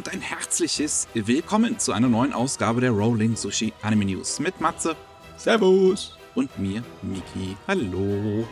und 0.00 0.08
ein 0.14 0.22
herzliches 0.22 1.08
Willkommen 1.12 1.78
zu 1.78 1.92
einer 1.92 2.08
neuen 2.08 2.32
Ausgabe 2.32 2.80
der 2.80 2.90
Rolling 2.90 3.36
Sushi 3.36 3.74
Anime 3.82 4.06
News 4.06 4.40
mit 4.40 4.58
Matze. 4.58 4.96
Servus. 5.36 6.16
Und 6.34 6.58
mir, 6.58 6.82
Miki. 7.02 7.54
Hallo. 7.68 8.48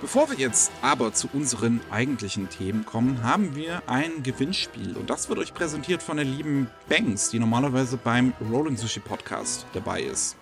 Bevor 0.00 0.30
wir 0.30 0.38
jetzt 0.38 0.70
aber 0.80 1.12
zu 1.12 1.28
unseren 1.32 1.80
eigentlichen 1.90 2.48
Themen 2.48 2.86
kommen, 2.86 3.24
haben 3.24 3.56
wir 3.56 3.82
ein 3.88 4.22
Gewinnspiel 4.22 4.96
und 4.96 5.10
das 5.10 5.28
wird 5.28 5.40
euch 5.40 5.52
präsentiert 5.52 6.00
von 6.00 6.16
der 6.16 6.26
lieben 6.26 6.70
Banks, 6.88 7.30
die 7.30 7.40
normalerweise 7.40 7.96
beim 7.96 8.32
Rolling 8.48 8.76
Sushi 8.76 9.00
Podcast 9.00 9.66
dabei 9.72 10.02
ist. 10.02 10.36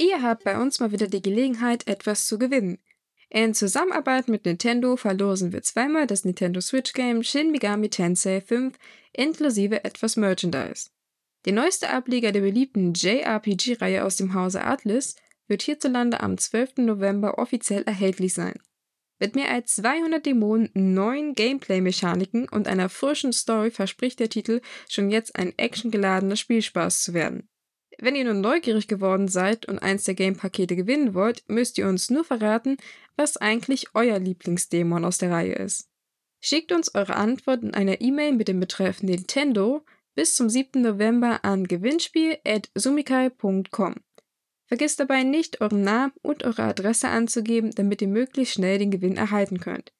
Ihr 0.00 0.22
habt 0.22 0.42
bei 0.42 0.58
uns 0.58 0.80
mal 0.80 0.90
wieder 0.90 1.06
die 1.06 1.22
Gelegenheit, 1.22 1.86
etwas 1.86 2.26
zu 2.26 2.36
gewinnen. 2.36 2.78
In 3.34 3.52
Zusammenarbeit 3.52 4.28
mit 4.28 4.44
Nintendo 4.44 4.96
verlosen 4.96 5.52
wir 5.52 5.60
zweimal 5.62 6.06
das 6.06 6.24
Nintendo 6.24 6.60
Switch 6.60 6.92
Game 6.92 7.24
Shin 7.24 7.50
Megami 7.50 7.90
Tensei 7.90 8.40
5 8.40 8.78
inklusive 9.12 9.82
etwas 9.82 10.14
Merchandise. 10.14 10.90
Der 11.44 11.52
neueste 11.52 11.90
Ableger 11.90 12.30
der 12.30 12.42
beliebten 12.42 12.92
JRPG-Reihe 12.94 14.04
aus 14.04 14.14
dem 14.14 14.34
Hause 14.34 14.62
Atlas 14.62 15.16
wird 15.48 15.62
hierzulande 15.62 16.20
am 16.20 16.38
12. 16.38 16.76
November 16.76 17.38
offiziell 17.38 17.82
erhältlich 17.82 18.34
sein. 18.34 18.54
Mit 19.18 19.34
mehr 19.34 19.50
als 19.50 19.74
200 19.74 20.24
Dämonen, 20.24 20.70
neuen 20.72 21.34
Gameplay-Mechaniken 21.34 22.48
und 22.48 22.68
einer 22.68 22.88
frischen 22.88 23.32
Story 23.32 23.72
verspricht 23.72 24.20
der 24.20 24.28
Titel 24.28 24.60
schon 24.88 25.10
jetzt 25.10 25.34
ein 25.34 25.52
actiongeladener 25.56 26.36
Spielspaß 26.36 27.02
zu 27.02 27.14
werden. 27.14 27.48
Wenn 27.98 28.16
ihr 28.16 28.24
nun 28.24 28.40
neugierig 28.40 28.88
geworden 28.88 29.28
seid 29.28 29.66
und 29.66 29.78
eins 29.78 30.04
der 30.04 30.14
Game-Pakete 30.14 30.76
gewinnen 30.76 31.14
wollt, 31.14 31.44
müsst 31.48 31.78
ihr 31.78 31.88
uns 31.88 32.10
nur 32.10 32.24
verraten, 32.24 32.76
was 33.16 33.36
eigentlich 33.36 33.94
euer 33.94 34.18
Lieblingsdämon 34.18 35.04
aus 35.04 35.18
der 35.18 35.30
Reihe 35.30 35.54
ist. 35.54 35.88
Schickt 36.40 36.72
uns 36.72 36.92
eure 36.94 37.16
Antwort 37.16 37.62
in 37.62 37.74
einer 37.74 38.00
E-Mail 38.00 38.32
mit 38.32 38.48
dem 38.48 38.60
Betreff 38.60 39.02
Nintendo 39.02 39.84
bis 40.14 40.36
zum 40.36 40.48
7. 40.48 40.80
November 40.82 41.44
an 41.44 41.66
gewinnspiel.sumikai.com. 41.66 43.94
Vergesst 44.66 45.00
dabei 45.00 45.22
nicht, 45.22 45.60
euren 45.60 45.82
Namen 45.82 46.12
und 46.22 46.44
eure 46.44 46.62
Adresse 46.62 47.08
anzugeben, 47.08 47.72
damit 47.72 48.00
ihr 48.02 48.08
möglichst 48.08 48.54
schnell 48.54 48.78
den 48.78 48.90
Gewinn 48.90 49.16
erhalten 49.16 49.60
könnt. 49.60 49.92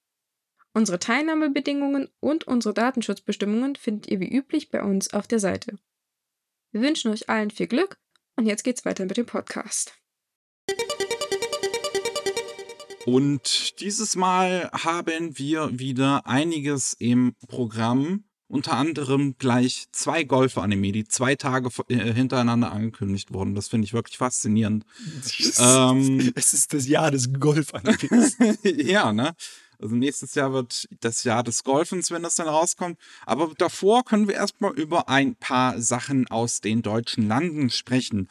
Unsere 0.72 0.98
Teilnahmebedingungen 0.98 2.08
und 2.20 2.48
unsere 2.48 2.74
Datenschutzbestimmungen 2.74 3.76
findet 3.76 4.10
ihr 4.10 4.20
wie 4.20 4.34
üblich 4.34 4.70
bei 4.70 4.82
uns 4.82 5.12
auf 5.12 5.26
der 5.26 5.38
Seite. 5.38 5.78
Wir 6.72 6.80
wünschen 6.80 7.12
euch 7.12 7.28
allen 7.28 7.50
viel 7.50 7.68
Glück 7.68 7.98
und 8.36 8.46
jetzt 8.46 8.64
geht's 8.64 8.84
weiter 8.84 9.04
mit 9.04 9.16
dem 9.16 9.26
Podcast. 9.26 9.96
Und 13.06 13.80
dieses 13.80 14.16
Mal 14.16 14.70
haben 14.72 15.38
wir 15.38 15.78
wieder 15.78 16.26
einiges 16.26 16.94
im 16.98 17.34
Programm 17.48 18.24
unter 18.46 18.76
anderem 18.76 19.36
gleich 19.38 19.86
zwei 19.92 20.22
Golf-Anime, 20.22 20.92
die 20.92 21.04
zwei 21.04 21.34
Tage 21.34 21.70
äh, 21.88 22.12
hintereinander 22.12 22.70
angekündigt 22.70 23.32
wurden. 23.32 23.54
Das 23.54 23.68
finde 23.68 23.86
ich 23.86 23.92
wirklich 23.92 24.18
faszinierend. 24.18 24.84
ähm, 25.58 26.32
es 26.36 26.54
ist 26.54 26.72
das 26.72 26.86
Jahr 26.86 27.10
des 27.10 27.32
Golf-Animes. 27.32 28.36
ja, 28.62 29.12
ne? 29.12 29.34
Also 29.78 29.96
nächstes 29.96 30.34
Jahr 30.34 30.52
wird 30.52 30.86
das 31.00 31.24
Jahr 31.24 31.42
des 31.42 31.64
Golfens, 31.64 32.10
wenn 32.10 32.22
das 32.22 32.36
dann 32.36 32.48
rauskommt. 32.48 32.98
Aber 33.26 33.52
davor 33.58 34.04
können 34.04 34.28
wir 34.28 34.34
erstmal 34.34 34.72
über 34.72 35.08
ein 35.08 35.34
paar 35.34 35.80
Sachen 35.80 36.28
aus 36.28 36.60
den 36.60 36.82
deutschen 36.82 37.26
Landen 37.26 37.70
sprechen. 37.70 38.28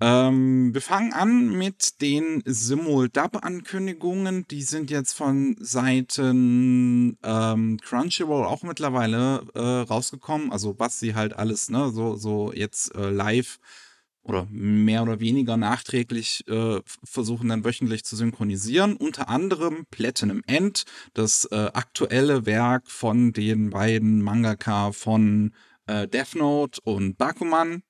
Ähm, 0.00 0.74
wir 0.74 0.80
fangen 0.80 1.12
an 1.12 1.56
mit 1.56 2.00
den 2.00 2.42
Simul-Dub-Ankündigungen. 2.44 4.46
Die 4.48 4.62
sind 4.62 4.90
jetzt 4.90 5.14
von 5.14 5.56
Seiten 5.60 7.18
ähm, 7.22 7.78
Crunchyroll 7.82 8.44
auch 8.44 8.62
mittlerweile 8.62 9.46
äh, 9.54 9.60
rausgekommen. 9.60 10.52
Also 10.52 10.78
was 10.78 11.00
sie 11.00 11.14
halt 11.14 11.34
alles, 11.34 11.70
ne, 11.70 11.90
so, 11.90 12.16
so 12.16 12.52
jetzt 12.52 12.94
äh, 12.94 13.10
live 13.10 13.58
oder 14.28 14.46
mehr 14.50 15.02
oder 15.02 15.20
weniger 15.20 15.56
nachträglich 15.56 16.46
äh, 16.48 16.80
versuchen 17.04 17.48
dann 17.48 17.64
wöchentlich 17.64 18.04
zu 18.04 18.16
synchronisieren. 18.16 18.96
Unter 18.96 19.28
anderem 19.28 19.86
Platinum 19.90 20.42
End, 20.46 20.84
das 21.14 21.44
äh, 21.46 21.70
aktuelle 21.72 22.44
Werk 22.44 22.90
von 22.90 23.32
den 23.32 23.70
beiden 23.70 24.22
Mangaka 24.22 24.92
von 24.92 25.54
äh, 25.86 26.08
Death 26.08 26.34
Note 26.34 26.80
und 26.82 27.18
Bakuman. 27.18 27.82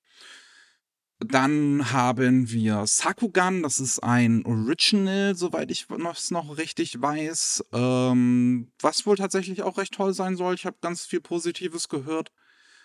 Dann 1.18 1.92
haben 1.92 2.50
wir 2.50 2.86
Sakugan, 2.86 3.62
das 3.62 3.80
ist 3.80 4.00
ein 4.00 4.44
Original, 4.44 5.34
soweit 5.34 5.70
ich 5.70 5.86
es 5.88 6.30
noch 6.30 6.58
richtig 6.58 7.00
weiß, 7.00 7.64
ähm, 7.72 8.70
was 8.80 9.06
wohl 9.06 9.16
tatsächlich 9.16 9.62
auch 9.62 9.78
recht 9.78 9.94
toll 9.94 10.12
sein 10.12 10.36
soll. 10.36 10.54
Ich 10.54 10.66
habe 10.66 10.76
ganz 10.82 11.06
viel 11.06 11.22
Positives 11.22 11.88
gehört. 11.88 12.32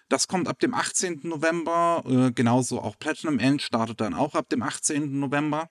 Das 0.08 0.30
kommt 0.30 0.48
ab 0.48 0.60
dem 0.60 0.74
18. 0.74 1.22
November, 1.24 2.04
äh, 2.06 2.32
genauso 2.32 2.82
auch 2.82 2.98
Platinum 2.98 3.38
End 3.38 3.62
startet 3.62 4.00
dann 4.00 4.14
auch 4.14 4.34
ab 4.34 4.48
dem 4.48 4.64
18. 4.64 5.20
November. 5.20 5.70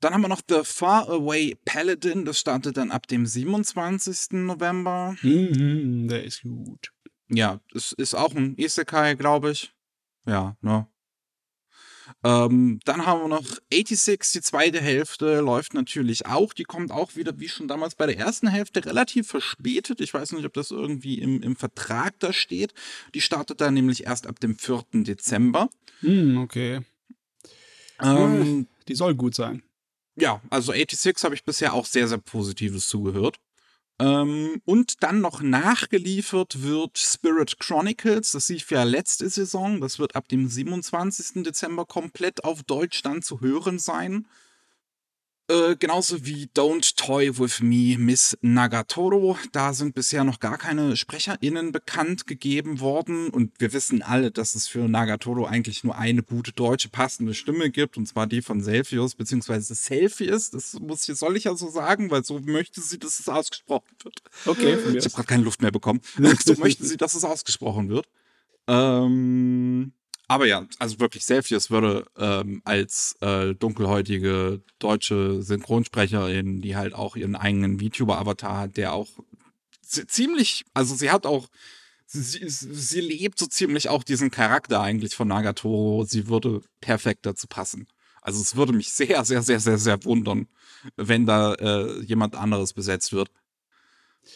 Dann 0.00 0.14
haben 0.14 0.20
wir 0.20 0.28
noch 0.28 0.42
The 0.48 0.60
Far 0.64 1.08
Away 1.08 1.56
Paladin, 1.64 2.26
das 2.26 2.38
startet 2.38 2.76
dann 2.76 2.90
ab 2.90 3.06
dem 3.06 3.24
27. 3.26 4.44
November. 4.44 5.16
Mhm, 5.22 6.08
der 6.08 6.24
ist 6.24 6.42
gut. 6.42 6.92
Ja, 7.28 7.60
es 7.74 7.92
ist 7.92 8.14
auch 8.14 8.34
ein 8.34 8.56
Isekai, 8.56 9.14
glaube 9.14 9.50
ich. 9.50 9.72
Ja, 10.26 10.56
ne? 10.60 10.86
Ähm, 12.24 12.80
dann 12.84 13.06
haben 13.06 13.22
wir 13.22 13.28
noch 13.28 13.44
86, 13.72 14.32
die 14.32 14.40
zweite 14.40 14.80
Hälfte 14.80 15.40
läuft 15.40 15.74
natürlich 15.74 16.26
auch. 16.26 16.52
Die 16.52 16.64
kommt 16.64 16.90
auch 16.90 17.16
wieder, 17.16 17.38
wie 17.38 17.48
schon 17.48 17.68
damals 17.68 17.94
bei 17.94 18.06
der 18.06 18.18
ersten 18.18 18.48
Hälfte, 18.48 18.84
relativ 18.84 19.28
verspätet. 19.28 20.00
Ich 20.00 20.14
weiß 20.14 20.32
nicht, 20.32 20.44
ob 20.44 20.52
das 20.52 20.70
irgendwie 20.70 21.18
im, 21.18 21.42
im 21.42 21.56
Vertrag 21.56 22.18
da 22.18 22.32
steht. 22.32 22.74
Die 23.14 23.20
startet 23.20 23.60
dann 23.60 23.74
nämlich 23.74 24.06
erst 24.06 24.26
ab 24.26 24.40
dem 24.40 24.56
4. 24.56 24.84
Dezember. 24.92 25.68
Hm, 26.00 26.38
okay. 26.38 26.80
Ähm, 28.00 28.66
die 28.86 28.94
soll 28.94 29.14
gut 29.14 29.34
sein. 29.34 29.62
Ja, 30.16 30.40
also 30.50 30.72
86 30.72 31.24
habe 31.24 31.34
ich 31.34 31.44
bisher 31.44 31.74
auch 31.74 31.86
sehr, 31.86 32.08
sehr 32.08 32.18
Positives 32.18 32.88
zugehört. 32.88 33.38
Ähm, 34.00 34.62
und 34.64 35.02
dann 35.02 35.20
noch 35.20 35.42
nachgeliefert 35.42 36.62
wird 36.62 36.98
Spirit 36.98 37.58
Chronicles. 37.58 38.32
Das 38.32 38.48
lief 38.48 38.70
ja 38.70 38.84
letzte 38.84 39.28
Saison. 39.28 39.80
Das 39.80 39.98
wird 39.98 40.14
ab 40.14 40.28
dem 40.28 40.48
27. 40.48 41.42
Dezember 41.42 41.84
komplett 41.84 42.44
auf 42.44 42.62
Deutsch 42.62 43.02
dann 43.02 43.22
zu 43.22 43.40
hören 43.40 43.78
sein. 43.78 44.26
Äh, 45.50 45.76
genauso 45.76 46.26
wie 46.26 46.50
Don't 46.54 46.94
Toy 46.96 47.38
With 47.38 47.60
Me 47.60 47.96
Miss 47.98 48.36
Nagatoro. 48.42 49.38
Da 49.52 49.72
sind 49.72 49.94
bisher 49.94 50.22
noch 50.22 50.40
gar 50.40 50.58
keine 50.58 50.94
SprecherInnen 50.94 51.72
bekannt 51.72 52.26
gegeben 52.26 52.80
worden. 52.80 53.30
Und 53.30 53.58
wir 53.58 53.72
wissen 53.72 54.02
alle, 54.02 54.30
dass 54.30 54.54
es 54.54 54.68
für 54.68 54.88
Nagatoro 54.88 55.46
eigentlich 55.46 55.84
nur 55.84 55.96
eine 55.96 56.22
gute 56.22 56.52
deutsche 56.52 56.90
passende 56.90 57.32
Stimme 57.32 57.70
gibt. 57.70 57.96
Und 57.96 58.06
zwar 58.06 58.26
die 58.26 58.42
von 58.42 58.60
Selfius, 58.60 59.14
beziehungsweise 59.14 59.74
Selfies. 59.74 60.50
Das 60.50 60.74
muss 60.80 61.08
ich, 61.08 61.16
soll 61.16 61.38
ich 61.38 61.44
ja 61.44 61.56
so 61.56 61.70
sagen, 61.70 62.10
weil 62.10 62.24
so 62.24 62.40
möchte 62.40 62.82
sie, 62.82 62.98
dass 62.98 63.18
es 63.18 63.30
ausgesprochen 63.30 63.88
wird. 64.04 64.20
Okay, 64.44 64.74
ich 64.74 65.04
habe 65.04 65.14
gerade 65.14 65.28
keine 65.28 65.44
Luft 65.44 65.62
mehr 65.62 65.72
bekommen. 65.72 66.02
so 66.44 66.54
möchte 66.56 66.84
sie, 66.84 66.98
dass 66.98 67.14
es 67.14 67.24
ausgesprochen 67.24 67.88
wird. 67.88 68.06
Ähm, 68.66 69.92
aber 70.28 70.46
ja, 70.46 70.66
also 70.78 71.00
wirklich, 71.00 71.24
Selfius 71.24 71.70
würde 71.70 72.06
ähm, 72.18 72.60
als 72.64 73.16
äh, 73.20 73.54
dunkelhäutige 73.54 74.60
deutsche 74.78 75.42
Synchronsprecherin, 75.42 76.60
die 76.60 76.76
halt 76.76 76.94
auch 76.94 77.16
ihren 77.16 77.34
eigenen 77.34 77.80
VTuber-Avatar 77.80 78.58
hat, 78.58 78.76
der 78.76 78.92
auch 78.92 79.08
ziemlich, 79.82 80.66
also 80.74 80.94
sie 80.94 81.10
hat 81.10 81.24
auch, 81.24 81.48
sie, 82.06 82.46
sie 82.46 83.00
lebt 83.00 83.38
so 83.38 83.46
ziemlich 83.46 83.88
auch 83.88 84.04
diesen 84.04 84.30
Charakter 84.30 84.82
eigentlich 84.82 85.14
von 85.14 85.28
Nagatoro. 85.28 86.04
Sie 86.04 86.28
würde 86.28 86.60
perfekt 86.82 87.24
dazu 87.24 87.46
passen. 87.46 87.88
Also 88.20 88.42
es 88.42 88.54
würde 88.54 88.74
mich 88.74 88.92
sehr, 88.92 89.24
sehr, 89.24 89.42
sehr, 89.42 89.60
sehr, 89.60 89.78
sehr 89.78 90.04
wundern, 90.04 90.46
wenn 90.96 91.24
da 91.24 91.54
äh, 91.54 92.02
jemand 92.02 92.36
anderes 92.36 92.74
besetzt 92.74 93.14
wird. 93.14 93.30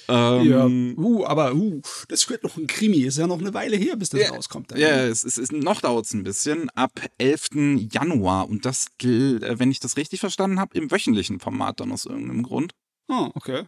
Ähm, 0.09 0.95
ja, 0.97 1.03
uh, 1.03 1.25
aber 1.27 1.55
uh, 1.55 1.81
das 2.09 2.29
wird 2.29 2.43
noch 2.43 2.57
ein 2.57 2.67
Krimi. 2.67 3.03
Ist 3.03 3.19
ja 3.19 3.27
noch 3.27 3.41
eine 3.41 3.55
Weile 3.55 3.77
her, 3.77 3.97
bis 3.97 4.11
das 4.11 4.21
ja, 4.21 4.31
rauskommt. 4.31 4.71
Dann. 4.71 4.79
Ja, 4.79 5.07
es 5.07 5.25
ist, 5.25 5.53
noch 5.53 5.81
dauert 5.81 6.07
es 6.07 6.15
ein 6.15 6.25
bisschen. 6.25 6.71
Ab 6.71 7.01
11. 7.19 7.89
Januar. 7.91 8.49
Und 8.49 8.65
das, 8.65 8.87
äh, 9.03 9.59
wenn 9.59 9.71
ich 9.71 9.81
das 9.81 9.97
richtig 9.97 10.21
verstanden 10.21 10.59
habe, 10.59 10.77
im 10.77 10.91
wöchentlichen 10.91 11.41
Format 11.41 11.81
dann 11.81 11.93
aus 11.93 12.07
irgendeinem 12.07 12.43
Grund. 12.43 12.73
Oh, 13.09 13.31
okay. 13.35 13.65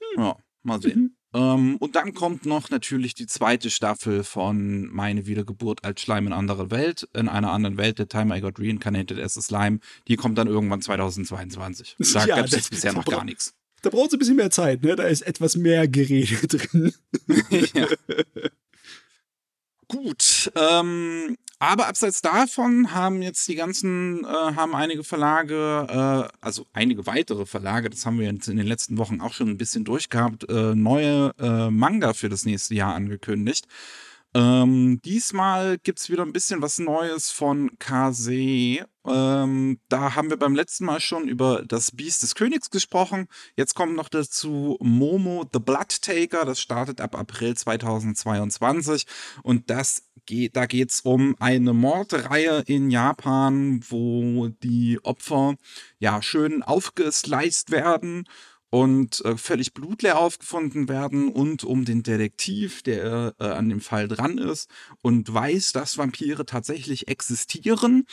Hm. 0.00 0.22
Ja, 0.22 0.36
mal 0.62 0.80
sehen. 0.80 1.00
Mhm. 1.00 1.16
Ähm, 1.34 1.76
und 1.78 1.96
dann 1.96 2.14
kommt 2.14 2.46
noch 2.46 2.70
natürlich 2.70 3.14
die 3.14 3.26
zweite 3.26 3.68
Staffel 3.68 4.22
von 4.22 4.86
Meine 4.86 5.26
Wiedergeburt 5.26 5.84
als 5.84 6.00
Schleim 6.00 6.28
in 6.28 6.32
anderer 6.32 6.70
Welt, 6.70 7.08
in 7.12 7.28
einer 7.28 7.50
anderen 7.50 7.76
Welt, 7.76 7.98
The 7.98 8.06
Time 8.06 8.36
I 8.36 8.40
Got 8.40 8.60
Reincarnated 8.60 9.18
as 9.18 9.36
a 9.36 9.40
Slime. 9.40 9.80
Die 10.06 10.14
kommt 10.14 10.38
dann 10.38 10.46
irgendwann 10.46 10.80
2022. 10.80 11.96
Da 11.98 12.04
ja, 12.26 12.36
gab 12.36 12.46
es 12.46 12.70
bisher 12.70 12.92
noch 12.92 13.04
gar 13.04 13.24
nichts. 13.24 13.52
Da 13.84 13.90
braucht 13.90 14.08
es 14.08 14.12
ein 14.14 14.18
bisschen 14.18 14.36
mehr 14.36 14.50
Zeit, 14.50 14.82
ne? 14.82 14.96
Da 14.96 15.04
ist 15.04 15.20
etwas 15.20 15.56
mehr 15.56 15.86
Gerede 15.86 16.46
drin. 16.48 16.94
ja. 17.74 17.86
Gut, 19.88 20.50
ähm, 20.56 21.36
aber 21.58 21.86
abseits 21.86 22.22
davon 22.22 22.94
haben 22.94 23.20
jetzt 23.20 23.46
die 23.46 23.56
ganzen, 23.56 24.24
äh, 24.24 24.26
haben 24.26 24.74
einige 24.74 25.04
Verlage, 25.04 25.86
äh, 26.30 26.36
also 26.40 26.66
einige 26.72 27.06
weitere 27.06 27.44
Verlage, 27.44 27.90
das 27.90 28.06
haben 28.06 28.18
wir 28.18 28.32
jetzt 28.32 28.48
in 28.48 28.56
den 28.56 28.66
letzten 28.66 28.96
Wochen 28.96 29.20
auch 29.20 29.34
schon 29.34 29.50
ein 29.50 29.58
bisschen 29.58 29.84
durchgehabt, 29.84 30.48
äh, 30.48 30.74
neue 30.74 31.32
äh, 31.38 31.68
Manga 31.68 32.14
für 32.14 32.30
das 32.30 32.46
nächste 32.46 32.74
Jahr 32.74 32.94
angekündigt. 32.94 33.66
Ähm, 34.36 35.00
diesmal 35.04 35.78
gibt's 35.78 36.10
wieder 36.10 36.22
ein 36.22 36.32
bisschen 36.32 36.60
was 36.60 36.80
Neues 36.80 37.30
von 37.30 37.78
Kase. 37.78 38.84
Ähm, 39.06 39.78
da 39.88 40.14
haben 40.16 40.28
wir 40.28 40.36
beim 40.36 40.56
letzten 40.56 40.86
Mal 40.86 40.98
schon 40.98 41.28
über 41.28 41.62
das 41.64 41.92
Biest 41.92 42.24
des 42.24 42.34
Königs 42.34 42.70
gesprochen. 42.70 43.28
Jetzt 43.54 43.74
kommt 43.74 43.94
noch 43.94 44.08
dazu 44.08 44.76
Momo 44.80 45.48
the 45.52 45.60
Blood 45.60 46.02
Taker. 46.02 46.44
Das 46.44 46.60
startet 46.60 47.00
ab 47.00 47.14
April 47.16 47.54
2022. 47.54 49.06
Und 49.44 49.70
das 49.70 50.02
geht, 50.26 50.56
da 50.56 50.66
geht's 50.66 51.02
um 51.02 51.36
eine 51.38 51.72
Mordreihe 51.72 52.64
in 52.66 52.90
Japan, 52.90 53.80
wo 53.88 54.48
die 54.48 54.98
Opfer 55.04 55.54
ja 56.00 56.22
schön 56.22 56.64
aufgesliced 56.64 57.70
werden 57.70 58.26
und 58.74 59.24
äh, 59.24 59.36
völlig 59.36 59.72
blutleer 59.72 60.18
aufgefunden 60.18 60.88
werden 60.88 61.28
und 61.28 61.62
um 61.62 61.84
den 61.84 62.02
Detektiv, 62.02 62.82
der 62.82 63.32
äh, 63.38 63.44
an 63.44 63.68
dem 63.68 63.80
Fall 63.80 64.08
dran 64.08 64.36
ist 64.36 64.68
und 65.00 65.32
weiß, 65.32 65.70
dass 65.70 65.96
Vampire 65.96 66.44
tatsächlich 66.44 67.06
existieren 67.06 68.04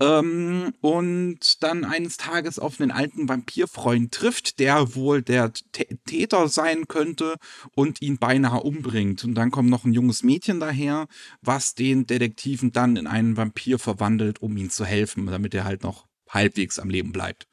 ähm, 0.00 0.72
und 0.80 1.62
dann 1.62 1.84
eines 1.84 2.16
Tages 2.16 2.58
auf 2.58 2.80
einen 2.80 2.92
alten 2.92 3.28
Vampirfreund 3.28 4.10
trifft, 4.10 4.58
der 4.58 4.94
wohl 4.94 5.20
der 5.20 5.52
T 5.52 5.98
Täter 6.06 6.48
sein 6.48 6.88
könnte 6.88 7.34
und 7.74 8.00
ihn 8.00 8.16
beinahe 8.16 8.62
umbringt. 8.62 9.22
Und 9.22 9.34
dann 9.34 9.50
kommt 9.50 9.68
noch 9.68 9.84
ein 9.84 9.92
junges 9.92 10.22
Mädchen 10.22 10.60
daher, 10.60 11.08
was 11.42 11.74
den 11.74 12.06
Detektiven 12.06 12.72
dann 12.72 12.96
in 12.96 13.06
einen 13.06 13.36
Vampir 13.36 13.78
verwandelt, 13.78 14.40
um 14.40 14.56
ihm 14.56 14.70
zu 14.70 14.86
helfen, 14.86 15.26
damit 15.26 15.52
er 15.52 15.64
halt 15.64 15.82
noch 15.82 16.06
halbwegs 16.30 16.78
am 16.78 16.88
Leben 16.88 17.12
bleibt. 17.12 17.46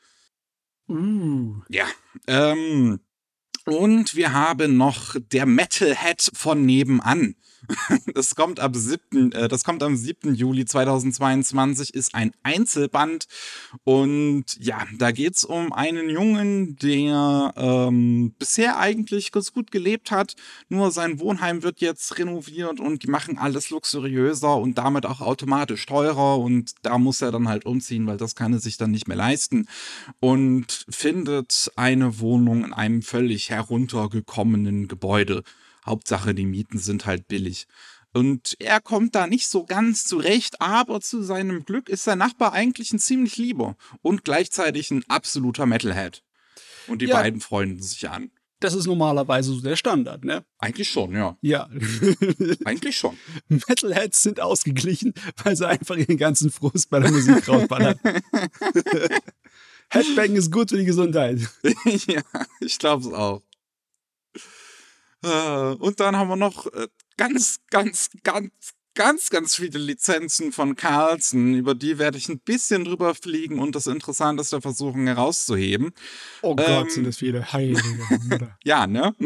Uh. 0.89 1.61
Ja. 1.69 1.85
Ähm, 2.27 2.99
und 3.65 4.15
wir 4.15 4.33
haben 4.33 4.77
noch 4.77 5.15
der 5.19 5.45
Metalhead 5.45 6.29
von 6.33 6.65
nebenan. 6.65 7.35
Das 8.13 8.35
kommt 8.35 8.59
am 8.59 8.73
7., 8.73 9.31
äh, 9.31 9.47
das 9.47 9.63
kommt 9.63 9.83
am 9.83 9.95
7. 9.95 10.35
Juli 10.35 10.65
2022, 10.65 11.93
ist 11.93 12.15
ein 12.15 12.31
Einzelband. 12.43 13.27
Und 13.83 14.45
ja, 14.59 14.85
da 14.97 15.11
geht's 15.11 15.43
um 15.43 15.73
einen 15.73 16.09
Jungen, 16.09 16.75
der 16.77 17.53
ähm, 17.55 18.33
bisher 18.37 18.77
eigentlich 18.77 19.31
ganz 19.31 19.53
gut 19.53 19.71
gelebt 19.71 20.11
hat. 20.11 20.35
Nur 20.69 20.91
sein 20.91 21.19
Wohnheim 21.19 21.63
wird 21.63 21.79
jetzt 21.79 22.17
renoviert 22.17 22.79
und 22.79 23.03
die 23.03 23.09
machen 23.09 23.37
alles 23.37 23.69
luxuriöser 23.69 24.57
und 24.57 24.77
damit 24.77 25.05
auch 25.05 25.21
automatisch 25.21 25.85
teurer. 25.85 26.37
Und 26.39 26.73
da 26.81 26.97
muss 26.97 27.21
er 27.21 27.31
dann 27.31 27.47
halt 27.47 27.65
umziehen, 27.65 28.07
weil 28.07 28.17
das 28.17 28.35
kann 28.35 28.53
er 28.53 28.59
sich 28.59 28.77
dann 28.77 28.91
nicht 28.91 29.07
mehr 29.07 29.17
leisten. 29.17 29.67
Und 30.19 30.85
findet 30.89 31.71
eine 31.75 32.19
Wohnung 32.19 32.65
in 32.65 32.73
einem 32.73 33.01
völlig 33.01 33.49
heruntergekommenen 33.49 34.87
Gebäude. 34.87 35.43
Hauptsache, 35.85 36.33
die 36.33 36.45
Mieten 36.45 36.79
sind 36.79 37.05
halt 37.05 37.27
billig. 37.27 37.67
Und 38.13 38.55
er 38.59 38.79
kommt 38.79 39.15
da 39.15 39.25
nicht 39.25 39.47
so 39.47 39.65
ganz 39.65 40.05
zurecht, 40.05 40.61
aber 40.61 41.01
zu 41.01 41.23
seinem 41.23 41.65
Glück 41.65 41.89
ist 41.89 42.03
sein 42.03 42.19
Nachbar 42.19 42.53
eigentlich 42.53 42.93
ein 42.93 42.99
ziemlich 42.99 43.37
lieber 43.37 43.75
und 44.01 44.23
gleichzeitig 44.23 44.91
ein 44.91 45.03
absoluter 45.07 45.65
Metalhead. 45.65 46.23
Und 46.87 47.01
die 47.01 47.07
ja, 47.07 47.15
beiden 47.15 47.41
freunden 47.41 47.81
sich 47.81 48.07
an. 48.09 48.29
Das 48.59 48.75
ist 48.75 48.85
normalerweise 48.85 49.51
so 49.51 49.61
der 49.61 49.75
Standard, 49.75 50.23
ne? 50.23 50.45
Eigentlich 50.57 50.89
schon, 50.89 51.13
ja. 51.13 51.37
Ja. 51.41 51.69
Eigentlich 52.65 52.95
schon. 52.95 53.17
Metalheads 53.49 54.23
sind 54.23 54.39
ausgeglichen, 54.39 55.13
weil 55.43 55.57
sie 55.57 55.67
einfach 55.67 55.97
ihren 55.97 56.17
ganzen 56.17 56.49
Frust 56.49 56.89
bei 56.89 56.99
der 56.99 57.11
Musik 57.11 57.45
rausballern. 57.47 57.99
Headbang 59.89 60.35
ist 60.35 60.49
gut 60.51 60.69
für 60.69 60.77
die 60.77 60.85
Gesundheit. 60.85 61.41
ja, 62.07 62.21
ich 62.61 62.79
glaube 62.79 63.05
es 63.05 63.13
auch. 63.13 63.41
Äh, 65.23 65.75
und 65.79 65.99
dann 65.99 66.15
haben 66.17 66.29
wir 66.29 66.35
noch 66.35 66.67
äh, 66.73 66.87
ganz, 67.17 67.59
ganz, 67.69 68.09
ganz, 68.23 68.51
ganz, 68.93 69.29
ganz 69.29 69.55
viele 69.55 69.79
Lizenzen 69.79 70.51
von 70.51 70.75
Carlson. 70.75 71.53
Über 71.55 71.75
die 71.75 71.97
werde 71.97 72.17
ich 72.17 72.29
ein 72.29 72.39
bisschen 72.39 72.85
drüber 72.85 73.15
fliegen 73.15 73.59
und 73.59 73.75
das 73.75 73.87
Interessanteste 73.87 74.61
versuchen 74.61 75.07
herauszuheben. 75.07 75.93
Oh 76.41 76.55
Gott, 76.55 76.67
ähm, 76.67 76.89
sind 76.89 77.07
das 77.07 77.17
viele. 77.17 77.51
Heilige 77.51 78.55
ja, 78.63 78.85
ne? 78.87 79.15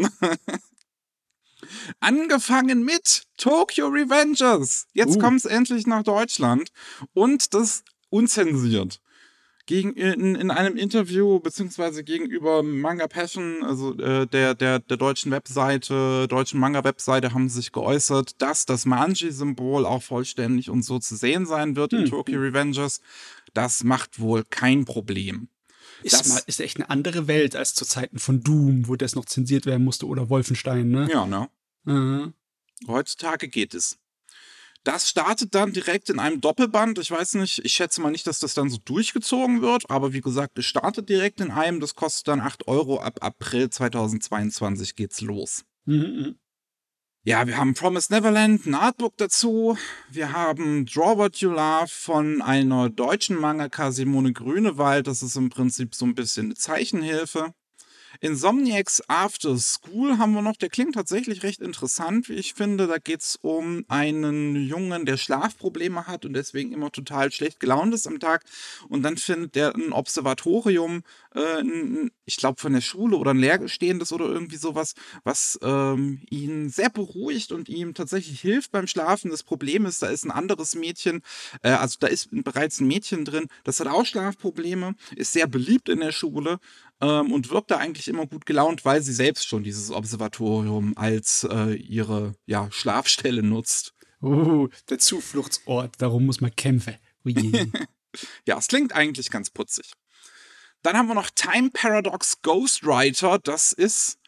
Angefangen 2.00 2.84
mit 2.84 3.24
Tokyo 3.36 3.88
Revengers. 3.88 4.86
Jetzt 4.92 5.16
uh. 5.16 5.18
kommt 5.18 5.38
es 5.38 5.44
endlich 5.44 5.86
nach 5.86 6.04
Deutschland 6.04 6.70
und 7.12 7.52
das 7.52 7.82
unzensiert 8.10 9.00
gegen, 9.68 9.92
in, 9.92 10.34
in 10.34 10.50
einem 10.50 10.76
Interview 10.78 11.40
beziehungsweise 11.40 12.02
gegenüber 12.02 12.62
Manga 12.62 13.06
Passion, 13.06 13.62
also 13.62 13.92
äh, 13.98 14.26
der, 14.26 14.54
der, 14.54 14.78
der 14.78 14.96
deutschen 14.96 15.30
Webseite, 15.30 16.26
deutschen 16.26 16.58
Manga-Webseite, 16.58 17.34
haben 17.34 17.50
sich 17.50 17.70
geäußert, 17.70 18.40
dass 18.40 18.64
das 18.64 18.86
Manji-Symbol 18.86 19.84
auch 19.84 20.02
vollständig 20.02 20.70
und 20.70 20.82
so 20.82 20.98
zu 20.98 21.16
sehen 21.16 21.44
sein 21.44 21.76
wird 21.76 21.92
hm. 21.92 22.00
in 22.00 22.06
Tokyo 22.06 22.40
Revengers. 22.40 23.02
Das 23.52 23.84
macht 23.84 24.18
wohl 24.18 24.42
kein 24.48 24.86
Problem. 24.86 25.48
Ist, 26.02 26.14
das, 26.14 26.28
mal, 26.28 26.40
ist 26.46 26.60
echt 26.60 26.78
eine 26.78 26.88
andere 26.88 27.28
Welt 27.28 27.54
als 27.54 27.74
zu 27.74 27.84
Zeiten 27.84 28.18
von 28.18 28.42
Doom, 28.42 28.88
wo 28.88 28.96
das 28.96 29.14
noch 29.14 29.26
zensiert 29.26 29.66
werden 29.66 29.84
musste 29.84 30.06
oder 30.06 30.30
Wolfenstein, 30.30 30.88
ne? 30.88 31.10
Ja, 31.12 31.26
ne? 31.26 31.50
Mhm. 31.84 32.32
Heutzutage 32.86 33.48
geht 33.48 33.74
es. 33.74 33.98
Das 34.84 35.08
startet 35.08 35.54
dann 35.54 35.72
direkt 35.72 36.08
in 36.08 36.18
einem 36.18 36.40
Doppelband. 36.40 36.98
Ich 36.98 37.10
weiß 37.10 37.34
nicht, 37.34 37.64
ich 37.64 37.72
schätze 37.72 38.00
mal 38.00 38.10
nicht, 38.10 38.26
dass 38.26 38.38
das 38.38 38.54
dann 38.54 38.70
so 38.70 38.78
durchgezogen 38.84 39.60
wird, 39.60 39.90
aber 39.90 40.12
wie 40.12 40.20
gesagt, 40.20 40.58
es 40.58 40.66
startet 40.66 41.08
direkt 41.08 41.40
in 41.40 41.50
einem. 41.50 41.80
Das 41.80 41.94
kostet 41.94 42.28
dann 42.28 42.40
8 42.40 42.68
Euro. 42.68 43.00
Ab 43.00 43.18
April 43.20 43.70
2022 43.70 44.94
geht's 44.94 45.20
los. 45.20 45.64
Mhm. 45.84 45.96
mhm. 45.96 46.38
Ja, 47.24 47.46
wir 47.46 47.58
haben 47.58 47.74
Promise 47.74 48.10
Neverland, 48.10 48.64
ein 48.64 48.74
Artbook 48.74 49.14
dazu. 49.18 49.76
Wir 50.08 50.32
haben 50.32 50.86
Draw 50.86 51.18
What 51.18 51.36
You 51.38 51.50
Love 51.50 51.88
von 51.88 52.40
einer 52.40 52.88
deutschen 52.88 53.36
Mangaka 53.36 53.92
Simone 53.92 54.32
Grünewald. 54.32 55.06
Das 55.08 55.22
ist 55.22 55.36
im 55.36 55.50
Prinzip 55.50 55.94
so 55.94 56.06
ein 56.06 56.14
bisschen 56.14 56.46
eine 56.46 56.54
Zeichenhilfe. 56.54 57.52
Insomniacs 58.20 59.00
After 59.08 59.56
School 59.58 60.18
haben 60.18 60.32
wir 60.32 60.42
noch. 60.42 60.56
Der 60.56 60.68
klingt 60.68 60.94
tatsächlich 60.94 61.44
recht 61.44 61.60
interessant, 61.60 62.28
wie 62.28 62.34
ich 62.34 62.54
finde. 62.54 62.88
Da 62.88 62.98
geht 62.98 63.20
es 63.20 63.38
um 63.42 63.84
einen 63.86 64.56
Jungen, 64.56 65.06
der 65.06 65.16
Schlafprobleme 65.16 66.08
hat 66.08 66.24
und 66.24 66.32
deswegen 66.32 66.72
immer 66.72 66.90
total 66.90 67.30
schlecht 67.30 67.60
gelaunt 67.60 67.94
ist 67.94 68.08
am 68.08 68.18
Tag. 68.18 68.44
Und 68.88 69.04
dann 69.04 69.16
findet 69.16 69.56
er 69.56 69.74
ein 69.74 69.92
Observatorium, 69.92 71.02
äh, 71.38 71.60
ein, 71.60 72.10
ich 72.24 72.36
glaube 72.36 72.60
von 72.60 72.72
der 72.72 72.80
Schule 72.80 73.16
oder 73.16 73.32
ein 73.32 73.38
leerstehendes 73.38 74.12
oder 74.12 74.26
irgendwie 74.26 74.56
sowas, 74.56 74.94
was 75.24 75.58
ähm, 75.62 76.20
ihn 76.30 76.68
sehr 76.68 76.90
beruhigt 76.90 77.52
und 77.52 77.68
ihm 77.68 77.94
tatsächlich 77.94 78.40
hilft 78.40 78.72
beim 78.72 78.86
Schlafen. 78.86 79.30
Das 79.30 79.42
Problem 79.42 79.86
ist, 79.86 80.02
da 80.02 80.08
ist 80.08 80.24
ein 80.24 80.30
anderes 80.30 80.74
Mädchen, 80.74 81.22
äh, 81.62 81.70
also 81.70 81.96
da 82.00 82.08
ist 82.08 82.28
bereits 82.30 82.80
ein 82.80 82.88
Mädchen 82.88 83.24
drin, 83.24 83.46
das 83.64 83.80
hat 83.80 83.86
auch 83.86 84.04
Schlafprobleme, 84.04 84.94
ist 85.16 85.32
sehr 85.32 85.46
beliebt 85.46 85.88
in 85.88 86.00
der 86.00 86.12
Schule 86.12 86.58
ähm, 87.00 87.32
und 87.32 87.50
wirkt 87.50 87.70
da 87.70 87.78
eigentlich 87.78 88.08
immer 88.08 88.26
gut 88.26 88.44
gelaunt, 88.44 88.84
weil 88.84 89.02
sie 89.02 89.12
selbst 89.12 89.46
schon 89.46 89.62
dieses 89.62 89.90
Observatorium 89.90 90.96
als 90.96 91.46
äh, 91.50 91.74
ihre 91.74 92.34
ja, 92.46 92.68
Schlafstelle 92.70 93.42
nutzt. 93.42 93.94
Uh, 94.20 94.66
der 94.90 94.98
Zufluchtsort, 94.98 95.94
darum 96.02 96.26
muss 96.26 96.40
man 96.40 96.54
kämpfen. 96.56 96.96
ja, 98.46 98.58
es 98.58 98.66
klingt 98.66 98.92
eigentlich 98.92 99.30
ganz 99.30 99.50
putzig. 99.50 99.92
Dann 100.82 100.96
haben 100.96 101.08
wir 101.08 101.14
noch 101.14 101.30
Time 101.30 101.70
Paradox 101.70 102.40
Ghostwriter. 102.42 103.38
Das 103.38 103.72
ist, 103.72 104.18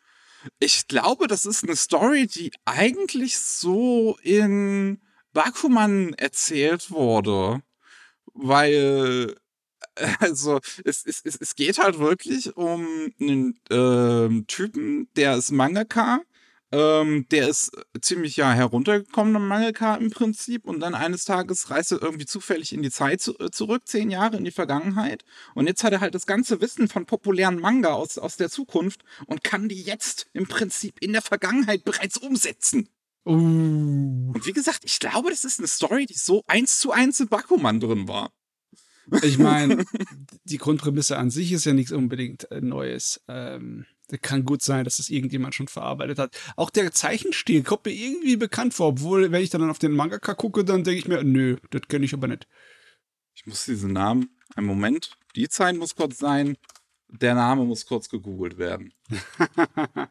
ich 0.59 0.89
glaube, 0.89 1.27
das 1.27 1.47
ist 1.47 1.65
eine 1.65 1.77
Story, 1.77 2.27
die 2.27 2.53
eigentlich 2.65 3.39
so 3.39 4.19
in 4.23 5.01
Bakuman 5.33 6.13
erzählt 6.15 6.91
wurde. 6.91 7.63
Weil 8.35 9.37
also 10.21 10.61
es, 10.85 11.05
es, 11.05 11.23
es, 11.25 11.37
es 11.37 11.55
geht 11.55 11.79
halt 11.79 11.99
wirklich 11.99 12.57
um 12.57 13.13
einen 13.21 13.61
ähm, 13.71 14.47
Typen, 14.47 15.09
der 15.17 15.37
ist 15.37 15.51
Mangaka, 15.51 16.23
ähm, 16.73 17.27
der 17.31 17.49
ist 17.49 17.73
ziemlich 18.01 18.37
ja 18.37 18.53
heruntergekommener 18.53 19.39
Mangaka 19.39 19.97
im 19.97 20.11
Prinzip 20.11 20.67
und 20.67 20.81
dann 20.81 20.95
eines 20.95 21.25
Tages 21.25 21.71
reist 21.71 21.93
er 21.93 22.03
irgendwie 22.03 22.27
zufällig 22.27 22.73
in 22.73 22.83
die 22.83 22.91
Zeit 22.91 23.21
zu, 23.21 23.39
äh, 23.39 23.51
zurück, 23.51 23.83
zehn 23.87 24.11
Jahre 24.11 24.37
in 24.37 24.45
die 24.45 24.51
Vergangenheit 24.51 25.25
und 25.55 25.67
jetzt 25.67 25.83
hat 25.83 25.93
er 25.93 26.01
halt 26.01 26.15
das 26.15 26.27
ganze 26.27 26.61
Wissen 26.61 26.89
von 26.89 27.07
populären 27.07 27.59
Manga 27.59 27.93
aus, 27.93 28.19
aus 28.19 28.37
der 28.37 28.51
Zukunft 28.51 29.03
und 29.27 29.43
kann 29.43 29.69
die 29.69 29.83
jetzt 29.83 30.29
im 30.33 30.47
Prinzip 30.47 30.97
in 31.01 31.13
der 31.13 31.23
Vergangenheit 31.23 31.85
bereits 31.85 32.17
umsetzen. 32.17 32.89
Uh. 33.27 34.33
Und 34.35 34.47
wie 34.47 34.53
gesagt, 34.53 34.81
ich 34.85 34.99
glaube, 34.99 35.31
das 35.31 35.45
ist 35.45 35.59
eine 35.59 35.69
Story, 35.69 36.07
die 36.07 36.15
so 36.15 36.43
eins 36.47 36.79
zu 36.79 36.93
eins 36.93 37.21
in 37.21 37.29
Bakuman 37.29 37.81
drin 37.81 38.09
war. 38.09 38.33
Ich 39.23 39.39
meine, 39.39 39.85
die 40.45 40.59
Grundprämisse 40.59 41.19
an 41.19 41.31
sich 41.31 41.53
ist 41.53 41.65
ja 41.65 41.73
nichts 41.73 41.93
unbedingt 41.93 42.51
äh, 42.51 42.61
Neues. 42.61 43.21
Ähm, 43.29 43.87
kann 44.19 44.45
gut 44.45 44.63
sein, 44.63 44.85
dass 44.85 44.97
das 44.97 45.11
irgendjemand 45.11 45.55
schon 45.55 45.69
verarbeitet 45.69 46.19
hat. 46.19 46.37
Auch 46.57 46.71
der 46.71 46.93
Zeichenstil 46.93 47.63
kommt 47.63 47.87
mir 47.87 47.93
irgendwie 47.93 48.37
bekannt 48.37 48.75
vor, 48.75 48.89
obwohl, 48.89 49.31
wenn 49.31 49.43
ich 49.43 49.51
dann 49.51 49.69
auf 49.69 49.79
den 49.79 49.93
Mangaka 49.93 50.35
gucke, 50.35 50.65
dann 50.65 50.85
denke 50.85 50.99
ich 50.99 51.09
mir, 51.09 51.23
nö, 51.23 51.57
das 51.71 51.83
kenne 51.89 52.05
ich 52.05 52.15
aber 52.15 52.29
nicht. 52.29 52.47
Ich 53.35 53.47
muss 53.47 53.65
diesen 53.65 53.93
Namen, 53.93 54.37
einen 54.55 54.67
Moment, 54.67 55.17
die 55.37 55.49
Zeit 55.49 55.77
muss 55.77 55.95
kurz 55.95 56.19
sein, 56.19 56.57
der 57.09 57.35
Name 57.35 57.65
muss 57.65 57.87
kurz 57.87 58.09
gegoogelt 58.09 58.59
werden. 58.59 58.93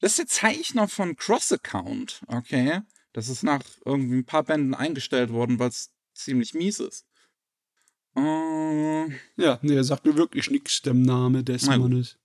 das 0.00 0.12
ist 0.12 0.18
der 0.18 0.26
Zeichner 0.26 0.88
von 0.88 1.16
Cross 1.16 1.52
Account, 1.52 2.22
okay? 2.26 2.80
Das 3.12 3.28
ist 3.28 3.42
nach 3.42 3.62
irgendwie 3.84 4.18
ein 4.18 4.24
paar 4.24 4.44
Bänden 4.44 4.74
eingestellt 4.74 5.30
worden, 5.30 5.58
weil 5.58 5.68
es 5.68 5.92
ziemlich 6.14 6.54
mies 6.54 6.80
ist. 6.80 7.06
Uh, 8.16 9.08
ja, 9.36 9.58
nee, 9.62 9.74
er 9.74 9.84
sagt 9.84 10.04
mir 10.04 10.16
wirklich 10.16 10.50
nichts, 10.50 10.82
der 10.82 10.94
Name 10.94 11.44
des 11.44 11.66
Mannes. 11.66 12.18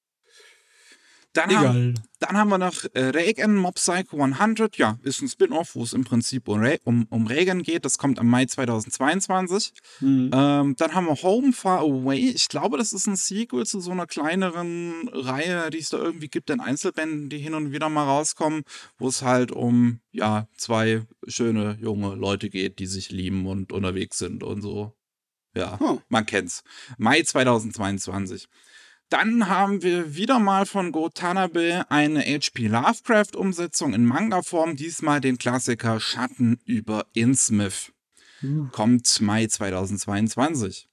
Dann 1.36 1.50
Egal. 1.50 1.68
Haben, 1.68 1.94
dann 2.20 2.38
haben 2.38 2.50
wir 2.50 2.58
noch 2.58 2.86
äh, 2.94 3.10
Reagan 3.10 3.56
Mob 3.58 3.76
Psycho 3.76 4.24
100. 4.24 4.78
Ja, 4.78 4.98
ist 5.04 5.22
ein 5.22 5.28
Spin-off, 5.28 5.76
wo 5.76 5.84
es 5.84 5.92
im 5.92 6.06
Prinzip 6.06 6.48
um, 6.48 6.62
um, 6.86 7.08
um 7.10 7.28
Reagan 7.28 7.62
geht. 7.62 7.84
Das 7.84 7.98
kommt 7.98 8.20
am 8.20 8.28
Mai 8.28 8.46
2022. 8.46 9.74
Mhm. 10.00 10.32
Ähm, 10.34 10.76
dann 10.78 10.94
haben 10.94 11.08
wir 11.08 11.22
Home 11.24 11.52
Far 11.52 11.80
Away. 11.80 12.30
Ich 12.30 12.48
glaube, 12.48 12.78
das 12.78 12.94
ist 12.94 13.06
ein 13.08 13.18
Sequel 13.18 13.66
zu 13.66 13.82
so 13.82 13.92
einer 13.92 14.08
kleineren 14.08 15.10
Reihe, 15.10 15.70
die 15.72 15.80
es 15.80 15.90
da 15.90 15.98
irgendwie 15.98 16.30
gibt, 16.30 16.50
in 16.50 16.62
Einzelbänden, 16.62 17.30
die 17.30 17.40
hin 17.40 17.54
und 17.54 17.74
wieder 17.74 17.90
mal 17.90 18.06
rauskommen, 18.06 18.64
wo 18.98 19.10
es 19.10 19.22
halt 19.22 19.52
um 19.52 20.00
ja 20.12 20.48
zwei 20.56 21.04
schöne 21.28 21.78
junge 21.82 22.16
Leute 22.16 22.50
geht, 22.50 22.80
die 22.80 22.88
sich 22.88 23.12
lieben 23.12 23.46
und 23.46 23.74
unterwegs 23.74 24.18
sind 24.18 24.42
und 24.42 24.62
so. 24.62 24.96
Ja, 25.54 25.78
oh. 25.82 26.00
man 26.08 26.26
kennt's. 26.26 26.64
Mai 26.98 27.22
2022. 27.22 28.48
Dann 29.10 29.48
haben 29.48 29.84
wir 29.84 30.16
wieder 30.16 30.40
mal 30.40 30.66
von 30.66 30.92
Go 30.92 31.10
Tanabe 31.10 31.86
eine 31.90 32.22
HP 32.22 32.68
Lovecraft-Umsetzung 32.68 33.94
in 33.94 34.06
Manga-Form, 34.06 34.76
diesmal 34.76 35.22
den 35.22 35.38
Klassiker 35.38 36.00
Schatten 36.00 36.60
über 36.66 37.06
Innsmouth. 37.14 37.94
Hm. 38.40 38.70
Kommt 38.72 39.22
Mai 39.22 39.46
2022. 39.46 40.90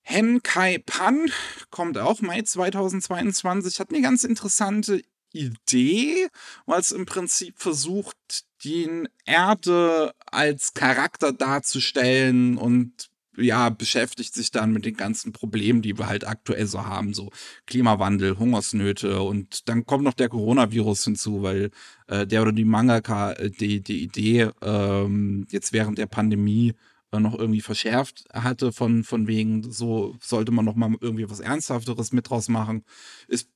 Henkai 0.00 0.78
Pan 0.78 1.30
kommt 1.70 1.98
auch 1.98 2.22
Mai 2.22 2.42
2022, 2.42 3.78
hat 3.78 3.90
eine 3.90 4.02
ganz 4.02 4.24
interessante 4.24 5.02
Idee, 5.32 6.28
weil 6.66 6.80
es 6.80 6.92
im 6.92 7.06
Prinzip 7.06 7.58
versucht, 7.58 8.16
die 8.64 8.88
Erde 9.24 10.14
als 10.26 10.74
Charakter 10.74 11.32
darzustellen 11.32 12.58
und 12.58 13.10
ja, 13.36 13.70
beschäftigt 13.70 14.34
sich 14.34 14.50
dann 14.50 14.72
mit 14.72 14.84
den 14.84 14.96
ganzen 14.96 15.32
Problemen, 15.32 15.82
die 15.82 15.98
wir 15.98 16.06
halt 16.06 16.26
aktuell 16.26 16.66
so 16.66 16.84
haben, 16.84 17.14
so 17.14 17.30
Klimawandel, 17.66 18.38
Hungersnöte 18.38 19.22
und 19.22 19.68
dann 19.68 19.86
kommt 19.86 20.04
noch 20.04 20.14
der 20.14 20.28
Coronavirus 20.28 21.04
hinzu, 21.04 21.42
weil 21.42 21.70
äh, 22.08 22.26
der 22.26 22.42
oder 22.42 22.52
die 22.52 22.64
Mangaka 22.64 23.32
äh, 23.32 23.50
die, 23.50 23.82
die 23.82 24.02
Idee 24.02 24.50
ähm, 24.62 25.46
jetzt 25.50 25.72
während 25.72 25.98
der 25.98 26.06
Pandemie 26.06 26.74
äh, 27.12 27.20
noch 27.20 27.38
irgendwie 27.38 27.62
verschärft 27.62 28.24
hatte 28.32 28.72
von, 28.72 29.04
von 29.04 29.26
wegen, 29.26 29.70
so 29.72 30.16
sollte 30.20 30.52
man 30.52 30.64
noch 30.64 30.76
mal 30.76 30.94
irgendwie 31.00 31.30
was 31.30 31.40
Ernsthafteres 31.40 32.12
mit 32.12 32.28
draus 32.28 32.48
machen, 32.48 32.84
ist 33.28 33.48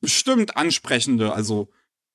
bestimmt 0.00 0.56
ansprechende, 0.56 1.32
also 1.32 1.70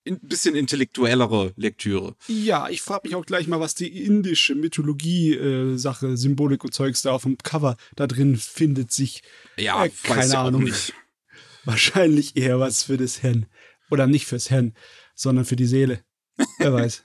ein 0.07 0.19
bisschen 0.21 0.55
intellektuellere 0.55 1.53
Lektüre. 1.55 2.15
Ja, 2.27 2.69
ich 2.69 2.81
frage 2.81 3.07
mich 3.07 3.15
auch 3.15 3.25
gleich 3.25 3.47
mal, 3.47 3.59
was 3.59 3.75
die 3.75 4.03
indische 4.05 4.55
Mythologie-Sache, 4.55 6.07
äh, 6.07 6.17
Symbolik 6.17 6.63
und 6.63 6.73
Zeugs 6.73 7.01
da 7.01 7.11
auf 7.11 7.23
dem 7.23 7.37
Cover 7.37 7.77
da 7.95 8.07
drin 8.07 8.37
findet 8.37 8.91
sich. 8.91 9.23
Ja, 9.57 9.85
äh, 9.85 9.89
keine 10.03 10.37
Ahnung. 10.37 10.71
Wahrscheinlich 11.65 12.37
eher 12.37 12.59
was 12.59 12.83
für 12.83 12.97
das 12.97 13.21
Herrn. 13.21 13.45
Oder 13.91 14.07
nicht 14.07 14.25
fürs 14.25 14.49
Herrn, 14.49 14.73
sondern 15.15 15.45
für 15.45 15.55
die 15.55 15.65
Seele. 15.65 16.03
Wer 16.57 16.73
weiß. 16.73 17.03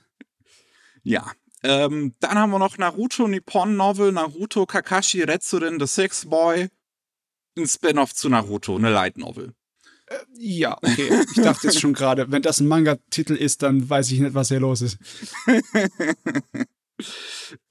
ja. 1.03 1.31
Ähm, 1.63 2.13
dann 2.19 2.37
haben 2.37 2.51
wir 2.51 2.59
noch 2.59 2.77
Naruto 2.77 3.27
Nippon 3.27 3.75
Novel, 3.75 4.11
Naruto 4.11 4.65
Kakashi 4.65 5.23
Retsuren 5.23 5.79
The 5.79 5.87
Six 5.87 6.27
Boy. 6.27 6.69
Ein 7.57 7.67
Spin-off 7.67 8.13
zu 8.13 8.29
Naruto, 8.29 8.75
eine 8.75 8.91
Light 8.91 9.17
Novel. 9.17 9.53
Äh, 10.07 10.17
ja, 10.37 10.77
okay. 10.77 11.23
Ich 11.35 11.41
dachte 11.41 11.67
jetzt 11.67 11.79
schon 11.79 11.93
gerade, 11.95 12.31
wenn 12.31 12.41
das 12.41 12.59
ein 12.59 12.67
Manga-Titel 12.67 13.33
ist, 13.33 13.63
dann 13.63 13.89
weiß 13.89 14.11
ich 14.11 14.19
nicht, 14.19 14.33
was 14.33 14.49
hier 14.49 14.59
los 14.59 14.81
ist. 14.81 14.97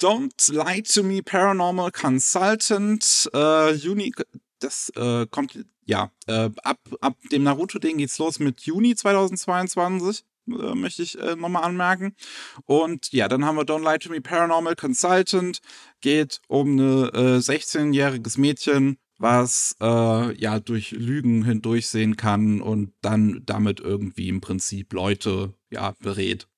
Don't 0.00 0.52
Lie 0.52 0.82
to 0.82 1.02
Me 1.02 1.22
Paranormal 1.22 1.90
Consultant. 1.92 3.30
Äh, 3.32 3.72
Juni, 3.72 4.12
das 4.58 4.90
äh, 4.96 5.26
kommt, 5.30 5.58
ja, 5.84 6.10
äh, 6.26 6.50
ab, 6.62 6.78
ab 7.00 7.16
dem 7.32 7.44
Naruto-Ding 7.44 7.98
geht's 7.98 8.18
los 8.18 8.38
mit 8.38 8.62
Juni 8.62 8.94
2022. 8.94 10.24
Äh, 10.48 10.74
möchte 10.74 11.02
ich 11.02 11.18
äh, 11.18 11.36
nochmal 11.36 11.64
anmerken. 11.64 12.14
Und 12.66 13.12
ja, 13.12 13.28
dann 13.28 13.44
haben 13.44 13.56
wir 13.56 13.64
Don't 13.64 13.82
Lie 13.82 13.98
to 13.98 14.10
Me 14.10 14.20
Paranormal 14.20 14.76
Consultant. 14.76 15.60
Geht 16.00 16.40
um 16.48 16.72
eine 16.72 17.10
äh, 17.14 17.38
16-jähriges 17.38 18.38
Mädchen, 18.38 18.98
was 19.18 19.76
äh, 19.80 20.40
ja 20.40 20.60
durch 20.60 20.92
Lügen 20.92 21.44
hindurchsehen 21.44 22.16
kann 22.16 22.60
und 22.60 22.92
dann 23.00 23.42
damit 23.46 23.80
irgendwie 23.80 24.28
im 24.28 24.40
Prinzip 24.40 24.92
Leute 24.92 25.54
ja 25.70 25.94
berät. 26.00 26.48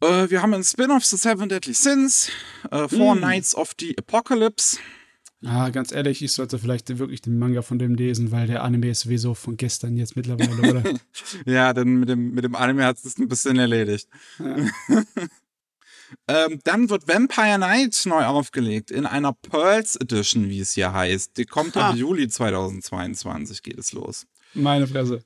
Äh, 0.00 0.28
wir 0.30 0.42
haben 0.42 0.54
ein 0.54 0.64
Spin-off 0.64 1.04
The 1.04 1.16
Seven 1.16 1.48
Deadly 1.48 1.74
Sins, 1.74 2.30
äh, 2.70 2.88
Four 2.88 3.14
mm. 3.14 3.20
Nights 3.20 3.54
of 3.54 3.74
the 3.78 3.96
Apocalypse. 3.96 4.78
Ah, 5.44 5.68
ganz 5.68 5.92
ehrlich, 5.92 6.22
ich 6.22 6.32
sollte 6.32 6.58
vielleicht 6.58 6.98
wirklich 6.98 7.20
den 7.20 7.38
Manga 7.38 7.62
von 7.62 7.78
dem 7.78 7.94
lesen, 7.94 8.32
weil 8.32 8.46
der 8.46 8.64
Anime 8.64 8.88
ist 8.88 9.00
sowieso 9.00 9.34
von 9.34 9.56
gestern 9.56 9.96
jetzt 9.96 10.16
mittlerweile, 10.16 10.70
oder? 10.70 10.94
ja, 11.46 11.72
denn 11.72 11.96
mit 12.00 12.08
dem, 12.08 12.32
mit 12.32 12.44
dem 12.44 12.54
Anime 12.54 12.84
hat 12.84 12.96
es 13.04 13.18
ein 13.18 13.28
bisschen 13.28 13.58
erledigt. 13.58 14.08
Ja. 14.38 14.56
Ähm, 16.28 16.60
dann 16.64 16.90
wird 16.90 17.08
Vampire 17.08 17.58
Night 17.58 18.02
neu 18.06 18.24
aufgelegt 18.24 18.90
in 18.90 19.06
einer 19.06 19.32
Pearls 19.32 19.96
Edition, 19.96 20.48
wie 20.48 20.60
es 20.60 20.72
hier 20.72 20.92
heißt. 20.92 21.36
Die 21.36 21.44
kommt 21.44 21.76
ha. 21.76 21.90
ab 21.90 21.96
Juli 21.96 22.28
2022, 22.28 23.62
geht 23.62 23.78
es 23.78 23.92
los. 23.92 24.26
Meine 24.54 24.86
Fresse. 24.86 25.22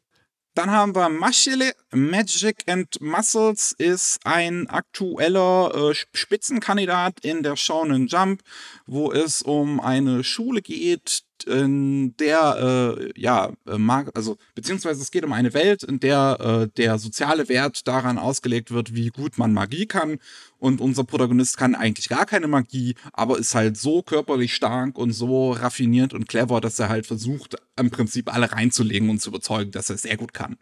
Dann 0.54 0.72
haben 0.72 0.96
wir 0.96 1.08
Machile 1.08 1.72
Magic 1.92 2.64
and 2.66 3.00
Muscles 3.00 3.72
ist 3.78 4.18
ein 4.24 4.68
aktueller 4.68 5.72
äh, 5.72 5.94
Spitzenkandidat 6.12 7.20
in 7.24 7.44
der 7.44 7.54
Shonen 7.56 8.08
Jump, 8.08 8.42
wo 8.84 9.12
es 9.12 9.42
um 9.42 9.78
eine 9.78 10.24
Schule 10.24 10.60
geht, 10.60 11.22
in 11.46 12.16
der, 12.16 12.96
äh, 12.98 13.20
ja, 13.20 13.52
äh, 13.66 13.78
mag, 13.78 14.10
also, 14.14 14.36
beziehungsweise 14.54 15.00
es 15.00 15.10
geht 15.10 15.24
um 15.24 15.32
eine 15.32 15.54
Welt, 15.54 15.84
in 15.84 16.00
der 16.00 16.38
äh, 16.40 16.68
der 16.76 16.98
soziale 16.98 17.48
Wert 17.48 17.86
daran 17.86 18.18
ausgelegt 18.18 18.70
wird, 18.70 18.94
wie 18.94 19.08
gut 19.08 19.38
man 19.38 19.52
Magie 19.52 19.86
kann. 19.86 20.18
Und 20.60 20.82
unser 20.82 21.04
Protagonist 21.04 21.56
kann 21.56 21.74
eigentlich 21.74 22.10
gar 22.10 22.26
keine 22.26 22.46
Magie, 22.46 22.94
aber 23.14 23.38
ist 23.38 23.54
halt 23.54 23.78
so 23.78 24.02
körperlich 24.02 24.54
stark 24.54 24.98
und 24.98 25.12
so 25.12 25.52
raffiniert 25.52 26.12
und 26.12 26.28
clever, 26.28 26.60
dass 26.60 26.78
er 26.78 26.90
halt 26.90 27.06
versucht, 27.06 27.56
im 27.76 27.90
Prinzip 27.90 28.32
alle 28.32 28.52
reinzulegen 28.52 29.08
und 29.08 29.20
zu 29.22 29.30
überzeugen, 29.30 29.70
dass 29.70 29.88
er 29.88 29.96
sehr 29.96 30.18
gut 30.18 30.34
kann. 30.34 30.58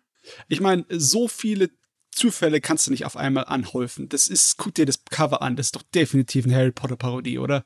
Ich 0.46 0.60
meine, 0.60 0.86
so 0.88 1.26
viele 1.26 1.70
Zufälle 2.12 2.60
kannst 2.60 2.86
du 2.86 2.92
nicht 2.92 3.04
auf 3.04 3.16
einmal 3.16 3.46
anhäufen. 3.46 4.08
Das 4.08 4.28
ist, 4.28 4.56
guck 4.56 4.74
dir 4.74 4.86
das 4.86 5.04
Cover 5.04 5.42
an, 5.42 5.56
das 5.56 5.66
ist 5.66 5.76
doch 5.76 5.82
definitiv 5.82 6.46
eine 6.46 6.54
Harry 6.54 6.72
Potter 6.72 6.96
Parodie, 6.96 7.38
oder? 7.38 7.64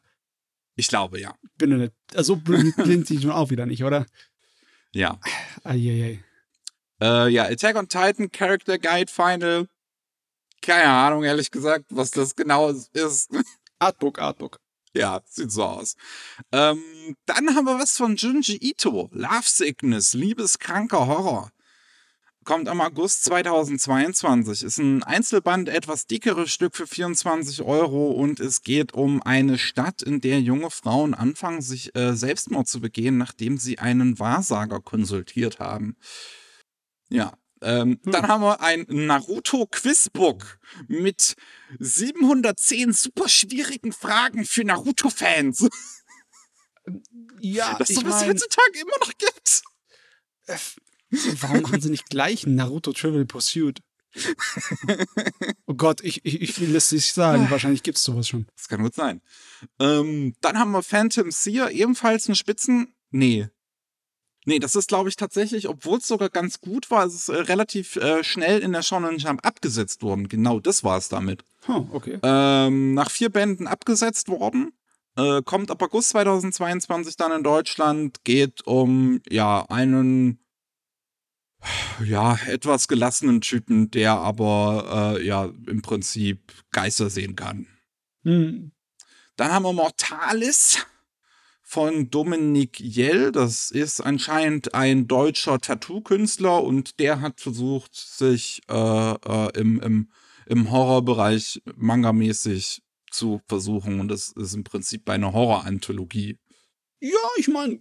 Ich 0.74 0.88
glaube, 0.88 1.20
ja. 1.20 1.34
Bin 1.58 1.70
du 1.70 1.76
nicht. 1.76 1.92
Also 2.14 2.36
blind 2.44 2.74
sind 3.06 3.22
schon 3.22 3.30
auch 3.30 3.50
wieder 3.50 3.66
nicht, 3.66 3.84
oder? 3.84 4.06
Ja. 4.94 5.20
Eieiei. 5.64 6.24
Äh, 7.00 7.28
ja, 7.28 7.44
Attack 7.44 7.76
on 7.76 7.88
Titan 7.88 8.30
Character 8.30 8.78
Guide 8.78 9.10
Final. 9.10 9.68
Keine 10.62 10.88
Ahnung, 10.88 11.24
ehrlich 11.24 11.50
gesagt, 11.50 11.86
was 11.90 12.10
das 12.10 12.34
genau 12.34 12.70
ist. 12.70 13.30
Artbook, 13.78 14.18
Artbook. 14.20 14.58
Ja, 14.94 15.20
sieht 15.26 15.50
so 15.50 15.64
aus. 15.64 15.96
Ähm, 16.52 16.82
dann 17.26 17.54
haben 17.54 17.64
wir 17.64 17.78
was 17.78 17.96
von 17.96 18.16
Junji 18.16 18.58
Ito. 18.60 19.10
Love 19.12 19.44
Sickness, 19.44 20.14
liebeskranker 20.14 21.06
Horror 21.06 21.50
kommt 22.44 22.68
am 22.68 22.80
August 22.80 23.24
2022. 23.24 24.62
Ist 24.62 24.78
ein 24.78 25.02
Einzelband, 25.02 25.68
etwas 25.68 26.06
dickeres 26.06 26.52
Stück 26.52 26.76
für 26.76 26.86
24 26.86 27.62
Euro 27.62 28.10
und 28.10 28.40
es 28.40 28.62
geht 28.62 28.94
um 28.94 29.22
eine 29.22 29.58
Stadt, 29.58 30.02
in 30.02 30.20
der 30.20 30.40
junge 30.40 30.70
Frauen 30.70 31.14
anfangen, 31.14 31.62
sich 31.62 31.94
äh, 31.94 32.14
Selbstmord 32.14 32.68
zu 32.68 32.80
begehen, 32.80 33.18
nachdem 33.18 33.58
sie 33.58 33.78
einen 33.78 34.18
Wahrsager 34.18 34.80
konsultiert 34.80 35.58
haben. 35.58 35.96
Ja. 37.08 37.32
Ähm, 37.62 38.00
hm. 38.02 38.12
Dann 38.12 38.28
haben 38.28 38.42
wir 38.42 38.60
ein 38.60 38.86
Naruto 38.88 39.66
Quizbook 39.66 40.58
mit 40.88 41.36
710 41.78 42.92
super 42.92 43.28
schwierigen 43.28 43.92
Fragen 43.92 44.44
für 44.44 44.64
Naruto-Fans. 44.64 45.68
Ja, 47.40 47.76
das 47.78 47.90
ist 47.90 47.98
doch, 47.98 48.04
was 48.04 48.22
es 48.22 48.28
heutzutage 48.28 48.80
immer 48.80 48.98
noch 49.00 49.12
gibt. 49.16 49.62
Warum 51.40 51.66
haben 51.70 51.80
sie 51.80 51.90
nicht 51.90 52.10
gleich 52.10 52.46
Naruto 52.46 52.92
Trivial 52.92 53.24
Pursuit? 53.24 53.80
oh 55.66 55.74
Gott, 55.74 56.02
ich, 56.02 56.24
ich, 56.24 56.42
ich 56.42 56.60
will 56.60 56.74
es 56.74 56.92
nicht 56.92 57.12
sagen. 57.12 57.50
Wahrscheinlich 57.50 57.82
gibt 57.82 57.98
es 57.98 58.04
sowas 58.04 58.28
schon. 58.28 58.46
Das 58.56 58.68
kann 58.68 58.82
gut 58.82 58.94
sein. 58.94 59.22
Ähm, 59.78 60.34
dann 60.40 60.58
haben 60.58 60.72
wir 60.72 60.82
Phantom 60.82 61.30
Seer, 61.30 61.70
ebenfalls 61.70 62.26
eine 62.26 62.36
Spitzen. 62.36 62.94
Nee. 63.10 63.48
Nee, 64.44 64.58
das 64.58 64.74
ist, 64.74 64.88
glaube 64.88 65.08
ich, 65.08 65.16
tatsächlich, 65.16 65.68
obwohl 65.68 65.98
es 65.98 66.08
sogar 66.08 66.28
ganz 66.28 66.60
gut 66.60 66.90
war, 66.90 67.06
es 67.06 67.14
ist 67.14 67.28
äh, 67.28 67.36
relativ 67.36 67.96
äh, 67.96 68.24
schnell 68.24 68.58
in 68.58 68.72
der 68.72 68.82
Shonen 68.82 69.18
Jump 69.18 69.46
abgesetzt 69.46 70.02
worden. 70.02 70.28
Genau 70.28 70.58
das 70.58 70.82
war 70.82 70.98
es 70.98 71.08
damit. 71.08 71.44
Huh, 71.68 71.86
okay. 71.92 72.18
Ähm, 72.22 72.94
nach 72.94 73.10
vier 73.10 73.30
Bänden 73.30 73.68
abgesetzt 73.68 74.28
worden. 74.28 74.72
Äh, 75.16 75.42
kommt 75.42 75.70
ab 75.70 75.80
August 75.82 76.08
2022 76.10 77.16
dann 77.16 77.30
in 77.32 77.44
Deutschland. 77.44 78.24
Geht 78.24 78.66
um, 78.66 79.20
ja, 79.28 79.64
einen, 79.68 80.40
ja, 82.04 82.36
etwas 82.48 82.88
gelassenen 82.88 83.42
Typen, 83.42 83.92
der 83.92 84.14
aber, 84.14 85.18
äh, 85.18 85.24
ja, 85.24 85.50
im 85.68 85.82
Prinzip 85.82 86.52
Geister 86.72 87.10
sehen 87.10 87.36
kann. 87.36 87.68
Hm. 88.24 88.72
Dann 89.36 89.52
haben 89.52 89.64
wir 89.64 89.72
Mortalis 89.72 90.84
von 91.72 92.10
Dominik 92.10 92.78
Jell. 92.80 93.32
Das 93.32 93.70
ist 93.70 94.02
anscheinend 94.02 94.74
ein 94.74 95.08
deutscher 95.08 95.58
Tattoo-Künstler 95.58 96.62
und 96.62 97.00
der 97.00 97.22
hat 97.22 97.40
versucht, 97.40 97.94
sich 97.94 98.60
äh, 98.68 98.74
äh, 99.14 99.58
im, 99.58 99.80
im, 99.80 100.10
im 100.44 100.70
Horrorbereich 100.70 101.62
mangamäßig 101.74 102.82
zu 103.10 103.40
versuchen. 103.48 104.00
Und 104.00 104.08
das 104.08 104.28
ist 104.32 104.52
im 104.52 104.64
Prinzip 104.64 105.08
eine 105.08 105.32
Horror-Anthologie. 105.32 106.38
Ja, 107.00 107.16
ich 107.38 107.48
meine, 107.48 107.80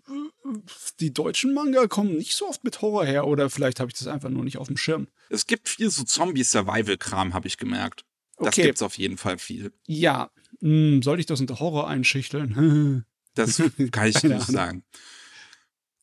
die 1.02 1.14
deutschen 1.14 1.54
Manga 1.54 1.88
kommen 1.88 2.16
nicht 2.16 2.36
so 2.36 2.48
oft 2.48 2.64
mit 2.64 2.82
Horror 2.82 3.04
her 3.04 3.28
oder 3.28 3.50
vielleicht 3.50 3.82
habe 3.82 3.92
ich 3.92 3.98
das 3.98 4.08
einfach 4.08 4.30
nur 4.30 4.46
nicht 4.46 4.58
auf 4.58 4.68
dem 4.68 4.78
Schirm. 4.78 5.10
Es 5.30 5.48
gibt 5.48 5.68
viel 5.68 5.90
so 5.90 6.06
Zombie-Survival-Kram, 6.06 7.34
habe 7.34 7.50
ich 7.50 7.58
gemerkt. 7.58 8.06
Das 8.38 8.48
Okay. 8.48 8.64
gibt's 8.64 8.82
auf 8.84 8.98
jeden 8.98 9.18
Fall 9.18 9.38
viel. 9.38 9.74
Ja, 9.86 10.32
hm, 10.62 11.02
soll 11.04 11.20
ich 11.20 11.26
das 11.26 11.42
unter 11.42 11.60
Horror 11.60 11.90
einschüchteln? 11.90 13.06
Das 13.36 13.62
kann 13.92 14.08
ich 14.08 14.24
nicht 14.24 14.48
sagen. 14.48 14.84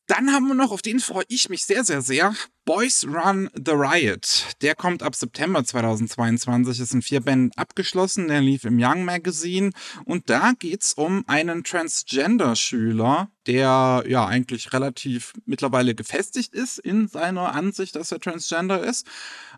Dann 0.07 0.33
haben 0.33 0.47
wir 0.47 0.55
noch, 0.55 0.71
auf 0.71 0.81
den 0.81 0.99
freue 0.99 1.25
ich 1.27 1.49
mich 1.49 1.63
sehr, 1.63 1.83
sehr, 1.83 2.01
sehr, 2.01 2.35
Boys 2.69 3.03
Run 3.03 3.49
the 3.55 3.71
Riot. 3.71 4.45
Der 4.61 4.75
kommt 4.75 5.01
ab 5.01 5.15
September 5.15 5.63
2022, 5.63 6.79
ist 6.79 6.93
in 6.93 7.01
vier 7.01 7.19
Bänden 7.19 7.49
abgeschlossen, 7.55 8.27
der 8.27 8.41
lief 8.41 8.63
im 8.63 8.77
Young 8.79 9.05
Magazine 9.05 9.71
und 10.05 10.29
da 10.29 10.51
geht's 10.51 10.93
um 10.93 11.23
einen 11.25 11.63
Transgender-Schüler, 11.63 13.31
der 13.47 14.03
ja 14.07 14.27
eigentlich 14.27 14.71
relativ 14.71 15.33
mittlerweile 15.47 15.95
gefestigt 15.95 16.53
ist 16.53 16.77
in 16.77 17.07
seiner 17.07 17.55
Ansicht, 17.55 17.95
dass 17.95 18.11
er 18.11 18.19
Transgender 18.19 18.83
ist. 18.83 19.07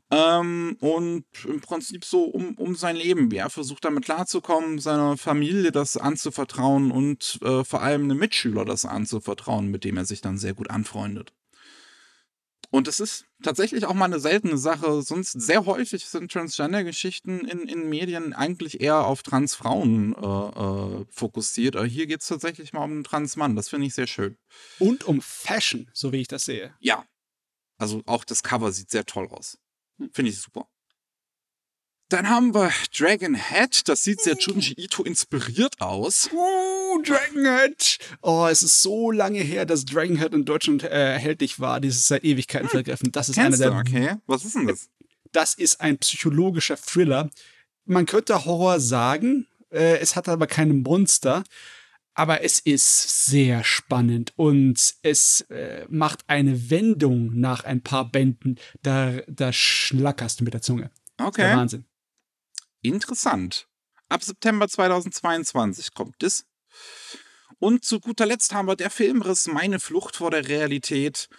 Ähm, 0.10 0.78
und 0.80 1.26
im 1.46 1.60
Prinzip 1.60 2.06
so 2.06 2.24
um, 2.24 2.54
um 2.54 2.76
sein 2.76 2.96
Leben, 2.96 3.30
er 3.32 3.50
versucht 3.50 3.84
damit 3.84 4.06
klarzukommen, 4.06 4.80
seiner 4.80 5.18
Familie 5.18 5.74
das 5.74 5.98
anzuvertrauen 5.98 6.92
und 6.92 7.40
äh, 7.44 7.66
vor 7.66 7.82
allem 7.82 8.06
einem 8.06 8.20
Mitschüler 8.20 8.64
das 8.64 8.86
anzuvertrauen, 8.86 9.68
mit 9.68 9.84
dem 9.84 9.98
er 9.98 10.06
sich 10.06 10.22
dann 10.22 10.38
sehr 10.38 10.54
gut 10.54 10.70
anfreundet. 10.70 11.34
Und 12.72 12.88
es 12.88 13.02
ist 13.02 13.26
tatsächlich 13.44 13.86
auch 13.86 13.94
mal 13.94 14.06
eine 14.06 14.22
seltene 14.22 14.58
Sache. 14.58 15.02
Sonst 15.02 15.34
sehr 15.34 15.66
häufig 15.66 16.06
sind 16.06 16.32
Transgender-Geschichten 16.32 17.42
in, 17.42 17.68
in 17.68 17.90
Medien 17.90 18.34
eigentlich 18.34 18.80
eher 18.80 19.06
auf 19.06 19.24
Transfrauen 19.24 20.16
äh, 20.16 21.02
äh, 21.02 21.06
fokussiert. 21.10 21.76
Aber 21.76 21.86
hier 21.86 22.08
geht 22.08 22.22
es 22.22 22.28
tatsächlich 22.28 22.72
mal 22.72 22.86
um 22.86 22.92
einen 22.92 23.04
Transmann. 23.04 23.58
Das 23.58 23.68
finde 23.68 23.88
ich 23.88 23.94
sehr 23.94 24.08
schön. 24.08 24.38
Und 24.80 25.04
um 25.04 25.22
Fashion, 25.22 25.90
so 25.94 26.14
wie 26.14 26.22
ich 26.22 26.30
das 26.30 26.46
sehe. 26.46 26.74
Ja. 26.80 27.06
Also 27.78 28.04
auch 28.06 28.24
das 28.24 28.42
Cover 28.42 28.72
sieht 28.72 28.90
sehr 28.90 29.06
toll 29.06 29.28
aus. 29.28 29.58
Finde 30.14 30.32
ich 30.32 30.40
super. 30.40 30.68
Dann 32.12 32.28
haben 32.28 32.54
wir 32.54 32.72
Dragon 32.94 33.36
Head. 33.36 33.88
Das 33.88 34.04
sieht 34.04 34.20
sehr 34.20 34.36
Junji 34.38 34.74
Ito 34.78 35.04
inspiriert 35.04 35.80
aus. 35.80 36.30
Uh, 36.34 37.02
Dragonhead. 37.04 38.00
Oh, 38.22 38.48
es 38.52 38.64
ist 38.64 38.82
so 38.82 39.12
lange 39.12 39.40
her, 39.40 39.66
dass 39.66 39.86
Dragonhead 39.86 40.34
in 40.34 40.44
Deutschland 40.44 40.84
äh, 40.84 41.14
erhältlich 41.14 41.62
war. 41.62 41.80
Dieses 41.80 42.10
seit 42.10 42.26
Ewigkeiten 42.26 42.68
vergriffen. 42.68 43.14
Das 43.14 43.30
ist 43.30 43.38
einer 43.38 43.48
Kennst 43.48 43.62
der 43.62 43.72
Okay. 43.78 44.16
Was 44.28 44.44
ist 44.44 44.56
denn 44.56 44.68
das? 44.68 44.90
das 45.32 45.54
ist 45.54 45.80
ein 45.80 45.98
psychologischer 46.00 46.76
Thriller. 46.76 47.30
Man 47.86 48.06
könnte 48.06 48.44
Horror 48.44 48.82
sagen, 48.82 49.48
äh, 49.72 49.98
es 50.00 50.18
hat 50.18 50.28
aber 50.28 50.48
keine 50.48 50.74
Monster, 50.74 51.44
aber 52.14 52.44
es 52.44 52.60
ist 52.60 53.26
sehr 53.26 53.64
spannend 53.64 54.34
und 54.36 54.96
es 55.02 55.42
äh, 55.50 55.86
macht 55.88 56.26
eine 56.28 56.70
Wendung 56.70 57.40
nach 57.40 57.64
ein 57.64 57.82
paar 57.82 58.12
Bänden. 58.12 58.60
Da, 58.82 59.22
da 59.28 59.54
schlackerst 59.54 60.42
du 60.42 60.44
mit 60.44 60.54
der 60.54 60.62
Zunge. 60.62 60.92
Okay. 61.18 61.56
Wahnsinn. 61.56 61.86
Interessant. 62.82 63.68
Ab 64.10 64.24
September 64.24 64.68
2022 64.68 65.94
kommt 65.94 66.16
das. 66.20 66.46
Und 67.60 67.86
zu 67.86 68.00
guter 68.00 68.26
Letzt 68.26 68.54
haben 68.54 68.68
wir 68.68 68.76
der 68.76 68.90
Filmriss 68.90 69.48
Meine 69.48 69.80
Flucht 69.80 70.16
vor 70.16 70.32
der 70.32 70.48
Realität. 70.48 71.30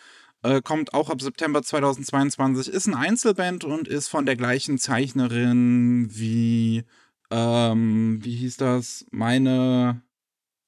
Äh, 0.43 0.63
kommt 0.63 0.95
auch 0.95 1.11
ab 1.11 1.21
September 1.21 1.63
2022. 1.63 2.73
Ist 2.73 2.87
ein 2.87 2.95
Einzelband 2.95 3.65
und 3.65 3.89
ist 3.89 4.09
von 4.09 4.27
der 4.27 4.37
gleichen 4.37 4.79
Zeichnerin 4.79 6.09
wie, 6.11 6.85
ähm, 7.31 8.19
wie 8.23 8.37
hieß 8.37 8.57
das? 8.57 9.05
Meine, 9.11 10.03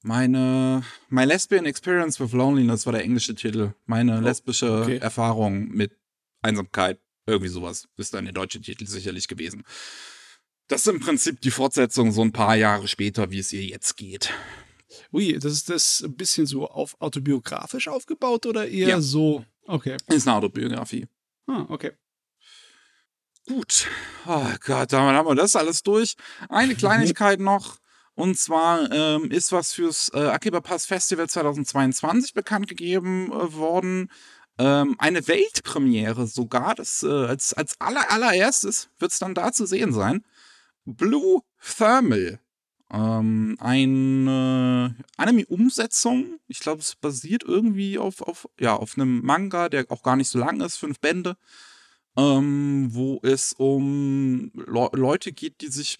meine, 0.02 0.82
My 1.08 1.24
Lesbian 1.24 1.66
Experience 1.66 2.20
with 2.20 2.32
Loneliness 2.32 2.86
war 2.86 2.92
der 2.92 3.02
englische 3.02 3.34
Titel. 3.34 3.74
Meine 3.86 4.20
lesbische 4.20 4.82
okay. 4.82 4.98
Erfahrung 4.98 5.68
mit 5.68 5.92
Einsamkeit. 6.42 7.00
Irgendwie 7.26 7.48
sowas. 7.48 7.88
Ist 7.96 8.12
dann 8.14 8.24
der 8.24 8.34
deutsche 8.34 8.60
Titel 8.60 8.86
sicherlich 8.86 9.28
gewesen. 9.28 9.64
Das 10.68 10.82
ist 10.82 10.86
im 10.88 11.00
Prinzip 11.00 11.40
die 11.40 11.50
Fortsetzung 11.50 12.10
so 12.12 12.22
ein 12.22 12.32
paar 12.32 12.56
Jahre 12.56 12.88
später, 12.88 13.30
wie 13.30 13.38
es 13.38 13.52
ihr 13.52 13.64
jetzt 13.64 13.96
geht. 13.96 14.30
Ui, 15.12 15.38
das 15.38 15.52
ist 15.52 15.68
das 15.70 16.02
ein 16.04 16.16
bisschen 16.16 16.46
so 16.46 16.68
auf 16.68 16.96
autobiografisch 17.00 17.88
aufgebaut 17.88 18.46
oder 18.46 18.66
eher 18.66 18.88
Ja. 18.88 19.00
so? 19.00 19.44
Okay. 19.66 19.96
Ist 20.08 20.26
eine 20.26 20.36
Autobiografie. 20.36 21.06
Ah, 21.46 21.66
okay. 21.68 21.92
Gut. 23.46 23.88
Oh 24.26 24.46
Gott, 24.64 24.92
damit 24.92 25.14
haben 25.16 25.28
wir 25.28 25.34
das 25.34 25.54
alles 25.56 25.82
durch. 25.82 26.14
Eine 26.48 26.74
Kleinigkeit 26.76 27.40
noch. 27.40 27.78
Und 28.14 28.38
zwar 28.38 28.90
ähm, 28.92 29.30
ist 29.30 29.52
was 29.52 29.72
fürs 29.72 30.10
äh, 30.14 30.18
Akiba 30.28 30.60
Pass 30.60 30.86
Festival 30.86 31.28
2022 31.28 32.32
bekannt 32.32 32.68
gegeben 32.68 33.32
äh, 33.32 33.52
worden. 33.54 34.10
Ähm, 34.56 34.94
eine 34.98 35.26
Weltpremiere 35.26 36.26
sogar. 36.28 36.74
Das, 36.76 37.02
äh, 37.02 37.08
als, 37.08 37.52
als 37.52 37.80
aller, 37.80 38.10
allererstes 38.10 38.88
wird 38.98 39.10
es 39.12 39.18
dann 39.18 39.34
da 39.34 39.52
zu 39.52 39.66
sehen 39.66 39.92
sein. 39.92 40.24
Blue 40.84 41.40
Thermal. 41.60 42.40
Ähm, 42.90 43.56
eine 43.58 44.94
Anime-Umsetzung. 45.16 46.38
Ich 46.46 46.60
glaube, 46.60 46.80
es 46.80 46.94
basiert 46.96 47.42
irgendwie 47.44 47.98
auf, 47.98 48.20
auf, 48.22 48.48
ja, 48.60 48.76
auf 48.76 48.96
einem 48.96 49.22
Manga, 49.24 49.68
der 49.68 49.86
auch 49.90 50.02
gar 50.02 50.16
nicht 50.16 50.28
so 50.28 50.38
lang 50.38 50.60
ist, 50.60 50.76
fünf 50.76 51.00
Bände. 51.00 51.36
Ähm, 52.16 52.88
wo 52.92 53.18
es 53.22 53.52
um 53.54 54.52
Le 54.54 54.88
Leute 54.92 55.32
geht, 55.32 55.60
die 55.62 55.66
sich 55.68 55.98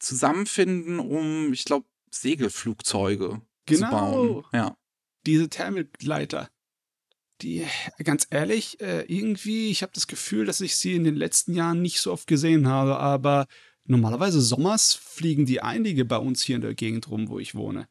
zusammenfinden, 0.00 0.98
um, 0.98 1.52
ich 1.52 1.64
glaube, 1.64 1.86
Segelflugzeuge 2.10 3.28
zu 3.28 3.40
Genau. 3.66 3.90
bauen. 3.90 4.44
Ja. 4.52 4.76
diese 5.24 5.48
Thermogleiter, 5.48 6.50
die, 7.42 7.64
ganz 8.02 8.26
ehrlich, 8.30 8.80
äh, 8.80 9.02
irgendwie, 9.02 9.70
ich 9.70 9.82
habe 9.82 9.92
das 9.94 10.08
Gefühl, 10.08 10.46
dass 10.46 10.60
ich 10.60 10.74
sie 10.76 10.94
in 10.96 11.04
den 11.04 11.14
letzten 11.14 11.54
Jahren 11.54 11.80
nicht 11.80 12.00
so 12.00 12.12
oft 12.12 12.26
gesehen 12.26 12.66
habe, 12.66 12.98
aber 12.98 13.46
normalerweise 13.84 14.40
sommers 14.40 14.94
fliegen 14.94 15.46
die 15.46 15.60
einige 15.62 16.04
bei 16.04 16.18
uns 16.18 16.42
hier 16.42 16.56
in 16.56 16.62
der 16.62 16.74
Gegend 16.74 17.08
rum, 17.10 17.28
wo 17.28 17.38
ich 17.38 17.54
wohne. 17.54 17.88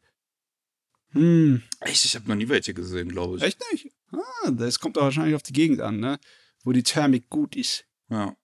Hm, 1.10 1.62
Echt, 1.80 2.04
ich 2.04 2.14
habe 2.14 2.26
noch 2.28 2.36
nie 2.36 2.48
welche 2.48 2.72
gesehen, 2.74 3.08
glaube 3.10 3.36
ich. 3.36 3.42
echt 3.42 3.60
nicht? 3.70 3.92
Ah, 4.12 4.50
das 4.50 4.78
kommt 4.78 4.96
doch 4.96 5.02
wahrscheinlich 5.02 5.34
auf 5.34 5.42
die 5.42 5.52
Gegend 5.52 5.80
an, 5.80 6.00
ne? 6.00 6.18
Wo 6.64 6.72
die 6.72 6.82
Thermik 6.82 7.28
gut 7.28 7.54
ist. 7.56 7.84
Ja. 8.08 8.34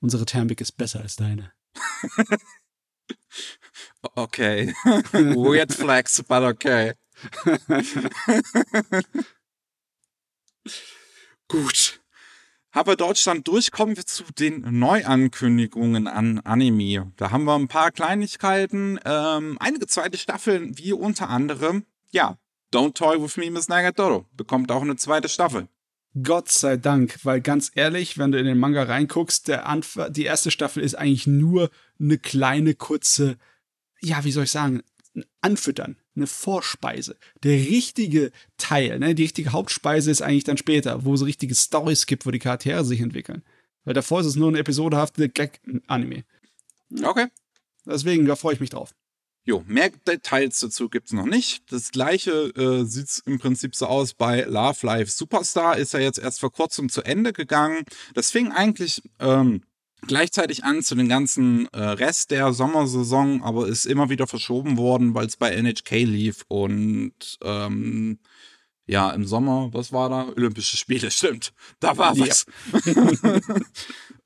Unsere 0.00 0.24
Thermik 0.24 0.60
ist 0.60 0.72
besser 0.72 1.00
als 1.00 1.16
deine. 1.16 1.52
Okay. 4.16 4.72
Weird 5.12 5.72
flex, 5.72 6.22
but 6.22 6.42
okay. 6.42 6.92
Gut. 11.48 12.00
Habe 12.74 12.96
Deutschland 12.96 13.46
durch, 13.46 13.70
kommen 13.70 13.96
wir 13.96 14.04
zu 14.04 14.24
den 14.36 14.62
Neuankündigungen 14.80 16.08
an 16.08 16.40
Anime. 16.40 17.12
Da 17.16 17.30
haben 17.30 17.44
wir 17.44 17.54
ein 17.54 17.68
paar 17.68 17.92
Kleinigkeiten, 17.92 18.98
ähm, 19.04 19.56
einige 19.60 19.86
zweite 19.86 20.18
Staffeln, 20.18 20.76
wie 20.76 20.92
unter 20.92 21.30
anderem, 21.30 21.84
ja, 22.10 22.36
Don't 22.72 22.94
Toy 22.94 23.22
With 23.22 23.36
Me, 23.36 23.48
Miss 23.52 23.68
Nagatoro, 23.68 24.26
bekommt 24.32 24.72
auch 24.72 24.82
eine 24.82 24.96
zweite 24.96 25.28
Staffel. 25.28 25.68
Gott 26.20 26.48
sei 26.48 26.76
Dank, 26.76 27.20
weil 27.22 27.40
ganz 27.40 27.70
ehrlich, 27.76 28.18
wenn 28.18 28.32
du 28.32 28.40
in 28.40 28.46
den 28.46 28.58
Manga 28.58 28.82
reinguckst, 28.82 29.46
der 29.46 29.68
Anf 29.68 29.96
die 30.10 30.24
erste 30.24 30.50
Staffel 30.50 30.82
ist 30.82 30.96
eigentlich 30.96 31.28
nur 31.28 31.70
eine 32.00 32.18
kleine, 32.18 32.74
kurze, 32.74 33.36
ja, 34.00 34.24
wie 34.24 34.32
soll 34.32 34.44
ich 34.44 34.50
sagen, 34.50 34.82
Anfüttern, 35.40 35.96
eine 36.16 36.26
Vorspeise. 36.26 37.16
Der 37.42 37.56
richtige 37.56 38.32
Teil, 38.56 38.98
ne, 38.98 39.14
die 39.14 39.22
richtige 39.22 39.52
Hauptspeise 39.52 40.10
ist 40.10 40.22
eigentlich 40.22 40.44
dann 40.44 40.56
später, 40.56 41.04
wo 41.04 41.14
es 41.14 41.24
richtige 41.24 41.54
Storys 41.54 42.06
gibt, 42.06 42.26
wo 42.26 42.30
die 42.30 42.38
Charaktere 42.38 42.84
sich 42.84 43.00
entwickeln. 43.00 43.42
Weil 43.84 43.94
davor 43.94 44.20
ist 44.20 44.26
es 44.26 44.36
nur 44.36 44.48
eine 44.48 44.58
episodehafte 44.58 45.28
Gag-Anime. 45.28 46.24
Okay. 47.02 47.26
Deswegen, 47.84 48.26
da 48.26 48.36
freue 48.36 48.54
ich 48.54 48.60
mich 48.60 48.70
drauf. 48.70 48.94
Jo, 49.46 49.62
mehr 49.66 49.90
Details 49.90 50.60
dazu 50.60 50.88
gibt's 50.88 51.12
noch 51.12 51.26
nicht. 51.26 51.70
Das 51.70 51.90
gleiche 51.90 52.48
äh, 52.56 52.84
sieht 52.84 53.22
im 53.26 53.38
Prinzip 53.38 53.76
so 53.76 53.86
aus 53.86 54.14
bei 54.14 54.42
Love 54.42 54.86
Life 54.86 55.10
Superstar. 55.10 55.76
Ist 55.76 55.92
ja 55.92 56.00
jetzt 56.00 56.18
erst 56.18 56.40
vor 56.40 56.50
kurzem 56.50 56.88
zu 56.88 57.02
Ende 57.02 57.34
gegangen. 57.34 57.84
Das 58.14 58.30
fing 58.30 58.52
eigentlich 58.52 59.02
ähm, 59.20 59.62
gleichzeitig 60.06 60.64
an 60.64 60.82
zu 60.82 60.94
den 60.94 61.08
ganzen 61.08 61.66
äh, 61.72 61.80
Rest 61.80 62.30
der 62.30 62.52
Sommersaison, 62.52 63.42
aber 63.42 63.68
ist 63.68 63.86
immer 63.86 64.10
wieder 64.10 64.26
verschoben 64.26 64.76
worden, 64.76 65.14
weil 65.14 65.26
es 65.26 65.36
bei 65.36 65.50
NHK 65.50 65.90
lief 66.04 66.44
und 66.48 67.38
ähm, 67.42 68.18
ja, 68.86 69.10
im 69.12 69.24
Sommer, 69.24 69.70
was 69.72 69.92
war 69.92 70.10
da? 70.10 70.28
Olympische 70.28 70.76
Spiele, 70.76 71.10
stimmt. 71.10 71.52
Da 71.80 71.96
war 71.96 72.18
was. 72.18 72.46
Ja. 72.84 73.40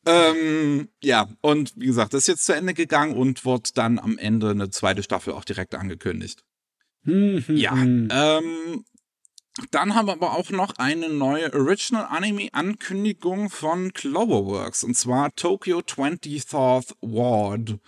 ähm, 0.33 0.88
ja, 1.03 1.29
und 1.41 1.73
wie 1.77 1.87
gesagt, 1.87 2.14
das 2.14 2.23
ist 2.23 2.29
jetzt 2.29 2.45
zu 2.45 2.55
Ende 2.55 2.75
gegangen 2.75 3.17
und 3.17 3.45
wird 3.45 3.79
dann 3.79 3.99
am 3.99 4.19
Ende 4.19 4.51
eine 4.51 4.71
zweite 4.71 5.03
Staffel 5.03 5.33
auch 5.33 5.45
direkt 5.45 5.75
angekündigt. 5.75 6.45
Hm, 7.05 7.45
hm, 7.47 7.57
ja, 7.57 7.73
hm. 7.73 8.09
ähm, 8.11 8.85
dann 9.71 9.94
haben 9.94 10.07
wir 10.07 10.12
aber 10.12 10.33
auch 10.33 10.51
noch 10.51 10.77
eine 10.79 11.09
neue 11.09 11.53
Original 11.53 12.07
Anime 12.11 12.49
Ankündigung 12.53 13.51
von 13.51 13.92
Cloverworks 13.92 14.85
und 14.85 14.97
zwar 14.97 15.35
Tokyo 15.35 15.79
20th 15.81 16.94
Ward. 17.01 17.79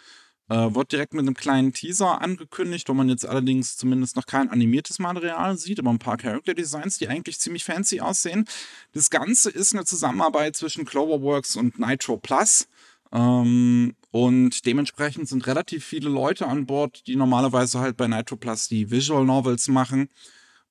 Äh, 0.48 0.74
wird 0.74 0.90
direkt 0.90 1.14
mit 1.14 1.20
einem 1.20 1.34
kleinen 1.34 1.72
Teaser 1.72 2.20
angekündigt, 2.20 2.88
wo 2.88 2.94
man 2.94 3.08
jetzt 3.08 3.24
allerdings 3.24 3.76
zumindest 3.76 4.16
noch 4.16 4.26
kein 4.26 4.50
animiertes 4.50 4.98
Material 4.98 5.56
sieht, 5.56 5.78
aber 5.78 5.90
ein 5.90 6.00
paar 6.00 6.16
Character 6.16 6.54
Designs, 6.54 6.98
die 6.98 7.06
eigentlich 7.06 7.38
ziemlich 7.38 7.62
fancy 7.62 8.00
aussehen. 8.00 8.46
Das 8.92 9.10
Ganze 9.10 9.50
ist 9.50 9.72
eine 9.72 9.84
Zusammenarbeit 9.84 10.56
zwischen 10.56 10.84
Cloverworks 10.84 11.54
und 11.54 11.78
Nitro 11.78 12.16
Plus. 12.16 12.66
Ähm, 13.12 13.94
und 14.10 14.66
dementsprechend 14.66 15.28
sind 15.28 15.46
relativ 15.46 15.84
viele 15.84 16.08
Leute 16.08 16.48
an 16.48 16.66
Bord, 16.66 17.06
die 17.06 17.14
normalerweise 17.14 17.78
halt 17.78 17.96
bei 17.96 18.08
Nitro 18.08 18.34
Plus 18.34 18.66
die 18.66 18.90
Visual 18.90 19.24
Novels 19.24 19.68
machen. 19.68 20.08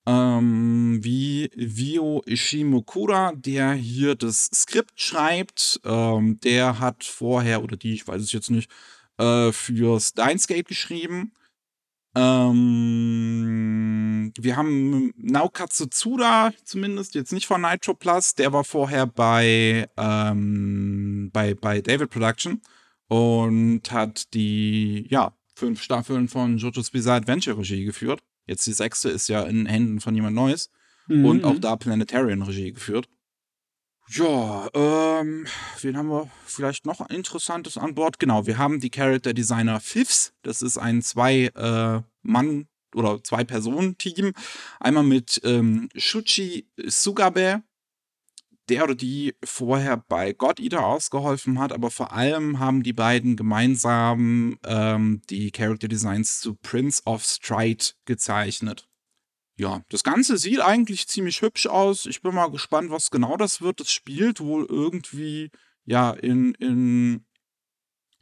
Ähm, 0.09 1.03
wie 1.03 1.51
Vio 1.55 2.23
Ishimokura, 2.25 3.33
der 3.35 3.73
hier 3.73 4.15
das 4.15 4.49
Skript 4.51 4.99
schreibt. 4.99 5.79
Ähm, 5.85 6.39
der 6.39 6.79
hat 6.79 7.03
vorher, 7.03 7.63
oder 7.63 7.77
die, 7.77 7.93
ich 7.93 8.07
weiß 8.07 8.19
es 8.23 8.31
jetzt 8.31 8.49
nicht, 8.49 8.71
äh, 9.19 9.51
für 9.51 9.99
Steins;Gate 9.99 10.67
geschrieben. 10.67 11.31
Ähm, 12.15 12.63
wir 14.39 14.57
haben 14.57 15.13
Naokatsu 15.17 15.85
Tsuda, 15.85 16.53
zumindest 16.63 17.13
jetzt 17.13 17.31
nicht 17.31 17.45
von 17.45 17.61
Nitro 17.61 17.93
Plus, 17.93 18.33
der 18.33 18.51
war 18.51 18.63
vorher 18.63 19.05
bei, 19.05 19.87
ähm, 19.95 21.29
bei, 21.31 21.53
bei 21.53 21.81
David 21.81 22.09
Production 22.09 22.61
und 23.09 23.91
hat 23.91 24.33
die, 24.33 25.05
ja, 25.09 25.35
fünf 25.55 25.83
Staffeln 25.83 26.27
von 26.27 26.57
JoJo's 26.57 26.89
Bizarre 26.89 27.17
Adventure 27.17 27.59
Regie 27.59 27.85
geführt. 27.85 28.23
Jetzt 28.49 28.65
die 28.65 28.73
sechste 28.73 29.09
ist 29.09 29.27
ja 29.27 29.43
in 29.43 29.67
Händen 29.67 29.99
von 29.99 30.15
jemand 30.15 30.35
Neues. 30.35 30.71
Mhm. 31.05 31.23
Und 31.23 31.43
auch 31.43 31.59
da 31.59 31.75
Planetarian 31.75 32.41
Regie 32.41 32.73
geführt. 32.73 33.07
Ja, 34.07 34.67
ähm, 34.73 35.45
wen 35.81 35.95
haben 35.95 36.09
wir 36.09 36.31
vielleicht 36.47 36.87
noch 36.87 37.07
Interessantes 37.11 37.77
an 37.77 37.93
Bord? 37.93 38.17
Genau, 38.17 38.47
wir 38.47 38.57
haben 38.57 38.79
die 38.79 38.89
Character 38.89 39.35
Designer 39.35 39.79
Fifths. 39.79 40.33
Das 40.41 40.63
ist 40.63 40.79
ein 40.79 41.03
Zwei-Mann- 41.03 42.67
oder 42.95 43.23
Zwei-Personen-Team. 43.23 44.33
Einmal 44.79 45.03
mit 45.03 45.39
ähm, 45.43 45.89
Shuchi 45.95 46.67
Sugabe, 46.87 47.61
der 48.69 48.83
oder 48.83 48.95
die 48.95 49.35
vorher 49.43 49.97
bei 49.97 50.33
God 50.33 50.59
Eater 50.59 50.85
ausgeholfen 50.85 51.59
hat, 51.59 51.71
aber 51.71 51.91
vor 51.91 52.13
allem 52.13 52.59
haben 52.59 52.83
die 52.83 52.93
beiden 52.93 53.35
gemeinsam 53.35 54.57
ähm, 54.65 55.21
die 55.29 55.51
Character 55.51 55.87
Designs 55.87 56.39
zu 56.39 56.55
Prince 56.55 57.01
of 57.05 57.23
Stride 57.23 57.85
gezeichnet. 58.05 58.87
Ja, 59.57 59.83
das 59.89 60.03
Ganze 60.03 60.37
sieht 60.37 60.61
eigentlich 60.61 61.07
ziemlich 61.07 61.41
hübsch 61.41 61.67
aus. 61.67 62.05
Ich 62.05 62.21
bin 62.21 62.33
mal 62.33 62.49
gespannt, 62.49 62.91
was 62.91 63.11
genau 63.11 63.35
das 63.35 63.61
wird. 63.61 63.81
Es 63.81 63.91
spielt 63.91 64.39
wohl 64.39 64.65
irgendwie, 64.69 65.51
ja, 65.83 66.11
in, 66.11 66.53
in 66.53 67.25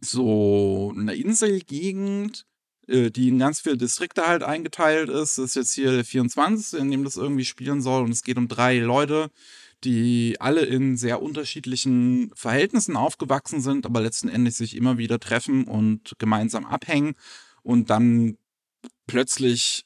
so 0.01 0.91
einer 0.97 1.13
Inselgegend, 1.13 2.47
äh, 2.87 3.11
die 3.11 3.27
in 3.27 3.37
ganz 3.37 3.59
viele 3.59 3.77
Distrikte 3.77 4.25
halt 4.27 4.41
eingeteilt 4.41 5.09
ist. 5.09 5.37
Das 5.37 5.49
ist 5.49 5.55
jetzt 5.55 5.73
hier 5.73 5.91
der 5.91 6.05
24., 6.05 6.79
in 6.79 6.89
dem 6.89 7.03
das 7.03 7.17
irgendwie 7.17 7.45
spielen 7.45 7.81
soll. 7.81 8.03
Und 8.03 8.11
es 8.11 8.23
geht 8.23 8.37
um 8.37 8.47
drei 8.47 8.79
Leute, 8.79 9.29
die 9.83 10.37
alle 10.39 10.61
in 10.61 10.97
sehr 10.97 11.21
unterschiedlichen 11.21 12.31
Verhältnissen 12.33 12.95
aufgewachsen 12.95 13.61
sind, 13.61 13.85
aber 13.85 14.01
letzten 14.01 14.29
Endes 14.29 14.57
sich 14.57 14.75
immer 14.75 14.97
wieder 14.97 15.19
treffen 15.19 15.65
und 15.65 16.13
gemeinsam 16.17 16.65
abhängen 16.65 17.15
und 17.61 17.89
dann 17.89 18.37
plötzlich, 19.05 19.85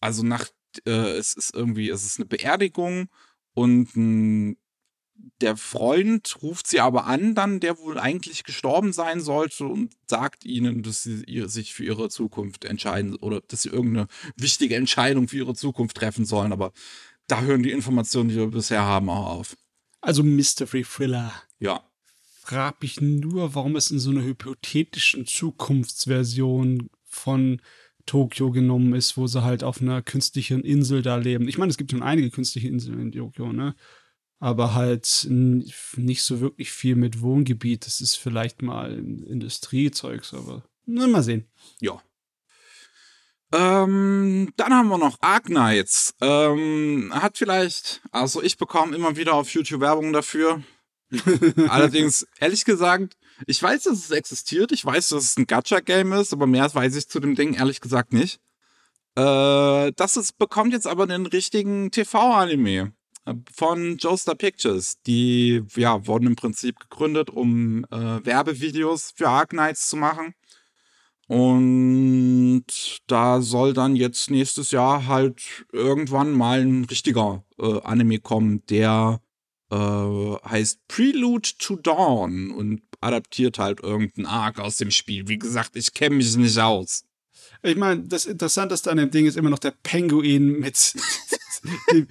also 0.00 0.22
nach, 0.22 0.48
äh, 0.86 1.16
es 1.16 1.34
ist 1.34 1.54
irgendwie, 1.54 1.90
es 1.90 2.04
ist 2.04 2.18
eine 2.18 2.26
Beerdigung 2.26 3.08
und 3.54 3.96
ein, 3.96 4.56
der 5.40 5.56
Freund 5.56 6.42
ruft 6.42 6.66
sie 6.66 6.80
aber 6.80 7.06
an, 7.06 7.34
dann, 7.34 7.60
der 7.60 7.78
wohl 7.78 7.98
eigentlich 7.98 8.44
gestorben 8.44 8.92
sein 8.92 9.20
sollte 9.20 9.66
und 9.66 9.94
sagt 10.06 10.44
ihnen, 10.44 10.82
dass 10.82 11.02
sie 11.02 11.24
sich 11.46 11.74
für 11.74 11.84
ihre 11.84 12.08
Zukunft 12.08 12.64
entscheiden 12.64 13.14
oder 13.16 13.40
dass 13.40 13.62
sie 13.62 13.68
irgendeine 13.68 14.08
wichtige 14.36 14.74
Entscheidung 14.74 15.28
für 15.28 15.38
ihre 15.38 15.54
Zukunft 15.54 15.96
treffen 15.96 16.24
sollen, 16.24 16.52
aber 16.52 16.72
da 17.26 17.42
hören 17.42 17.62
die 17.62 17.70
Informationen, 17.70 18.28
die 18.28 18.36
wir 18.36 18.46
bisher 18.48 18.82
haben, 18.82 19.08
auch 19.08 19.38
auf. 19.38 19.56
Also 20.00 20.22
Mystery 20.22 20.84
Thriller. 20.84 21.32
Ja. 21.58 21.82
Frag 22.40 22.82
mich 22.82 23.00
nur, 23.00 23.54
warum 23.54 23.76
es 23.76 23.90
in 23.90 24.00
so 24.00 24.10
einer 24.10 24.24
hypothetischen 24.24 25.26
Zukunftsversion 25.26 26.90
von 27.04 27.60
Tokio 28.04 28.50
genommen 28.50 28.94
ist, 28.94 29.16
wo 29.16 29.26
sie 29.28 29.42
halt 29.44 29.62
auf 29.62 29.80
einer 29.80 30.02
künstlichen 30.02 30.62
Insel 30.62 31.02
da 31.02 31.16
leben. 31.16 31.46
Ich 31.46 31.56
meine, 31.56 31.70
es 31.70 31.78
gibt 31.78 31.92
schon 31.92 32.02
einige 32.02 32.30
künstliche 32.30 32.68
Inseln 32.68 33.00
in 33.00 33.12
Tokio, 33.12 33.52
ne? 33.52 33.76
Aber 34.40 34.74
halt 34.74 35.28
nicht 35.28 36.22
so 36.22 36.40
wirklich 36.40 36.72
viel 36.72 36.96
mit 36.96 37.20
Wohngebiet. 37.20 37.86
Das 37.86 38.00
ist 38.00 38.16
vielleicht 38.16 38.60
mal 38.60 38.98
Industriezeugs, 38.98 40.34
aber 40.34 40.64
na, 40.84 41.06
mal 41.06 41.22
sehen. 41.22 41.46
Ja. 41.80 42.02
Ähm, 43.52 44.52
dann 44.56 44.72
haben 44.72 44.88
wir 44.88 44.98
noch 44.98 45.18
Arknights. 45.20 46.14
Ähm, 46.20 47.10
hat 47.14 47.36
vielleicht, 47.36 48.00
also 48.10 48.42
ich 48.42 48.56
bekomme 48.56 48.96
immer 48.96 49.16
wieder 49.16 49.34
auf 49.34 49.50
YouTube 49.50 49.82
Werbung 49.82 50.12
dafür. 50.12 50.62
Allerdings, 51.68 52.26
ehrlich 52.40 52.64
gesagt, 52.64 53.16
ich 53.46 53.62
weiß, 53.62 53.82
dass 53.84 53.98
es 53.98 54.10
existiert. 54.10 54.72
Ich 54.72 54.84
weiß, 54.84 55.10
dass 55.10 55.24
es 55.24 55.36
ein 55.36 55.46
Gacha-Game 55.46 56.12
ist, 56.14 56.32
aber 56.32 56.46
mehr 56.46 56.72
weiß 56.72 56.96
ich 56.96 57.08
zu 57.08 57.20
dem 57.20 57.34
Ding 57.34 57.54
ehrlich 57.54 57.80
gesagt 57.80 58.12
nicht. 58.12 58.40
Äh, 59.16 59.92
das 59.94 60.16
ist, 60.16 60.38
bekommt 60.38 60.72
jetzt 60.72 60.86
aber 60.86 61.04
einen 61.04 61.26
richtigen 61.26 61.90
TV-Anime 61.90 62.92
äh, 63.26 63.34
von 63.54 63.98
Joestar 63.98 64.34
Pictures. 64.34 65.02
Die 65.06 65.62
ja, 65.76 66.06
wurden 66.06 66.28
im 66.28 66.36
Prinzip 66.36 66.78
gegründet, 66.80 67.28
um 67.28 67.84
äh, 67.90 68.24
Werbevideos 68.24 69.12
für 69.14 69.28
Arknights 69.28 69.88
zu 69.88 69.96
machen. 69.96 70.34
Und 71.32 72.66
da 73.06 73.40
soll 73.40 73.72
dann 73.72 73.96
jetzt 73.96 74.30
nächstes 74.30 74.70
Jahr 74.70 75.06
halt 75.06 75.40
irgendwann 75.72 76.32
mal 76.32 76.60
ein 76.60 76.84
richtiger 76.84 77.42
äh, 77.58 77.80
Anime 77.80 78.18
kommen, 78.18 78.66
der 78.66 79.18
äh, 79.70 79.76
heißt 79.76 80.86
Prelude 80.88 81.48
to 81.58 81.76
Dawn 81.76 82.50
und 82.50 82.82
adaptiert 83.00 83.58
halt 83.58 83.80
irgendeinen 83.80 84.26
Arc 84.26 84.60
aus 84.60 84.76
dem 84.76 84.90
Spiel. 84.90 85.26
Wie 85.26 85.38
gesagt, 85.38 85.74
ich 85.74 85.94
kenne 85.94 86.16
mich 86.16 86.36
nicht 86.36 86.58
aus. 86.58 87.06
Ich 87.62 87.76
meine, 87.76 88.02
das 88.02 88.26
Interessanteste 88.26 88.90
an 88.90 88.98
dem 88.98 89.10
Ding 89.10 89.24
ist 89.24 89.38
immer 89.38 89.48
noch 89.48 89.58
der 89.58 89.72
Penguin 89.82 90.58
mit, 90.60 90.94
dem, 91.92 92.08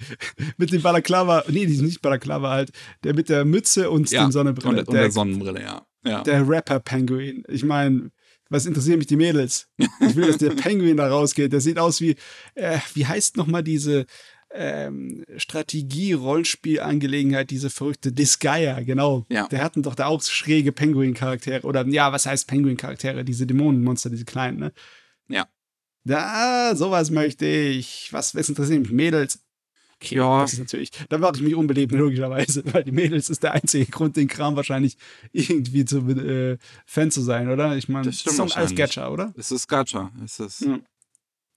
mit 0.56 0.72
dem 0.72 0.82
Balaklava, 0.82 1.44
nee, 1.46 1.66
die 1.66 1.74
ist 1.74 1.82
nicht 1.82 2.02
Balaklava 2.02 2.50
halt, 2.50 2.72
der 3.04 3.14
mit 3.14 3.28
der 3.28 3.44
Mütze 3.44 3.88
und 3.88 4.10
Ja, 4.10 4.24
dem 4.24 4.32
Sonnenbrille. 4.32 4.80
Und, 4.80 4.88
und 4.88 4.94
der 4.94 5.12
Sonnenbrille, 5.12 5.62
ja. 5.62 5.86
ja. 6.04 6.24
der 6.24 6.48
Rapper-Penguin. 6.48 7.44
Ich 7.46 7.62
meine, 7.62 8.10
was 8.52 8.66
interessieren 8.66 8.98
mich 8.98 9.06
die 9.06 9.16
Mädels? 9.16 9.68
Ich 9.76 10.14
will, 10.14 10.26
dass 10.26 10.36
der 10.38 10.50
Penguin 10.50 10.98
da 10.98 11.08
rausgeht. 11.08 11.52
Der 11.52 11.60
sieht 11.60 11.78
aus 11.78 12.00
wie, 12.00 12.16
äh, 12.54 12.78
wie 12.94 13.06
heißt 13.06 13.36
nochmal 13.36 13.62
diese 13.62 14.06
ähm, 14.54 15.24
Strategie-Rollenspiel-Angelegenheit, 15.36 17.50
diese 17.50 17.70
verrückte 17.70 18.12
Disgaea, 18.12 18.82
genau. 18.82 19.24
Ja. 19.30 19.48
Der 19.48 19.64
hatten 19.64 19.82
doch 19.82 19.94
da 19.94 20.06
auch 20.06 20.22
schräge 20.22 20.72
Penguin-Charaktere. 20.72 21.66
Oder 21.66 21.86
ja, 21.88 22.12
was 22.12 22.26
heißt 22.26 22.46
Penguin-Charaktere? 22.46 23.24
Diese 23.24 23.46
Dämonenmonster, 23.46 24.10
diese 24.10 24.26
kleinen, 24.26 24.58
ne? 24.58 24.72
Ja. 25.28 25.48
Da, 26.04 26.76
sowas 26.76 27.10
möchte 27.10 27.46
ich. 27.46 28.12
Was, 28.12 28.34
was 28.34 28.48
interessiert 28.48 28.82
mich? 28.82 28.92
Mädels. 28.92 29.38
Okay, 30.02 30.16
Ja. 30.16 30.40
das 30.42 30.54
ist 30.54 30.58
natürlich, 30.58 30.90
da 31.08 31.18
mache 31.18 31.32
ich 31.36 31.42
mich 31.42 31.54
unbeliebt, 31.54 31.92
logischerweise, 31.92 32.62
weil 32.74 32.84
die 32.84 32.92
Mädels 32.92 33.30
ist 33.30 33.42
der 33.42 33.52
einzige 33.52 33.86
Grund, 33.86 34.16
den 34.16 34.26
Kram 34.28 34.56
wahrscheinlich 34.56 34.96
irgendwie 35.32 35.84
zu 35.84 35.98
äh, 36.08 36.58
Fan 36.86 37.10
zu 37.10 37.20
sein, 37.22 37.48
oder? 37.48 37.76
Ich 37.76 37.88
meine, 37.88 38.06
Das 38.06 38.22
das 38.22 38.32
ist 38.32 38.38
doch 38.40 38.56
alles. 38.56 38.74
Gacha, 38.74 39.08
oder? 39.08 39.32
Es 39.36 39.50
ist 39.52 39.68
Gacha. 39.68 40.10
Es 40.24 40.40
ist. 40.40 40.62
Ja. 40.62 40.78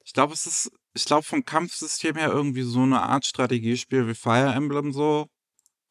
Ich 0.03 0.13
glaube, 0.13 0.33
es 0.33 0.45
ist. 0.45 0.71
Ich 0.93 1.03
glaube, 1.05 1.23
vom 1.23 1.43
Kampfsystem 1.43 2.15
her 2.15 2.29
irgendwie 2.31 2.61
so 2.61 2.81
eine 2.83 3.01
Art 3.01 3.25
Strategiespiel 3.25 4.07
wie 4.07 4.15
Fire 4.15 4.53
Emblem 4.53 4.93
so. 4.93 5.27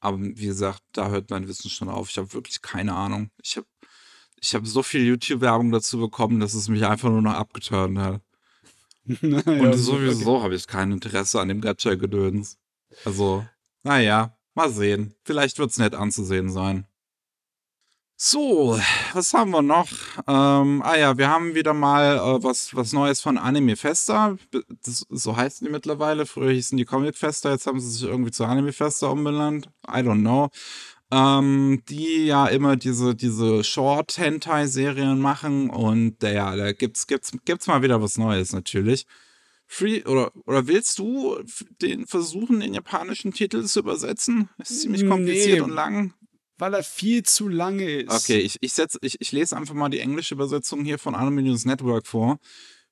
Aber 0.01 0.19
wie 0.21 0.47
gesagt, 0.47 0.81
da 0.93 1.09
hört 1.09 1.31
mein 1.31 1.47
Wissen 1.49 1.69
schon 1.71 1.88
auf. 1.88 2.09
Ich 2.11 2.17
habe 2.19 2.33
wirklich 2.33 2.62
keine 2.62 2.95
Ahnung. 2.95 3.31
Ich 3.43 3.57
habe 3.57 3.67
ich 4.40 4.55
hab 4.55 4.67
so 4.67 4.83
viel 4.83 5.05
YouTube-Werbung 5.05 5.73
dazu 5.73 5.99
bekommen, 5.99 6.40
dass 6.40 6.55
es 6.55 6.69
mich 6.69 6.87
einfach 6.87 7.09
nur 7.11 7.23
noch 7.23 7.35
abgeturnt 7.35 7.99
hat. 7.99 8.23
Und 9.23 9.75
sowieso 9.75 10.43
habe 10.43 10.55
ich 10.55 10.67
kein 10.67 10.93
Interesse 10.93 11.40
an 11.40 11.49
dem 11.49 11.61
Gacha-Gedöns. 11.61 12.59
Also, 13.05 13.45
naja, 13.83 14.37
mal 14.55 14.71
sehen. 14.71 15.14
Vielleicht 15.25 15.59
wird 15.59 15.71
es 15.71 15.79
nett 15.79 15.95
anzusehen 15.95 16.51
sein. 16.51 16.87
So, 18.17 18.79
was 19.12 19.35
haben 19.35 19.51
wir 19.51 19.61
noch? 19.61 19.88
Ähm, 20.29 20.83
ah 20.83 20.97
ja, 20.97 21.19
wir 21.19 21.29
haben 21.29 21.57
wieder 21.57 21.75
mal 21.75 22.17
äh, 22.17 22.43
was, 22.45 22.75
was 22.75 22.93
Neues 22.93 23.21
von 23.21 23.37
Anime 23.37 23.75
Festa. 23.75 24.37
Das, 24.85 25.05
so 25.11 25.37
heißen 25.37 25.67
die 25.67 25.71
mittlerweile. 25.71 26.25
Früher 26.25 26.53
hießen 26.53 26.79
die 26.79 26.85
Comic 26.85 27.19
Festa, 27.19 27.51
jetzt 27.51 27.67
haben 27.67 27.81
sie 27.81 27.90
sich 27.90 28.05
irgendwie 28.05 28.31
zu 28.31 28.45
Anime 28.45 28.73
Festa 28.73 29.09
umbenannt. 29.09 29.69
I 29.88 29.99
don't 29.99 30.21
know. 30.21 30.49
Ähm, 31.16 31.81
die 31.88 32.27
ja 32.27 32.48
immer 32.48 32.74
diese, 32.74 33.14
diese 33.14 33.62
Short-Hentai-Serien 33.62 35.20
machen 35.20 35.70
und 35.70 36.20
ja, 36.24 36.57
da 36.57 36.72
gibt's, 36.72 37.07
gibt's, 37.07 37.31
gibt's 37.44 37.68
mal 37.68 37.83
wieder 37.83 38.03
was 38.03 38.18
Neues 38.18 38.53
natürlich. 38.53 39.07
Free, 39.68 40.03
oder, 40.05 40.33
oder 40.44 40.66
willst 40.66 40.98
du 40.98 41.38
den 41.81 42.07
versuchen, 42.07 42.59
den 42.59 42.74
japanischen 42.74 43.33
Titel 43.33 43.64
zu 43.64 43.79
übersetzen? 43.79 44.48
ist 44.59 44.81
ziemlich 44.81 45.09
kompliziert 45.09 45.59
nee, 45.59 45.61
und 45.61 45.70
lang. 45.70 46.14
Weil 46.59 46.74
er 46.74 46.83
viel 46.83 47.22
zu 47.22 47.48
lange 47.48 47.88
ist. 48.03 48.11
Okay, 48.11 48.40
ich, 48.40 48.59
ich, 48.61 48.72
setz, 48.72 48.98
ich, 49.00 49.20
ich 49.20 49.31
lese 49.31 49.57
einfach 49.57 49.74
mal 49.74 49.90
die 49.90 50.00
englische 50.00 50.35
Übersetzung 50.35 50.85
hier 50.85 50.98
von 50.98 51.14
Anime 51.14 51.42
News 51.42 51.64
Network 51.64 52.09
vor. 52.09 52.40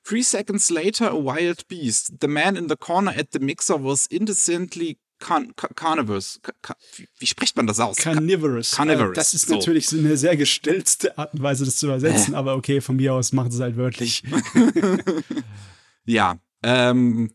Three 0.04 0.22
seconds 0.22 0.70
later, 0.70 1.10
a 1.10 1.16
wild 1.16 1.66
beast. 1.66 2.12
The 2.20 2.28
man 2.28 2.54
in 2.54 2.68
the 2.68 2.76
corner 2.76 3.12
at 3.16 3.32
the 3.32 3.40
mixer 3.40 3.82
was 3.82 4.06
indecently 4.06 4.98
Carn 5.22 5.54
carnivorous. 5.76 6.40
Car 6.62 6.76
wie 7.18 7.26
spricht 7.26 7.56
man 7.56 7.68
das 7.68 7.78
aus? 7.78 7.96
Carnivorous. 7.96 8.72
Carnivorous. 8.72 9.12
Äh, 9.12 9.14
das 9.14 9.34
ist 9.34 9.46
so. 9.46 9.54
natürlich 9.54 9.92
eine 9.92 10.16
sehr 10.16 10.36
gestellte 10.36 11.16
Art 11.16 11.32
und 11.32 11.42
Weise, 11.42 11.64
das 11.64 11.76
zu 11.76 11.86
übersetzen, 11.86 12.34
äh. 12.34 12.36
aber 12.36 12.56
okay, 12.56 12.80
von 12.80 12.96
mir 12.96 13.14
aus 13.14 13.32
macht 13.32 13.52
es 13.52 13.60
halt 13.60 13.76
wörtlich. 13.76 14.24
ja, 16.04 16.38
ähm, 16.64 17.30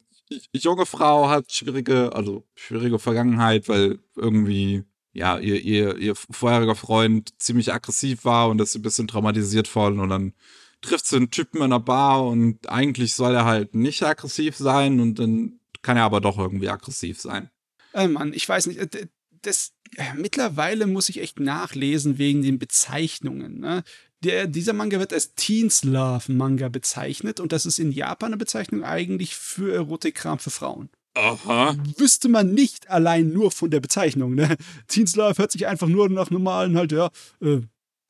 junge 0.54 0.86
Frau 0.86 1.30
hat 1.30 1.52
schwierige, 1.52 2.14
also 2.14 2.46
schwierige 2.56 3.00
Vergangenheit, 3.00 3.70
weil 3.70 4.00
irgendwie, 4.18 4.84
ja, 5.14 5.40
ihr, 5.40 5.62
ihr, 5.62 5.98
ihr 5.98 6.16
vorheriger 6.16 6.76
Freund 6.76 7.34
ziemlich 7.40 7.74
aggressiv 7.74 8.26
war 8.26 8.50
und 8.50 8.60
ist 8.60 8.76
ein 8.76 8.82
bisschen 8.82 9.08
traumatisiert 9.08 9.74
worden 9.74 10.02
und 10.02 10.10
dann 10.10 10.34
trifft 10.82 11.08
sie 11.08 11.16
einen 11.16 11.32
Typen 11.32 11.58
in 11.58 11.64
einer 11.64 11.80
Bar 11.80 12.26
und 12.26 12.70
eigentlich 12.70 13.16
soll 13.16 13.34
er 13.34 13.46
halt 13.46 13.76
nicht 13.76 14.04
aggressiv 14.04 14.58
sein 14.58 15.00
und 15.00 15.20
dann 15.20 15.62
kann 15.82 15.96
er 15.96 16.04
aber 16.04 16.20
doch 16.20 16.38
irgendwie 16.38 16.70
aggressiv 16.70 17.22
sein. 17.22 17.50
Äh, 17.94 18.08
Mann, 18.08 18.34
ich 18.34 18.48
weiß 18.48 18.68
nicht, 18.68 18.80
äh, 18.80 19.08
das, 19.42 19.74
äh, 19.96 20.14
mittlerweile 20.16 20.88
muss 20.88 21.10
ich 21.10 21.22
echt 21.22 21.40
nachlesen 21.40 22.18
wegen 22.18 22.42
den 22.42 22.60
Bezeichnungen. 22.60 23.60
Ne? 23.60 23.84
Der, 24.24 24.48
dieser 24.48 24.74
Manga 24.74 25.00
wird 25.00 25.14
als 25.14 25.36
Teens 25.36 25.84
Love 25.84 26.32
Manga 26.32 26.70
bezeichnet 26.70 27.40
und 27.40 27.52
das 27.52 27.66
ist 27.66 27.80
in 27.80 27.92
Japan 27.92 28.28
eine 28.28 28.38
Bezeichnung 28.38 28.84
eigentlich 28.84 29.36
für 29.36 29.74
Erotikkram 29.74 30.40
für 30.40 30.50
Frauen. 30.50 30.90
Aha. 31.14 31.76
Wüsste 31.98 32.30
man 32.30 32.54
nicht 32.54 32.90
allein 32.90 33.30
nur 33.30 33.52
von 33.52 33.72
der 33.72 33.80
Bezeichnung. 33.80 34.36
Ne? 34.36 34.56
Teens 34.88 35.16
Love 35.16 35.38
hört 35.38 35.52
sich 35.52 35.68
einfach 35.68 35.88
nur 35.88 36.10
nach 36.10 36.30
normalen, 36.30 36.78
halt, 36.78 36.92
ja, 36.92 37.10
äh, 37.42 37.62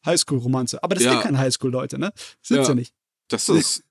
Highschool-Romanze. 0.06 0.84
Aber 0.84 0.96
das 0.96 1.04
ja. 1.04 1.12
sind 1.12 1.22
keine 1.22 1.38
Highschool, 1.38 1.72
Leute, 1.72 2.00
ne? 2.00 2.12
Sind 2.42 2.58
ja. 2.58 2.66
sie 2.66 2.76
nicht. 2.76 2.94
Das 3.28 3.50
ist. 3.50 3.84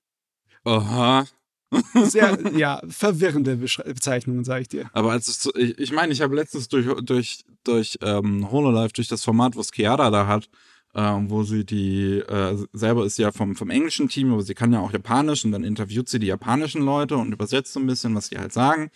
Aha. 0.63 1.27
Sehr, 2.05 2.37
ja, 2.55 2.81
verwirrende 2.87 3.57
Bezeichnungen, 3.57 4.43
sage 4.43 4.61
ich 4.61 4.67
dir. 4.69 4.89
Aber 4.93 5.11
als 5.11 5.27
es, 5.27 5.49
ich, 5.55 5.77
ich 5.77 5.91
meine, 5.91 6.13
ich 6.13 6.21
habe 6.21 6.35
letztens 6.35 6.69
durch, 6.69 6.87
durch, 7.03 7.43
durch 7.63 7.97
ähm, 8.01 8.49
Hololive, 8.51 8.93
durch 8.93 9.07
das 9.07 9.23
Format, 9.23 9.55
was 9.55 9.71
Chiara 9.73 10.09
da 10.09 10.27
hat, 10.27 10.49
ähm, 10.95 11.29
wo 11.29 11.43
sie 11.43 11.65
die, 11.65 12.19
äh, 12.19 12.57
selber 12.73 13.05
ist 13.05 13.17
ja 13.19 13.31
vom, 13.31 13.55
vom 13.55 13.69
englischen 13.69 14.07
Team, 14.07 14.31
aber 14.31 14.41
sie 14.41 14.55
kann 14.55 14.71
ja 14.71 14.79
auch 14.79 14.91
Japanisch 14.91 15.43
und 15.45 15.51
dann 15.51 15.63
interviewt 15.63 16.07
sie 16.09 16.19
die 16.19 16.27
japanischen 16.27 16.81
Leute 16.81 17.17
und 17.17 17.33
übersetzt 17.33 17.73
so 17.73 17.79
ein 17.79 17.85
bisschen, 17.85 18.15
was 18.15 18.29
die 18.29 18.37
halt 18.37 18.53
sagen. 18.53 18.89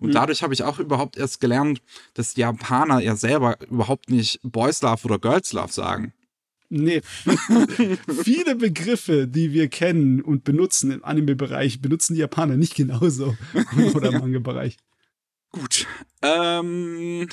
Und 0.00 0.08
mhm. 0.08 0.12
dadurch 0.12 0.42
habe 0.42 0.54
ich 0.54 0.64
auch 0.64 0.78
überhaupt 0.78 1.16
erst 1.16 1.40
gelernt, 1.40 1.82
dass 2.14 2.34
die 2.34 2.40
Japaner 2.40 3.00
ja 3.00 3.16
selber 3.16 3.56
überhaupt 3.70 4.10
nicht 4.10 4.40
Boys 4.42 4.82
Love 4.82 5.04
oder 5.04 5.18
Girls 5.18 5.52
Love 5.52 5.72
sagen. 5.72 6.12
Nee. 6.76 7.02
Viele 8.24 8.56
Begriffe, 8.56 9.28
die 9.28 9.52
wir 9.52 9.68
kennen 9.68 10.20
und 10.20 10.42
benutzen 10.42 10.90
im 10.90 11.04
Anime-Bereich, 11.04 11.80
benutzen 11.80 12.14
die 12.14 12.20
Japaner 12.20 12.56
nicht 12.56 12.74
genauso. 12.74 13.36
Oder 13.94 14.10
im 14.10 14.20
Manga-Bereich. 14.20 14.76
Gut. 15.52 15.86
Ähm, 16.20 17.28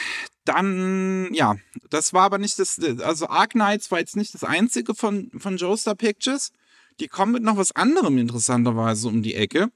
dann, 0.46 1.34
ja, 1.34 1.56
das 1.90 2.14
war 2.14 2.24
aber 2.24 2.38
nicht 2.38 2.60
das, 2.60 2.80
also 3.00 3.30
Ark 3.30 3.52
Knights 3.52 3.90
war 3.90 3.98
jetzt 3.98 4.16
nicht 4.16 4.36
das 4.36 4.44
einzige 4.44 4.94
von, 4.94 5.32
von 5.36 5.58
Joestar 5.58 5.96
Pictures. 5.96 6.52
Die 7.00 7.08
kommen 7.08 7.32
mit 7.32 7.42
noch 7.42 7.58
was 7.58 7.76
anderem 7.76 8.20
interessanterweise 8.20 9.08
um 9.08 9.24
die 9.24 9.34
Ecke. 9.34 9.72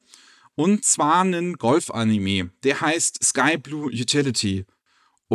Und 0.54 0.86
zwar 0.86 1.22
einen 1.22 1.58
Golf-Anime. 1.58 2.52
Der 2.64 2.82
heißt 2.82 3.24
Sky 3.24 3.58
Blue 3.58 3.88
Utility. 3.88 4.66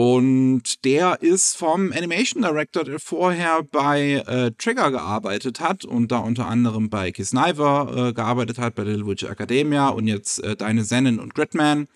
Und 0.02 0.86
der 0.86 1.20
ist 1.20 1.58
vom 1.58 1.92
Animation 1.92 2.40
Director, 2.40 2.84
der 2.84 2.98
vorher 2.98 3.62
bei 3.64 4.24
äh, 4.26 4.50
Trigger 4.52 4.90
gearbeitet 4.90 5.60
hat 5.60 5.84
und 5.84 6.10
da 6.10 6.20
unter 6.20 6.46
anderem 6.46 6.88
bei 6.88 7.12
Kisniver 7.12 8.08
äh, 8.08 8.12
gearbeitet 8.14 8.56
hat, 8.56 8.76
bei 8.76 8.84
Little 8.84 9.06
Witch 9.06 9.24
Academia 9.24 9.90
und 9.90 10.06
jetzt 10.06 10.42
äh, 10.42 10.56
Deine 10.56 10.84
Zenin 10.86 11.20
und 11.20 11.34
Gridman. 11.34 11.86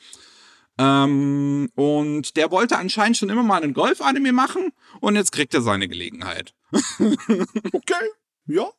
Ähm, 0.77 1.71
und 1.77 2.37
der 2.37 2.51
wollte 2.51 2.77
anscheinend 2.77 3.17
schon 3.17 3.31
immer 3.31 3.43
mal 3.43 3.63
einen 3.63 3.73
Golf-Anime 3.73 4.33
machen 4.33 4.73
und 5.01 5.17
jetzt 5.17 5.33
kriegt 5.33 5.55
er 5.55 5.63
seine 5.63 5.89
Gelegenheit. 5.89 6.53
okay, 6.73 8.05
ja, 8.45 8.71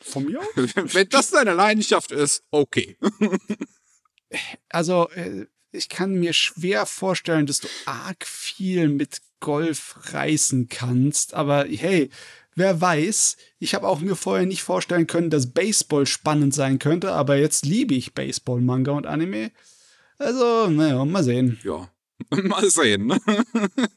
von 0.00 0.24
mir 0.24 0.40
aus. 0.40 0.46
Wenn 0.74 1.08
das 1.08 1.30
seine 1.30 1.52
Leidenschaft 1.54 2.10
ist, 2.10 2.42
okay. 2.50 2.98
also, 4.70 5.08
äh, 5.10 5.46
ich 5.72 5.88
kann 5.88 6.14
mir 6.14 6.32
schwer 6.34 6.86
vorstellen, 6.86 7.46
dass 7.46 7.60
du 7.60 7.68
arg 7.86 8.26
viel 8.26 8.88
mit 8.88 9.22
Golf 9.40 9.96
reißen 10.12 10.68
kannst, 10.68 11.34
aber 11.34 11.64
hey, 11.64 12.10
wer 12.54 12.80
weiß, 12.80 13.36
ich 13.58 13.74
habe 13.74 13.88
auch 13.88 14.00
mir 14.00 14.14
vorher 14.14 14.46
nicht 14.46 14.62
vorstellen 14.62 15.06
können, 15.06 15.30
dass 15.30 15.52
Baseball 15.52 16.06
spannend 16.06 16.54
sein 16.54 16.78
könnte, 16.78 17.12
aber 17.12 17.36
jetzt 17.36 17.64
liebe 17.64 17.94
ich 17.94 18.14
Baseball, 18.14 18.60
Manga 18.60 18.92
und 18.92 19.06
Anime. 19.06 19.50
Also, 20.18 20.68
naja, 20.68 21.04
mal 21.04 21.24
sehen. 21.24 21.58
Ja, 21.64 21.90
mal 22.30 22.70
sehen. 22.70 23.06
Ne? 23.06 23.20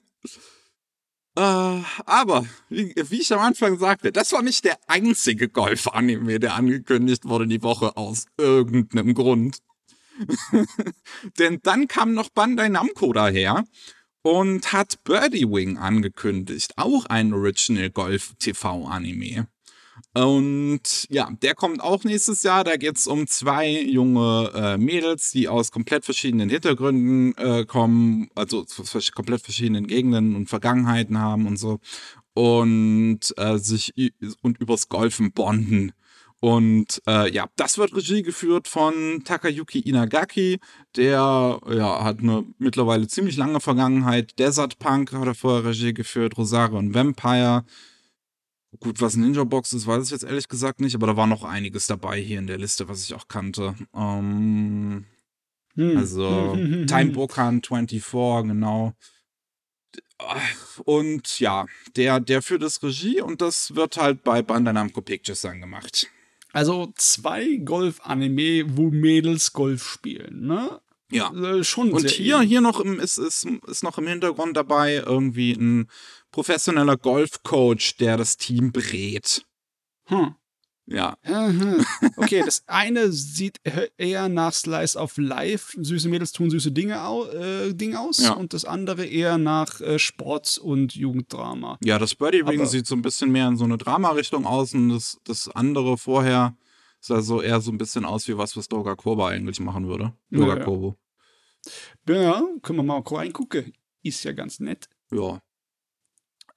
äh, 1.38 1.82
aber, 2.06 2.46
wie, 2.70 2.96
wie, 2.96 3.22
ich 3.22 3.34
am 3.34 3.42
Anfang 3.42 3.78
sagte, 3.78 4.12
das 4.12 4.32
war 4.32 4.42
nicht 4.42 4.64
der 4.64 4.80
einzige 4.88 5.50
Golf-Anime, 5.50 6.40
der 6.40 6.56
angekündigt 6.56 7.26
wurde 7.26 7.48
die 7.48 7.62
Woche 7.62 7.98
aus 7.98 8.26
irgendeinem 8.38 9.14
Grund. 9.14 9.60
Denn 11.39 11.60
dann 11.63 11.88
kam 11.88 12.13
noch 12.13 12.30
Bandai 12.30 12.69
Namco 12.69 13.13
daher 13.13 13.65
und 14.21 14.73
hat 14.73 15.04
Birdie 15.04 15.49
Wing 15.49 15.78
angekündigt, 15.78 16.73
auch 16.78 17.06
ein 17.06 17.34
Original 17.34 17.89
Golf 17.89 18.34
TV 18.39 18.86
Anime. 18.86 19.47
Und 20.13 21.08
ja, 21.10 21.30
der 21.41 21.56
kommt 21.56 21.82
auch 21.82 22.04
nächstes 22.04 22.43
Jahr. 22.43 22.63
Da 22.63 22.78
geht 22.78 22.97
es 22.97 23.08
um 23.08 23.28
zwei 23.28 23.69
junge 23.69 24.51
äh, 24.56 24.78
Mädels, 24.78 25.32
die 25.32 25.47
aus 25.47 25.71
komplett 25.71 26.06
verschiedenen 26.06 26.49
Hintergründen 26.49 27.38
äh, 27.38 27.65
kommen, 27.65 28.30
also 28.36 28.65
komplett 29.13 29.41
verschiedenen 29.41 29.88
Gegenden 29.88 30.36
und 30.36 30.49
Vergangenheiten 30.49 31.19
haben 31.19 31.47
und 31.47 31.58
so. 31.58 31.80
Und 32.34 33.19
äh, 33.38 33.58
sich 33.58 33.93
und 34.41 34.58
übers 34.58 34.89
Golfen 34.89 35.32
bonden. 35.32 35.93
Und 36.41 37.02
äh, 37.08 37.32
ja, 37.32 37.48
das 37.56 37.78
wird 37.78 37.95
Regie 37.95 38.21
geführt 38.21 38.67
von 38.67 39.24
Takayuki 39.24 39.80
Inagaki. 39.80 40.60
Der 40.95 41.60
ja, 41.69 42.04
hat 42.04 42.19
eine 42.19 42.45
mittlerweile 42.60 43.08
ziemlich 43.08 43.38
lange 43.38 43.60
Vergangenheit. 43.60 44.38
Desert 44.38 44.78
Punk 44.78 45.13
hat 45.13 45.26
er 45.26 45.36
vorher 45.36 45.65
Regie 45.69 45.93
geführt, 45.93 46.38
Rosario 46.38 46.78
und 46.78 46.93
Vampire. 46.93 47.65
Gut, 48.80 49.02
was 49.02 49.15
Ninja 49.15 49.43
Box 49.43 49.74
ist, 49.74 49.88
weiß 49.88 50.04
ich 50.04 50.12
jetzt 50.12 50.24
ehrlich 50.24 50.50
gesagt 50.50 50.82
nicht, 50.82 50.95
aber 50.95 51.08
da 51.08 51.15
war 51.15 51.28
noch 51.28 51.43
einiges 51.43 51.88
dabei 51.88 52.19
hier 52.19 52.39
in 52.39 52.48
der 52.48 52.58
Liste, 52.58 52.89
was 52.89 53.04
ich 53.04 53.13
auch 53.13 53.28
kannte. 53.28 53.76
Ähm, 53.95 55.06
hm. 55.76 55.98
Also 55.98 56.54
Time 56.86 57.12
Bokan 57.12 57.62
24, 57.63 58.04
genau. 58.48 58.93
Und 60.84 61.39
ja, 61.39 61.65
der, 61.95 62.19
der 62.19 62.41
führt 62.41 62.63
das 62.63 62.82
Regie 62.84 63.21
und 63.21 63.41
das 63.41 63.76
wird 63.76 63.98
halt 63.98 64.24
bei 64.24 64.41
Bandai 64.41 64.74
Namco 64.74 65.02
Pictures 65.02 65.41
dann 65.41 65.62
gemacht. 65.62 66.10
Also 66.56 66.94
zwei 66.96 67.58
Golf-Anime, 67.58 68.78
wo 68.78 68.89
Mädels 68.89 69.52
Golf 69.52 69.84
spielen, 69.84 70.48
ne? 70.48 70.80
Ja. 71.12 71.30
Äh, 71.34 71.65
schon 71.65 71.91
Und 71.91 72.10
hier, 72.10 72.39
hier 72.39 72.62
noch 72.62 72.80
im, 72.80 72.98
ist, 72.98 73.18
ist, 73.18 73.46
ist 73.68 73.84
noch 73.84 73.98
im 73.98 74.08
Hintergrund 74.08 74.56
dabei 74.56 75.04
irgendwie 75.06 75.52
ein 75.52 75.89
professioneller 76.32 76.96
Golfcoach, 76.96 77.98
der 78.00 78.15
das 78.15 78.38
Team 78.38 78.72
berät. 78.72 79.46
Hm. 80.06 80.36
Ja. 80.88 81.17
Okay, 82.17 82.43
das 82.45 82.63
eine 82.67 83.12
sieht 83.12 83.60
eher 83.98 84.30
nach 84.30 84.54
Slice 84.54 84.98
of 84.98 85.17
Life, 85.17 85.76
süße 85.82 86.10
Mädels 86.10 86.32
tun 86.32 86.50
süße 86.50 86.71
Dinge, 86.71 87.02
au 87.04 87.26
äh, 87.26 87.74
Ding 87.74 87.95
aus, 87.95 88.19
ja. 88.19 88.34
und 88.34 88.54
das 88.54 88.65
andere 88.65 89.06
eher 89.06 89.38
nach 89.38 89.82
äh, 89.82 89.98
Sports- 89.98 90.58
und 90.58 90.95
Jugenddrama. 90.95 91.78
Ja, 91.84 91.98
das 91.98 92.13
Birdie 92.15 92.41
Ring 92.41 92.65
sieht 92.65 92.86
so 92.86 92.95
ein 92.95 93.02
bisschen 93.02 93.32
mehr 93.32 93.48
in 93.48 93.58
so 93.58 93.63
eine 93.63 93.78
Drama-Richtung 93.78 94.45
aus 94.45 94.74
und 94.74 94.89
das, 94.89 95.17
das 95.24 95.50
andere 95.50 95.98
vorher 95.98 96.56
Sah 97.06 97.21
so 97.21 97.39
eher 97.39 97.62
so 97.62 97.71
ein 97.71 97.78
bisschen 97.78 98.04
aus 98.04 98.28
wie 98.28 98.36
was, 98.36 98.58
was 98.58 98.67
Doga 98.67 98.95
Koba 98.95 99.28
eigentlich 99.28 99.60
machen 99.60 99.88
würde. 99.88 100.13
Doga 100.32 100.54
Ja, 100.54 100.58
ja. 100.58 100.63
Kobo. 100.63 100.98
Ja, 102.10 102.43
können 102.63 102.80
wir 102.80 102.84
mal 102.84 103.00
reingucken. 103.06 103.74
Ist 104.02 104.24
ja 104.24 104.32
ganz 104.32 104.60
nett. 104.60 104.89
Ja. 105.12 105.39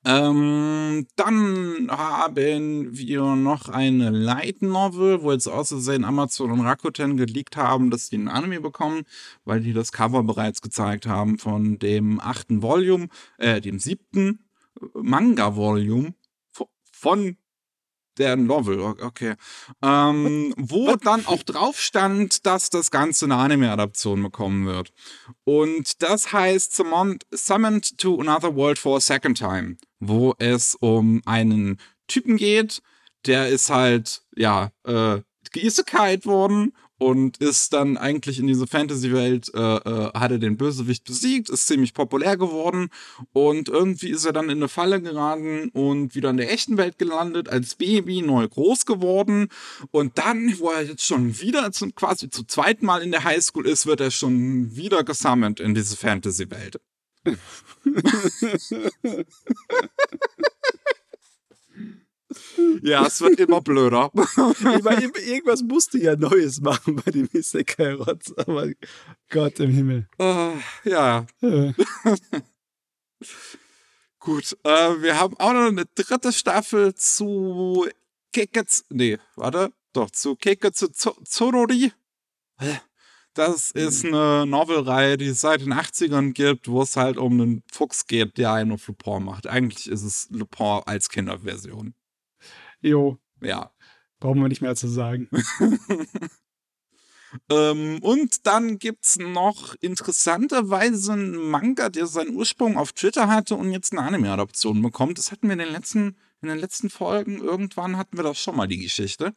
Ähm, 0.08 1.06
dann 1.16 1.88
haben 1.90 2.96
wir 2.96 3.36
noch 3.36 3.68
eine 3.68 4.08
Light 4.08 4.62
Novel, 4.62 5.22
wo 5.22 5.32
jetzt 5.32 5.48
außersehen 5.48 6.06
Amazon 6.06 6.50
und 6.50 6.62
Rakuten 6.62 7.18
geleakt 7.18 7.58
haben, 7.58 7.90
dass 7.90 8.08
die 8.08 8.16
einen 8.16 8.28
Anime 8.28 8.62
bekommen, 8.62 9.02
weil 9.44 9.60
die 9.60 9.74
das 9.74 9.92
Cover 9.92 10.22
bereits 10.22 10.62
gezeigt 10.62 11.06
haben 11.06 11.36
von 11.36 11.78
dem 11.78 12.20
achten 12.20 12.62
Volume, 12.62 13.08
äh, 13.36 13.60
dem 13.60 13.78
siebten 13.78 14.38
Manga-Volume 14.94 16.14
vo- 16.54 16.70
von 16.90 17.36
der 18.18 18.36
Novel, 18.36 18.80
okay. 18.80 19.34
Ähm, 19.82 20.54
wo 20.56 20.96
dann 20.96 21.26
auch 21.26 21.42
drauf 21.42 21.80
stand, 21.80 22.46
dass 22.46 22.70
das 22.70 22.90
Ganze 22.90 23.26
eine 23.26 23.36
Anime-Adaption 23.36 24.22
bekommen 24.22 24.66
wird. 24.66 24.92
Und 25.44 26.02
das 26.02 26.32
heißt 26.32 26.74
Summoned, 26.74 27.24
Summoned 27.30 27.98
to 27.98 28.20
Another 28.20 28.54
World 28.54 28.78
for 28.78 28.96
a 28.96 29.00
Second 29.00 29.38
Time, 29.38 29.76
wo 30.00 30.34
es 30.38 30.74
um 30.74 31.22
einen 31.24 31.78
Typen 32.06 32.36
geht, 32.36 32.82
der 33.26 33.48
ist 33.48 33.70
halt, 33.70 34.22
ja, 34.36 34.70
äh, 34.84 35.20
geisekalt 35.52 36.26
worden 36.26 36.72
und 36.98 37.38
ist 37.38 37.72
dann 37.72 37.96
eigentlich 37.96 38.38
in 38.38 38.46
diese 38.46 38.66
Fantasy-Welt, 38.66 39.52
äh, 39.54 39.58
äh, 39.58 40.12
hat 40.12 40.32
er 40.32 40.38
den 40.38 40.56
Bösewicht 40.56 41.04
besiegt, 41.04 41.48
ist 41.48 41.66
ziemlich 41.66 41.94
populär 41.94 42.36
geworden 42.36 42.90
und 43.32 43.68
irgendwie 43.68 44.10
ist 44.10 44.24
er 44.24 44.32
dann 44.32 44.50
in 44.50 44.58
eine 44.58 44.68
Falle 44.68 45.00
geraten 45.00 45.70
und 45.70 46.14
wieder 46.14 46.30
in 46.30 46.36
der 46.36 46.52
echten 46.52 46.76
Welt 46.76 46.98
gelandet, 46.98 47.48
als 47.48 47.76
Baby 47.76 48.22
neu 48.22 48.46
groß 48.48 48.84
geworden 48.84 49.48
und 49.90 50.18
dann, 50.18 50.58
wo 50.58 50.70
er 50.70 50.82
jetzt 50.82 51.04
schon 51.04 51.40
wieder 51.40 51.70
zum, 51.72 51.94
quasi 51.94 52.28
zum 52.30 52.48
zweiten 52.48 52.84
Mal 52.84 53.02
in 53.02 53.12
der 53.12 53.24
Highschool 53.24 53.66
ist, 53.66 53.86
wird 53.86 54.00
er 54.00 54.10
schon 54.10 54.76
wieder 54.76 55.04
gesammelt 55.04 55.60
in 55.60 55.74
diese 55.74 55.96
Fantasy-Welt. 55.96 56.80
ja, 62.82 63.06
es 63.06 63.20
wird 63.20 63.40
immer 63.40 63.60
blöder. 63.60 64.10
Ich 64.16 64.82
meine, 64.82 65.06
ir- 65.06 65.16
irgendwas 65.26 65.62
musste 65.62 65.98
ja 65.98 66.16
Neues 66.16 66.60
machen 66.60 66.96
bei 66.96 67.10
dem 67.10 67.28
Isekai 67.32 67.94
Rotz, 67.94 68.32
aber 68.36 68.68
Gott 69.30 69.58
im 69.60 69.70
Himmel. 69.70 70.08
Äh, 70.18 70.52
ja, 70.84 71.26
gut. 74.18 74.56
Äh, 74.64 75.02
wir 75.02 75.18
haben 75.18 75.36
auch 75.38 75.52
noch 75.52 75.66
eine 75.68 75.84
dritte 75.94 76.32
Staffel 76.32 76.94
zu 76.94 77.86
Keketsu. 78.32 78.82
Nee, 78.90 79.18
warte. 79.36 79.72
Doch, 79.92 80.10
zu 80.10 80.36
Keketsu 80.36 80.88
Zo- 80.88 81.16
Zorori. 81.24 81.92
Das 83.34 83.70
ist 83.70 84.04
eine 84.04 84.46
Novelreihe, 84.46 85.16
die 85.16 85.26
es 85.28 85.40
seit 85.42 85.60
den 85.60 85.72
80ern 85.72 86.32
gibt, 86.32 86.68
wo 86.68 86.82
es 86.82 86.96
halt 86.96 87.16
um 87.18 87.40
einen 87.40 87.62
Fuchs 87.72 88.06
geht, 88.06 88.36
der 88.36 88.52
einen 88.52 88.72
auf 88.72 88.86
Lupin 88.88 89.22
macht. 89.24 89.46
Eigentlich 89.46 89.88
ist 89.88 90.02
es 90.02 90.28
Lupin 90.30 90.82
als 90.86 91.08
Kinderversion. 91.08 91.94
Jo, 92.80 93.18
Ja. 93.40 93.72
brauchen 94.20 94.40
wir 94.40 94.48
nicht 94.48 94.62
mehr 94.62 94.76
zu 94.76 94.88
sagen. 94.88 95.28
Ähm, 97.50 97.98
und 98.02 98.46
dann 98.46 98.78
gibt's 98.78 99.18
noch 99.18 99.74
interessanterweise 99.80 101.12
einen 101.12 101.36
Manga, 101.36 101.88
der 101.90 102.06
seinen 102.06 102.34
Ursprung 102.34 102.76
auf 102.78 102.92
Twitter 102.92 103.28
hatte 103.28 103.54
und 103.54 103.70
jetzt 103.70 103.92
eine 103.92 104.02
Anime-Adaption 104.02 104.80
bekommt. 104.80 105.18
Das 105.18 105.30
hatten 105.30 105.48
wir 105.48 105.52
in 105.52 105.58
den 105.58 105.72
letzten, 105.72 106.16
in 106.40 106.48
den 106.48 106.58
letzten 106.58 106.88
Folgen. 106.88 107.38
Irgendwann 107.40 107.96
hatten 107.96 108.16
wir 108.16 108.24
das 108.24 108.38
schon 108.40 108.56
mal, 108.56 108.66
die 108.66 108.78
Geschichte. 108.78 109.34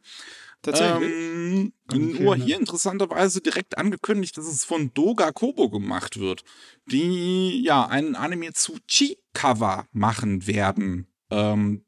Tatsächlich. 0.61 1.11
Ähm, 1.11 1.73
nur 1.91 2.35
hier 2.35 2.59
interessanterweise 2.59 3.41
direkt 3.41 3.77
angekündigt, 3.77 4.37
dass 4.37 4.45
es 4.45 4.63
von 4.63 4.93
Doga 4.93 5.31
Kobo 5.31 5.69
gemacht 5.69 6.19
wird, 6.19 6.43
die 6.85 7.61
ja 7.63 7.87
einen 7.87 8.15
Anime 8.15 8.53
zu 8.53 8.77
Chi-Cover 8.87 9.87
machen 9.91 10.45
werden. 10.47 11.07
Ähm, 11.31 11.83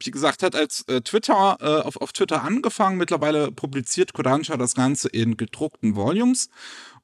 wie 0.00 0.10
gesagt, 0.10 0.42
hat 0.42 0.54
als 0.54 0.82
äh, 0.88 1.00
Twitter 1.00 1.56
äh, 1.60 1.82
auf, 1.82 1.96
auf 1.96 2.12
Twitter 2.12 2.42
angefangen. 2.42 2.98
Mittlerweile 2.98 3.50
publiziert 3.52 4.12
Kodansha 4.12 4.56
das 4.56 4.74
Ganze 4.74 5.08
in 5.08 5.36
gedruckten 5.36 5.96
Volumes. 5.96 6.48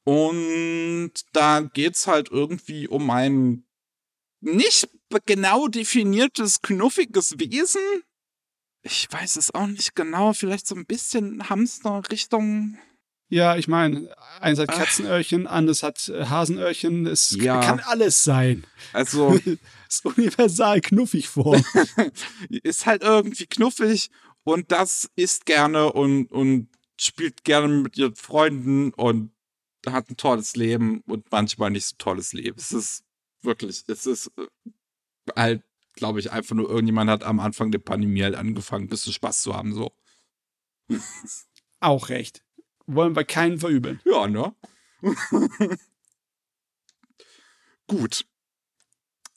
Und 0.05 1.12
da 1.33 1.61
geht's 1.61 2.07
halt 2.07 2.31
irgendwie 2.31 2.88
um 2.88 3.11
ein 3.11 3.64
nicht 4.40 4.88
genau 5.26 5.68
definiertes, 5.68 6.62
knuffiges 6.62 7.38
Wesen. 7.38 7.83
Ich 8.83 9.07
weiß 9.11 9.37
es 9.37 9.55
auch 9.55 9.66
nicht 9.66 9.94
genau. 9.94 10.33
Vielleicht 10.33 10.66
so 10.66 10.74
ein 10.74 10.87
bisschen 10.87 11.48
Hamster-Richtung. 11.48 12.79
Ja, 13.31 13.57
ich 13.57 13.69
meine, 13.69 14.12
eins 14.40 14.59
hat. 14.59 14.69
Katzenöhrchen, 14.69 15.47
anderes 15.47 15.85
hat 15.85 16.09
äh, 16.09 16.27
Hasenöhrchen. 16.27 17.07
Es 17.07 17.31
Ja. 17.31 17.61
kann 17.61 17.79
alles 17.81 18.25
sein. 18.25 18.66
Also 18.93 19.38
ist 19.88 20.05
universal 20.05 20.81
knuffig 20.81 21.29
vor. 21.29 21.57
ist 22.51 22.87
halt 22.87 23.05
irgendwie 23.05 23.47
knuffig 23.47 24.11
und 24.43 24.73
das 24.73 25.09
isst 25.14 25.47
gerne 25.47 25.93
und, 25.93 26.33
und 26.33 26.69
spielt 26.99 27.45
gerne 27.45 27.69
mit 27.69 27.97
ihren 27.97 28.16
Freunden 28.16 28.93
und 28.95 29.31
hat 29.87 30.11
ein 30.11 30.16
tolles 30.16 30.57
Leben 30.57 31.01
und 31.07 31.31
manchmal 31.31 31.71
nicht 31.71 31.87
so 31.87 31.95
tolles 31.99 32.33
Leben. 32.33 32.59
Es 32.59 32.73
ist 32.73 33.05
wirklich, 33.43 33.85
es 33.87 34.07
ist 34.07 34.33
äh, 34.38 34.47
halt, 35.37 35.62
glaube 35.95 36.19
ich, 36.19 36.33
einfach 36.33 36.57
nur 36.57 36.69
irgendjemand 36.69 37.09
hat 37.11 37.23
am 37.23 37.38
Anfang 37.38 37.71
der 37.71 37.79
Pandemie 37.79 38.23
halt 38.25 38.35
angefangen, 38.35 38.87
ein 38.87 38.88
bisschen 38.88 39.12
Spaß 39.12 39.43
zu 39.43 39.55
haben, 39.55 39.73
so. 39.73 39.93
Auch 41.79 42.09
recht. 42.09 42.43
Wollen 42.94 43.14
wir 43.14 43.24
keinen 43.24 43.59
verübeln. 43.59 44.00
Ja, 44.05 44.26
ne? 44.26 44.53
Gut. 47.87 48.26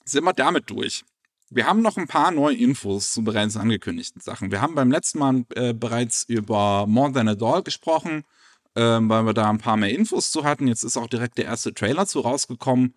Sind 0.04 0.24
wir 0.24 0.32
damit 0.32 0.70
durch. 0.70 1.04
Wir 1.50 1.66
haben 1.66 1.82
noch 1.82 1.96
ein 1.96 2.08
paar 2.08 2.32
neue 2.32 2.56
Infos 2.56 3.12
zu 3.12 3.22
bereits 3.22 3.56
angekündigten 3.56 4.20
Sachen. 4.20 4.50
Wir 4.50 4.60
haben 4.60 4.74
beim 4.74 4.90
letzten 4.90 5.20
Mal 5.20 5.44
äh, 5.54 5.72
bereits 5.72 6.24
über 6.24 6.86
More 6.88 7.12
Than 7.12 7.28
a 7.28 7.36
Doll 7.36 7.62
gesprochen, 7.62 8.24
ähm, 8.74 9.08
weil 9.08 9.24
wir 9.24 9.34
da 9.34 9.48
ein 9.48 9.58
paar 9.58 9.76
mehr 9.76 9.90
Infos 9.90 10.32
zu 10.32 10.42
hatten. 10.42 10.66
Jetzt 10.66 10.82
ist 10.82 10.96
auch 10.96 11.06
direkt 11.06 11.38
der 11.38 11.44
erste 11.44 11.72
Trailer 11.72 12.06
zu 12.06 12.20
rausgekommen. 12.20 12.96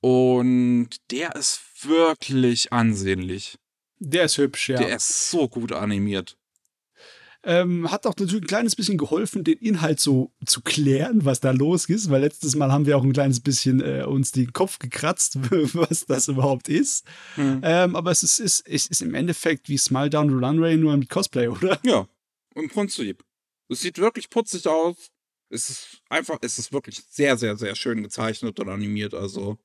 Und 0.00 0.88
der 1.10 1.36
ist 1.36 1.60
wirklich 1.86 2.72
ansehnlich. 2.72 3.58
Der 3.98 4.24
ist 4.24 4.38
hübsch, 4.38 4.70
ja. 4.70 4.78
Der 4.78 4.96
ist 4.96 5.30
so 5.30 5.48
gut 5.48 5.72
animiert. 5.72 6.38
Ähm, 7.44 7.90
hat 7.90 8.06
auch 8.06 8.14
natürlich 8.16 8.44
ein 8.44 8.46
kleines 8.46 8.76
bisschen 8.76 8.98
geholfen, 8.98 9.42
den 9.42 9.58
Inhalt 9.58 9.98
so 9.98 10.32
zu 10.46 10.60
klären, 10.60 11.24
was 11.24 11.40
da 11.40 11.50
los 11.50 11.86
ist, 11.86 12.08
weil 12.08 12.20
letztes 12.20 12.54
Mal 12.54 12.70
haben 12.70 12.86
wir 12.86 12.96
auch 12.96 13.02
ein 13.02 13.12
kleines 13.12 13.40
bisschen 13.40 13.80
äh, 13.80 14.04
uns 14.04 14.30
den 14.30 14.52
Kopf 14.52 14.78
gekratzt, 14.78 15.38
was 15.74 16.06
das 16.06 16.28
überhaupt 16.28 16.68
ist. 16.68 17.04
Hm. 17.34 17.60
Ähm, 17.64 17.96
aber 17.96 18.12
es 18.12 18.22
ist, 18.22 18.38
ist, 18.38 18.66
es 18.68 18.86
ist 18.86 19.02
im 19.02 19.14
Endeffekt 19.14 19.68
wie 19.68 19.76
Smile 19.76 20.10
Down 20.10 20.28
the 20.28 20.34
Runway 20.44 20.76
nur 20.76 20.96
mit 20.96 21.10
Cosplay, 21.10 21.48
oder? 21.48 21.80
Ja, 21.82 22.06
im 22.54 22.68
Prinzip. 22.68 23.24
Es 23.68 23.80
sieht 23.80 23.98
wirklich 23.98 24.30
putzig 24.30 24.66
aus. 24.68 25.10
Es 25.48 25.68
ist 25.68 26.02
einfach, 26.08 26.38
es 26.42 26.58
ist 26.58 26.72
wirklich 26.72 27.02
sehr, 27.08 27.36
sehr, 27.36 27.56
sehr 27.56 27.74
schön 27.74 28.02
gezeichnet 28.02 28.60
und 28.60 28.68
animiert. 28.68 29.14
Also, 29.14 29.58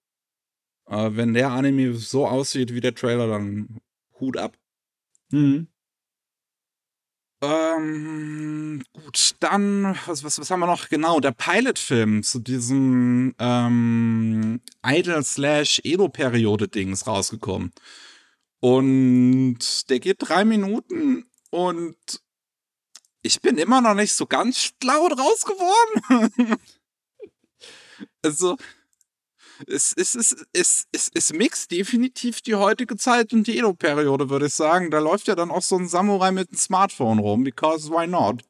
äh, 0.87 1.11
wenn 1.13 1.33
der 1.33 1.51
Anime 1.51 1.93
so 1.93 2.27
aussieht 2.27 2.73
wie 2.73 2.81
der 2.81 2.95
Trailer, 2.95 3.27
dann 3.27 3.79
Hut 4.19 4.37
ab. 4.37 4.57
Mhm. 5.31 5.67
Ähm, 7.41 8.83
gut, 8.93 9.35
dann, 9.39 9.95
was, 10.07 10.23
was, 10.23 10.39
was 10.39 10.49
haben 10.49 10.61
wir 10.61 10.65
noch? 10.65 10.89
Genau, 10.89 11.19
der 11.19 11.31
Pilotfilm 11.31 12.23
zu 12.23 12.39
diesem 12.39 13.35
ähm, 13.37 14.59
Idol-Slash-Edo-Periode-Ding 14.83 16.93
ist 16.93 17.05
rausgekommen. 17.05 17.71
Und 18.59 19.87
der 19.89 19.99
geht 19.99 20.17
drei 20.19 20.45
Minuten 20.45 21.29
und 21.51 21.95
ich 23.21 23.39
bin 23.41 23.59
immer 23.59 23.81
noch 23.81 23.93
nicht 23.93 24.13
so 24.13 24.25
ganz 24.25 24.57
schlau 24.59 25.07
draus 25.09 25.45
geworden. 25.45 26.57
also, 28.23 28.57
es, 29.65 29.93
es, 29.95 30.15
es, 30.15 30.35
es, 30.53 30.85
es, 30.91 31.11
es 31.13 31.33
mixt 31.33 31.71
definitiv 31.71 32.41
die 32.41 32.55
heutige 32.55 32.97
Zeit 32.97 33.33
und 33.33 33.47
die 33.47 33.57
Edo-Periode, 33.57 34.29
würde 34.29 34.47
ich 34.47 34.53
sagen. 34.53 34.91
Da 34.91 34.99
läuft 34.99 35.27
ja 35.27 35.35
dann 35.35 35.51
auch 35.51 35.61
so 35.61 35.77
ein 35.77 35.87
Samurai 35.87 36.31
mit 36.31 36.49
einem 36.49 36.57
Smartphone 36.57 37.19
rum, 37.19 37.43
because 37.43 37.89
why 37.89 38.07
not? 38.07 38.43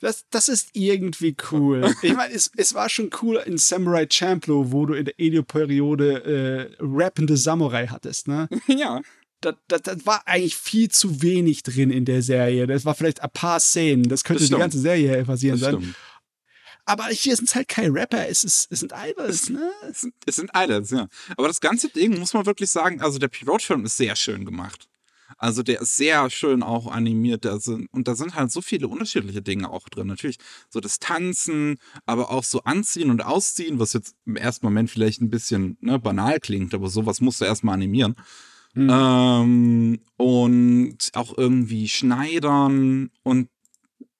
Das, 0.00 0.24
das 0.30 0.48
ist 0.48 0.70
irgendwie 0.72 1.36
cool. 1.52 1.94
Ich 2.02 2.14
meine, 2.14 2.32
es, 2.32 2.50
es 2.56 2.74
war 2.74 2.88
schon 2.88 3.10
cool 3.22 3.42
in 3.44 3.58
Samurai 3.58 4.06
Champloo, 4.10 4.72
wo 4.72 4.86
du 4.86 4.94
in 4.94 5.04
der 5.04 5.14
Edo-Periode 5.18 6.70
äh, 6.78 6.84
rappende 6.84 7.36
Samurai 7.36 7.86
hattest, 7.86 8.28
ne? 8.28 8.48
ja. 8.66 9.00
Das, 9.42 9.54
das, 9.68 9.82
das 9.82 10.06
war 10.06 10.22
eigentlich 10.26 10.56
viel 10.56 10.90
zu 10.90 11.22
wenig 11.22 11.62
drin 11.62 11.90
in 11.90 12.04
der 12.04 12.22
Serie. 12.22 12.66
Das 12.66 12.84
war 12.84 12.94
vielleicht 12.94 13.22
ein 13.22 13.30
paar 13.32 13.58
Szenen. 13.58 14.02
Das 14.02 14.22
könnte 14.22 14.42
Das 14.42 14.50
die 14.50 14.56
ganze 14.56 14.78
Serie 14.78 15.24
passieren 15.24 15.58
sein. 15.58 15.76
stimmt. 15.76 15.96
Aber 16.90 17.04
hier 17.04 17.36
sind 17.36 17.48
es 17.48 17.54
halt 17.54 17.68
keine 17.68 17.94
Rapper, 17.94 18.26
es, 18.26 18.42
ist, 18.42 18.66
es 18.72 18.80
sind 18.80 18.92
Idols, 18.92 19.48
ne? 19.48 19.70
Es 19.88 20.00
sind, 20.00 20.12
es 20.26 20.34
sind 20.34 20.50
Idols, 20.52 20.90
ja. 20.90 21.06
Aber 21.36 21.46
das 21.46 21.60
ganze 21.60 21.88
Ding 21.88 22.18
muss 22.18 22.34
man 22.34 22.46
wirklich 22.46 22.68
sagen, 22.68 23.00
also 23.00 23.20
der 23.20 23.28
Pilotfilm 23.28 23.84
ist 23.84 23.96
sehr 23.96 24.16
schön 24.16 24.44
gemacht. 24.44 24.88
Also 25.38 25.62
der 25.62 25.82
ist 25.82 25.96
sehr 25.96 26.28
schön 26.30 26.64
auch 26.64 26.90
animiert. 26.90 27.44
Da 27.44 27.60
sind, 27.60 27.86
und 27.92 28.08
da 28.08 28.16
sind 28.16 28.34
halt 28.34 28.50
so 28.50 28.60
viele 28.60 28.88
unterschiedliche 28.88 29.40
Dinge 29.40 29.70
auch 29.70 29.88
drin. 29.88 30.08
Natürlich 30.08 30.38
so 30.68 30.80
das 30.80 30.98
Tanzen, 30.98 31.76
aber 32.06 32.32
auch 32.32 32.42
so 32.42 32.64
Anziehen 32.64 33.10
und 33.10 33.24
Ausziehen, 33.24 33.78
was 33.78 33.92
jetzt 33.92 34.16
im 34.26 34.34
ersten 34.34 34.66
Moment 34.66 34.90
vielleicht 34.90 35.20
ein 35.20 35.30
bisschen 35.30 35.78
ne, 35.80 36.00
banal 36.00 36.40
klingt, 36.40 36.74
aber 36.74 36.88
sowas 36.88 37.20
musst 37.20 37.40
du 37.40 37.44
erstmal 37.44 37.74
animieren. 37.74 38.16
Mhm. 38.74 38.90
Ähm, 38.90 40.00
und 40.16 40.98
auch 41.14 41.38
irgendwie 41.38 41.86
Schneidern 41.86 43.10
und 43.22 43.48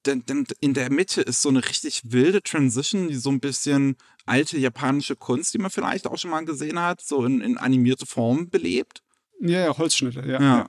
denn, 0.07 0.24
denn 0.26 0.46
in 0.61 0.74
der 0.74 0.90
Mitte 0.90 1.20
ist 1.20 1.42
so 1.42 1.48
eine 1.48 1.64
richtig 1.64 2.03
wilde 2.05 2.42
Transition, 2.42 3.09
die 3.09 3.16
so 3.16 3.30
ein 3.30 3.40
bisschen 3.40 3.96
alte 4.26 4.59
japanische 4.59 5.16
Kunst, 5.16 5.55
die 5.55 5.59
man 5.59 5.70
vielleicht 5.70 6.07
auch 6.07 6.18
schon 6.18 6.30
mal 6.30 6.44
gesehen 6.44 6.80
hat, 6.80 7.01
so 7.01 7.24
in, 7.24 7.40
in 7.40 7.59
animierte 7.59 8.07
Form 8.07 8.48
belebt. 8.48 9.03
Ja, 9.40 9.66
ja, 9.66 9.78
Holzschnitte, 9.78 10.20
ja. 10.26 10.40
ja. 10.40 10.68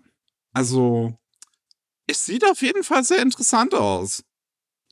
Also, 0.53 1.17
es 2.07 2.25
sieht 2.25 2.45
auf 2.45 2.61
jeden 2.61 2.83
Fall 2.83 3.03
sehr 3.03 3.21
interessant 3.21 3.73
aus. 3.73 4.23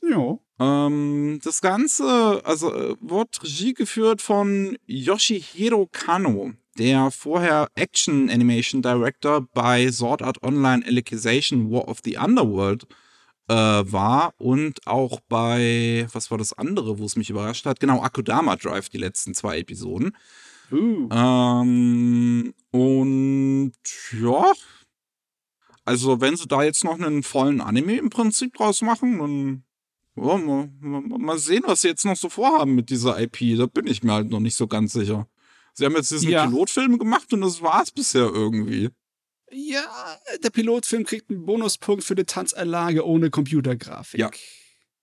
Ja. 0.02 0.38
Ähm, 0.58 1.40
das 1.42 1.60
Ganze, 1.60 2.40
also, 2.44 2.74
äh, 2.74 2.96
wird 3.00 3.42
Regie 3.42 3.74
geführt 3.74 4.22
von 4.22 4.78
Yoshihiro 4.86 5.88
Kano, 5.92 6.52
der 6.78 7.10
vorher 7.10 7.68
Action 7.74 8.30
Animation 8.30 8.80
Director 8.80 9.46
bei 9.52 9.90
Sword 9.90 10.22
Art 10.22 10.42
Online 10.42 10.84
Alicization 10.86 11.70
War 11.70 11.88
of 11.88 11.98
the 12.04 12.16
Underworld 12.16 12.84
äh, 12.84 12.94
war 13.54 14.34
und 14.38 14.86
auch 14.86 15.20
bei, 15.28 16.06
was 16.12 16.30
war 16.30 16.38
das 16.38 16.52
andere, 16.52 16.98
wo 16.98 17.04
es 17.04 17.16
mich 17.16 17.30
überrascht 17.30 17.66
hat? 17.66 17.80
Genau, 17.80 18.02
Akudama 18.02 18.56
Drive, 18.56 18.88
die 18.88 18.98
letzten 18.98 19.34
zwei 19.34 19.58
Episoden. 19.58 20.16
Uh. 20.72 21.08
Ähm, 21.10 22.54
und 22.70 23.72
ja, 24.20 24.52
also 25.84 26.20
wenn 26.20 26.36
sie 26.36 26.46
da 26.46 26.62
jetzt 26.62 26.84
noch 26.84 26.94
einen 27.00 27.22
vollen 27.22 27.60
Anime 27.60 27.96
im 27.96 28.10
Prinzip 28.10 28.54
draus 28.54 28.82
machen, 28.82 29.18
dann 29.18 29.64
ja, 30.16 30.36
mal, 30.36 30.70
mal, 30.80 31.18
mal, 31.18 31.38
sehen, 31.38 31.62
was 31.66 31.80
sie 31.80 31.88
jetzt 31.88 32.04
noch 32.04 32.16
so 32.16 32.28
vorhaben 32.28 32.74
mit 32.74 32.90
dieser 32.90 33.20
IP. 33.20 33.56
Da 33.56 33.66
bin 33.66 33.86
ich 33.86 34.02
mir 34.02 34.12
halt 34.12 34.30
noch 34.30 34.40
nicht 34.40 34.56
so 34.56 34.66
ganz 34.66 34.92
sicher. 34.92 35.26
Sie 35.72 35.84
haben 35.84 35.94
jetzt 35.94 36.10
diesen 36.10 36.30
ja. 36.30 36.46
Pilotfilm 36.46 36.98
gemacht 36.98 37.32
und 37.32 37.40
das 37.40 37.62
war's 37.62 37.90
bisher 37.90 38.28
irgendwie. 38.32 38.90
Ja, 39.52 40.18
der 40.42 40.50
Pilotfilm 40.50 41.04
kriegt 41.04 41.30
einen 41.30 41.44
Bonuspunkt 41.44 42.04
für 42.04 42.14
die 42.14 42.24
Tanzanlage 42.24 43.04
ohne 43.04 43.30
Computergrafik. 43.30 44.20
Ja. 44.20 44.30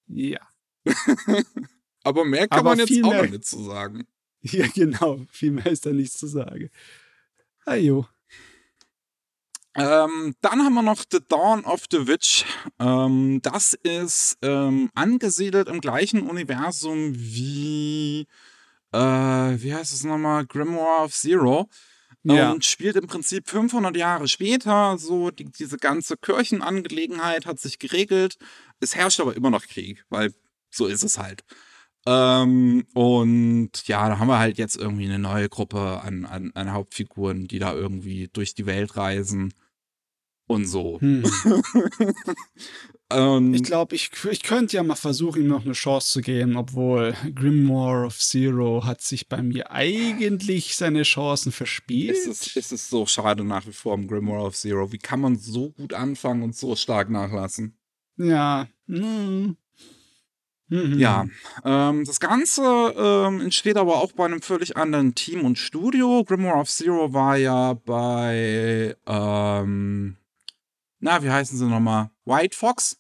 Ja. 0.08 0.40
Aber 2.04 2.24
mehr 2.24 2.48
kann 2.48 2.60
Aber 2.60 2.70
man 2.76 2.80
jetzt 2.80 3.04
auch 3.04 3.10
mehr. 3.10 3.30
nicht 3.30 3.46
zu 3.46 3.64
sagen. 3.64 4.08
Ja, 4.42 4.68
genau. 4.68 5.26
Viel 5.32 5.52
mehr 5.52 5.66
ist 5.66 5.86
da 5.86 5.90
nichts 5.90 6.20
zu 6.20 6.28
sagen. 6.28 6.70
Ajo. 7.66 8.08
Ähm, 9.76 10.36
dann 10.42 10.64
haben 10.64 10.74
wir 10.76 10.84
noch 10.84 11.04
The 11.12 11.20
Dawn 11.28 11.66
of 11.66 11.86
the 11.92 12.08
Witch. 12.08 12.46
Ähm, 12.80 13.42
das 13.42 13.74
ist 13.74 14.38
ähm, 14.42 14.90
angesiedelt 14.94 15.68
im 15.68 15.82
gleichen 15.82 16.22
Universum 16.22 17.14
wie, 17.14 18.28
äh, 18.94 18.98
wie 18.98 19.74
heißt 19.74 19.92
es 19.92 20.04
nochmal, 20.04 20.46
Grimoire 20.46 21.04
of 21.04 21.14
Zero. 21.14 21.68
Ja. 22.36 22.52
Und 22.52 22.66
spielt 22.66 22.96
im 22.96 23.08
Prinzip 23.08 23.48
500 23.50 23.96
Jahre 23.96 24.28
später. 24.28 24.98
So, 24.98 25.32
die, 25.32 25.46
diese 25.46 25.78
ganze 25.78 26.18
Kirchenangelegenheit 26.18 27.46
hat 27.46 27.60
sich 27.60 27.80
geregelt. 27.80 28.38
Es 28.80 28.96
herrscht 28.96 29.20
aber 29.20 29.36
immer 29.36 29.50
noch 29.50 29.66
Krieg, 29.66 30.06
weil 30.10 30.34
so 30.70 30.86
ist 30.88 31.04
es 31.04 31.18
halt. 31.18 31.44
Ähm, 32.06 32.86
und 32.94 33.88
ja, 33.88 34.08
da 34.08 34.20
haben 34.20 34.30
wir 34.30 34.40
halt 34.40 34.58
jetzt 34.58 34.78
irgendwie 34.78 35.06
eine 35.06 35.20
neue 35.20 35.50
Gruppe 35.50 36.02
an, 36.02 36.26
an, 36.26 36.52
an 36.54 36.72
Hauptfiguren, 36.72 37.48
die 37.48 37.60
da 37.60 37.74
irgendwie 37.74 38.30
durch 38.32 38.56
die 38.56 38.66
Welt 38.66 38.96
reisen 38.96 39.54
und 40.48 40.66
so. 40.66 41.00
Hm. 41.02 41.24
ähm, 43.10 43.54
ich 43.54 43.64
glaube, 43.64 43.96
ich, 43.96 44.12
ich 44.30 44.44
könnte 44.44 44.76
ja 44.76 44.84
mal 44.84 44.96
versuchen, 44.96 45.44
ihm 45.44 45.48
noch 45.48 45.64
eine 45.64 45.74
Chance 45.74 46.12
zu 46.12 46.22
geben, 46.22 46.58
obwohl 46.58 47.14
Grimoire 47.34 48.06
of 48.06 48.20
Zero 48.20 48.84
hat 48.86 49.02
sich 49.02 49.30
bei 49.30 49.42
mir 49.42 49.72
eigentlich 49.72 50.76
seine 50.76 51.04
Chancen 51.04 51.52
verspielt. 51.52 52.18
Es 52.18 52.28
ist, 52.28 52.58
es 52.58 52.72
ist 52.72 52.90
so 52.90 53.06
schade 53.06 53.44
nach 53.44 53.66
wie 53.66 53.74
vor 53.74 53.94
im 53.94 54.08
Grimoire 54.08 54.48
of 54.48 54.56
Zero. 54.56 54.92
Wie 54.92 54.98
kann 54.98 55.22
man 55.22 55.38
so 55.38 55.70
gut 55.72 55.94
anfangen 55.94 56.44
und 56.44 56.56
so 56.56 56.76
stark 56.76 57.10
nachlassen? 57.10 57.78
Ja. 58.18 58.68
Hm. 58.88 59.56
Mhm. 60.70 61.00
Ja, 61.00 61.26
ähm, 61.64 62.04
das 62.04 62.20
Ganze 62.20 62.62
ähm, 62.98 63.40
entsteht 63.40 63.78
aber 63.78 64.02
auch 64.02 64.12
bei 64.12 64.26
einem 64.26 64.42
völlig 64.42 64.76
anderen 64.76 65.16
Team 65.16 65.46
und 65.46 65.58
Studio. 65.58 66.26
Grimoire 66.26 66.60
of 66.60 66.70
Zero 66.70 67.14
war 67.14 67.38
ja 67.38 67.74
bei 67.74 68.98
ähm, 69.06 70.18
na, 71.00 71.24
wie 71.24 71.32
heißen 71.32 71.58
sie 71.58 71.66
nochmal? 71.66 72.10
White 72.26 72.56
Fox. 72.56 72.98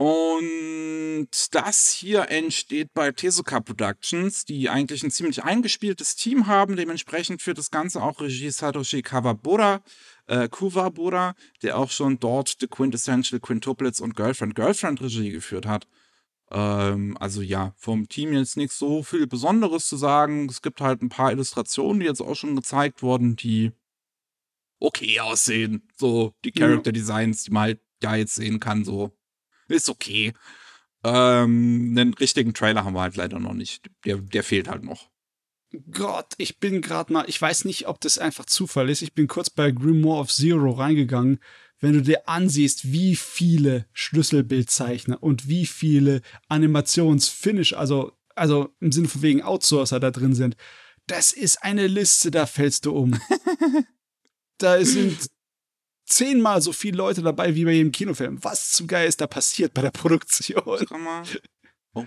Und 0.00 1.28
das 1.50 1.90
hier 1.90 2.30
entsteht 2.30 2.94
bei 2.94 3.12
Tezuka 3.12 3.60
Productions, 3.60 4.46
die 4.46 4.70
eigentlich 4.70 5.02
ein 5.02 5.10
ziemlich 5.10 5.44
eingespieltes 5.44 6.16
Team 6.16 6.46
haben. 6.46 6.76
Dementsprechend 6.76 7.42
führt 7.42 7.58
das 7.58 7.70
Ganze 7.70 8.02
auch 8.02 8.18
Regie 8.22 8.50
Satoshi 8.50 9.02
Kawabura, 9.02 9.82
äh, 10.26 10.48
Kuwabura, 10.48 11.34
der 11.62 11.76
auch 11.76 11.90
schon 11.90 12.18
dort 12.18 12.56
The 12.60 12.66
Quintessential 12.66 13.40
Quintuplets 13.40 14.00
und 14.00 14.16
Girlfriend 14.16 14.54
Girlfriend 14.54 15.02
Regie 15.02 15.32
geführt 15.32 15.66
hat. 15.66 15.86
Ähm, 16.50 17.16
also 17.20 17.42
ja, 17.42 17.74
vom 17.76 18.08
Team 18.08 18.32
jetzt 18.32 18.56
nichts 18.56 18.78
so 18.78 19.02
viel 19.02 19.26
Besonderes 19.26 19.86
zu 19.86 19.98
sagen. 19.98 20.48
Es 20.48 20.62
gibt 20.62 20.80
halt 20.80 21.02
ein 21.02 21.10
paar 21.10 21.30
Illustrationen, 21.30 22.00
die 22.00 22.06
jetzt 22.06 22.22
auch 22.22 22.36
schon 22.36 22.56
gezeigt 22.56 23.02
wurden, 23.02 23.36
die 23.36 23.72
okay 24.80 25.20
aussehen. 25.20 25.88
So 25.96 26.34
die 26.44 26.52
Character 26.52 26.92
Designs, 26.92 27.44
die 27.44 27.52
man 27.52 27.62
halt 27.62 27.80
ja 28.02 28.16
jetzt 28.16 28.34
sehen 28.34 28.58
kann, 28.58 28.84
so 28.84 29.16
ist 29.68 29.88
okay. 29.88 30.32
Ähm, 31.04 31.94
einen 31.96 32.14
richtigen 32.14 32.52
Trailer 32.52 32.84
haben 32.84 32.94
wir 32.94 33.02
halt 33.02 33.16
leider 33.16 33.38
noch 33.38 33.54
nicht. 33.54 33.90
Der, 34.04 34.16
der 34.16 34.42
fehlt 34.42 34.68
halt 34.68 34.82
noch. 34.82 35.08
Gott, 35.92 36.34
ich 36.36 36.58
bin 36.58 36.82
gerade 36.82 37.12
mal, 37.12 37.24
ich 37.28 37.40
weiß 37.40 37.64
nicht, 37.64 37.86
ob 37.86 38.00
das 38.00 38.18
einfach 38.18 38.44
Zufall 38.44 38.90
ist. 38.90 39.02
Ich 39.02 39.14
bin 39.14 39.28
kurz 39.28 39.50
bei 39.50 39.70
Grimoire 39.70 40.20
of 40.20 40.32
Zero 40.32 40.72
reingegangen. 40.72 41.38
Wenn 41.78 41.92
du 41.92 42.02
dir 42.02 42.28
ansiehst, 42.28 42.92
wie 42.92 43.16
viele 43.16 43.86
Schlüsselbildzeichner 43.92 45.22
und 45.22 45.48
wie 45.48 45.64
viele 45.64 46.20
Animationsfinish, 46.48 47.72
also, 47.72 48.12
also 48.34 48.74
im 48.80 48.92
Sinne 48.92 49.08
von 49.08 49.22
wegen 49.22 49.42
Outsourcer 49.42 50.00
da 50.00 50.10
drin 50.10 50.34
sind, 50.34 50.56
das 51.06 51.32
ist 51.32 51.62
eine 51.62 51.86
Liste, 51.86 52.30
da 52.30 52.46
fällst 52.46 52.84
du 52.84 52.92
um. 52.92 53.18
Da 54.60 54.84
sind 54.84 55.26
zehnmal 56.04 56.60
so 56.60 56.72
viele 56.72 56.98
Leute 56.98 57.22
dabei 57.22 57.54
wie 57.54 57.64
bei 57.64 57.72
jedem 57.72 57.92
Kinofilm. 57.92 58.42
Was 58.44 58.72
zum 58.72 58.86
Geil 58.86 59.08
ist 59.08 59.20
da 59.20 59.26
passiert 59.26 59.74
bei 59.74 59.82
der 59.82 59.90
Produktion? 59.90 60.62
Oh. 61.94 62.06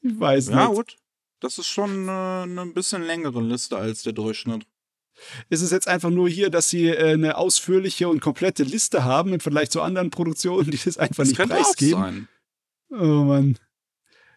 Ich 0.00 0.20
weiß 0.20 0.48
ja, 0.48 0.54
nicht. 0.54 0.68
Ja, 0.68 0.74
gut. 0.74 0.96
Das 1.40 1.58
ist 1.58 1.66
schon 1.66 2.08
äh, 2.08 2.10
eine 2.10 2.66
bisschen 2.66 3.02
längere 3.02 3.42
Liste 3.42 3.76
als 3.76 4.02
der 4.02 4.12
Durchschnitt. 4.12 4.66
Ist 5.48 5.60
es 5.60 5.70
jetzt 5.70 5.88
einfach 5.88 6.10
nur 6.10 6.28
hier, 6.28 6.50
dass 6.50 6.70
sie 6.70 6.88
äh, 6.88 7.12
eine 7.12 7.36
ausführliche 7.36 8.08
und 8.08 8.20
komplette 8.20 8.62
Liste 8.62 9.04
haben 9.04 9.32
im 9.32 9.40
Vergleich 9.40 9.70
zu 9.70 9.82
anderen 9.82 10.10
Produktionen, 10.10 10.70
die 10.70 10.78
das 10.78 10.98
einfach 10.98 11.24
das 11.24 11.28
nicht 11.28 11.48
preisgeben? 11.48 11.94
Auch 11.94 12.04
sein. 12.04 12.28
Oh 12.90 13.24
Mann. 13.24 13.58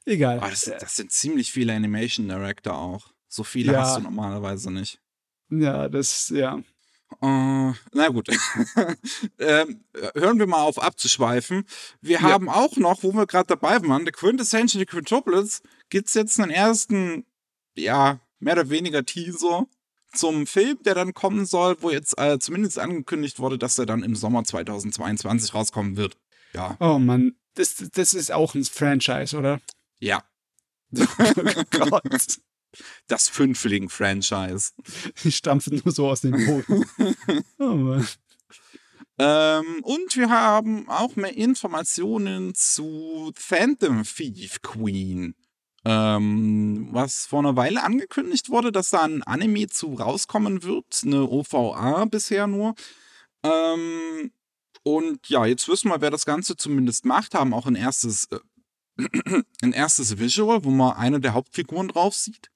Egal. 0.06 0.40
Das, 0.40 0.62
das, 0.62 0.96
sind 0.96 1.12
ziemlich 1.12 1.52
viele 1.52 1.74
Animation 1.74 2.28
Director 2.28 2.78
auch. 2.78 3.10
So 3.28 3.44
viele 3.44 3.74
ja. 3.74 3.82
hast 3.82 3.98
du 3.98 4.02
normalerweise 4.02 4.72
nicht. 4.72 5.00
Ja, 5.50 5.90
das, 5.90 6.30
ja. 6.30 6.62
Uh, 7.22 7.74
na 7.94 8.10
gut. 8.10 8.28
ähm, 9.40 9.84
hören 10.14 10.40
wir 10.40 10.48
mal 10.48 10.62
auf 10.62 10.82
abzuschweifen. 10.82 11.66
Wir 12.02 12.20
ja. 12.20 12.22
haben 12.22 12.50
auch 12.50 12.76
noch, 12.78 13.04
wo 13.04 13.14
wir 13.14 13.26
gerade 13.26 13.48
dabei 13.48 13.82
waren, 13.88 14.06
der 14.06 14.14
Quintessential 14.14 14.86
Quintuplets, 14.86 15.62
gibt 15.90 16.10
es 16.10 16.14
jetzt 16.14 16.40
einen 16.40 16.52
ersten, 16.52 17.26
ja, 17.76 18.20
mehr 18.40 18.54
oder 18.54 18.70
weniger 18.70 19.04
Teaser 19.04 19.66
zum 20.14 20.48
Film, 20.48 20.80
der 20.84 20.96
dann 20.96 21.14
kommen 21.14 21.46
soll, 21.46 21.78
wo 21.82 21.90
jetzt 21.90 22.18
äh, 22.18 22.40
zumindest 22.40 22.78
angekündigt 22.78 23.40
wurde, 23.40 23.58
dass 23.58 23.80
er 23.80 23.86
dann 23.86 24.04
im 24.04 24.16
Sommer 24.16 24.44
2022 24.44 25.54
rauskommen 25.54 25.98
wird. 25.98 26.18
Ja. 26.54 26.78
Oh 26.80 27.00
Mann, 27.00 27.36
das, 27.56 27.76
das 27.94 28.14
ist 28.14 28.32
auch 28.32 28.54
ein 28.56 28.64
Franchise, 28.66 29.38
oder? 29.38 29.60
Ja. 30.00 30.24
oh 30.98 31.64
Gott. 31.72 32.40
Das 33.08 33.30
Fünfling-Franchise. 33.30 34.72
Die 35.24 35.32
stampfen 35.32 35.82
nur 35.84 35.94
so 35.94 36.10
aus 36.10 36.22
dem 36.22 36.32
Boden. 36.32 36.86
oh 37.60 38.02
ähm, 39.20 39.80
und 39.82 40.16
wir 40.16 40.30
haben 40.30 40.88
auch 40.90 41.16
mehr 41.16 41.36
Informationen 41.36 42.54
zu 42.54 43.32
Phantom 43.36 44.04
Thief 44.04 44.62
Queen. 44.62 45.34
Ähm, 45.86 46.90
was 46.92 47.26
vor 47.26 47.40
einer 47.40 47.56
Weile 47.56 47.84
angekündigt 47.84 48.50
wurde, 48.50 48.72
dass 48.72 48.90
da 48.90 49.04
ein 49.04 49.24
Anime 49.24 49.68
zu 49.68 49.94
rauskommen 49.94 50.64
wird. 50.64 51.02
Eine 51.04 51.28
OVA 51.30 52.06
bisher 52.06 52.46
nur. 52.46 52.76
Ähm, 53.44 54.32
und 54.84 55.28
ja, 55.30 55.46
jetzt 55.46 55.68
wissen 55.68 55.90
wir, 55.90 56.02
wer 56.02 56.12
das 56.12 56.26
Ganze 56.26 56.56
zumindest 56.56 57.06
macht. 57.06 57.34
Haben 57.34 57.54
auch 57.54 57.66
ein 57.66 57.76
erstes, 57.76 58.28
äh, 58.32 58.40
ein 59.62 59.74
erstes 59.74 60.20
Visual, 60.20 60.64
wo 60.64 60.70
man 60.70 60.96
eine 60.96 61.20
der 61.20 61.34
Hauptfiguren 61.34 61.88
drauf 61.88 62.14
sieht. 62.14 62.50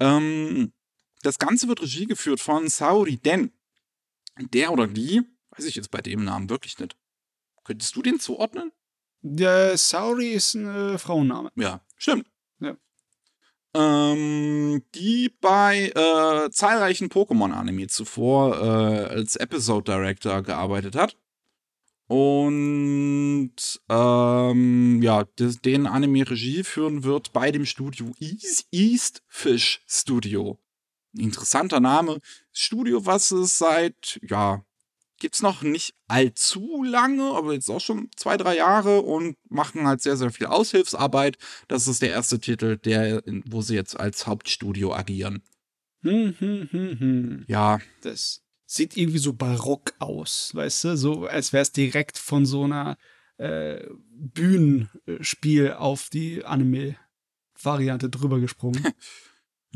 Ähm, 0.00 0.72
das 1.22 1.38
Ganze 1.38 1.68
wird 1.68 1.82
Regie 1.82 2.06
geführt 2.06 2.40
von 2.40 2.68
Saori 2.68 3.16
Den. 3.16 3.52
Der 4.38 4.72
oder 4.72 4.86
die, 4.86 5.22
Weiß 5.56 5.66
ich 5.66 5.76
jetzt 5.76 5.90
bei 5.90 6.00
dem 6.00 6.24
Namen 6.24 6.50
wirklich 6.50 6.78
nicht. 6.78 6.96
Könntest 7.64 7.94
du 7.96 8.02
den 8.02 8.18
zuordnen? 8.18 8.72
Der 9.20 9.76
Sauri 9.78 10.32
ist 10.32 10.54
ein 10.54 10.66
äh, 10.66 10.98
Frauenname. 10.98 11.50
Ja, 11.54 11.80
stimmt. 11.96 12.26
Ja. 12.60 12.76
Ähm, 13.74 14.82
die 14.94 15.30
bei 15.40 15.90
äh, 15.94 16.50
zahlreichen 16.50 17.08
Pokémon-Anime 17.08 17.86
zuvor 17.86 18.56
äh, 18.56 19.04
als 19.06 19.36
Episode 19.36 19.92
Director 19.92 20.42
gearbeitet 20.42 20.96
hat. 20.96 21.16
Und 22.06 23.56
ähm, 23.88 25.02
ja, 25.02 25.24
des, 25.38 25.60
den 25.60 25.86
Anime-Regie 25.86 26.62
führen 26.62 27.02
wird 27.02 27.32
bei 27.32 27.50
dem 27.50 27.64
Studio 27.64 28.12
East, 28.20 28.66
East 28.70 29.22
Fish 29.26 29.82
Studio. 29.86 30.58
Interessanter 31.16 31.80
Name. 31.80 32.20
Studio, 32.52 33.06
was 33.06 33.30
es 33.30 33.56
seit, 33.56 34.20
ja, 34.22 34.64
gibt's 35.18 35.40
noch 35.42 35.62
nicht 35.62 35.94
allzu 36.08 36.82
lange, 36.82 37.30
aber 37.32 37.54
jetzt 37.54 37.70
auch 37.70 37.80
schon 37.80 38.10
zwei, 38.16 38.36
drei 38.36 38.56
Jahre 38.56 39.00
und 39.00 39.36
machen 39.48 39.86
halt 39.86 40.02
sehr, 40.02 40.16
sehr 40.16 40.30
viel 40.30 40.46
Aushilfsarbeit. 40.46 41.38
Das 41.68 41.88
ist 41.88 42.02
der 42.02 42.10
erste 42.10 42.38
Titel, 42.38 42.76
der, 42.76 43.22
wo 43.46 43.62
sie 43.62 43.74
jetzt 43.74 43.98
als 43.98 44.26
Hauptstudio 44.26 44.92
agieren. 44.92 45.42
Hm, 46.02 46.34
hm, 46.38 46.68
hm, 46.70 47.00
hm. 47.00 47.44
Ja, 47.48 47.78
Das 48.02 48.43
sieht 48.66 48.96
irgendwie 48.96 49.18
so 49.18 49.32
barock 49.32 49.94
aus, 49.98 50.54
weißt 50.54 50.84
du? 50.84 50.96
So, 50.96 51.26
als 51.26 51.52
wäre 51.52 51.62
es 51.62 51.72
direkt 51.72 52.18
von 52.18 52.46
so 52.46 52.64
einer 52.64 52.96
äh, 53.36 53.86
Bühnenspiel 54.10 55.72
auf 55.72 56.08
die 56.10 56.44
Anime-Variante 56.44 58.10
drüber 58.10 58.40
gesprungen. 58.40 58.82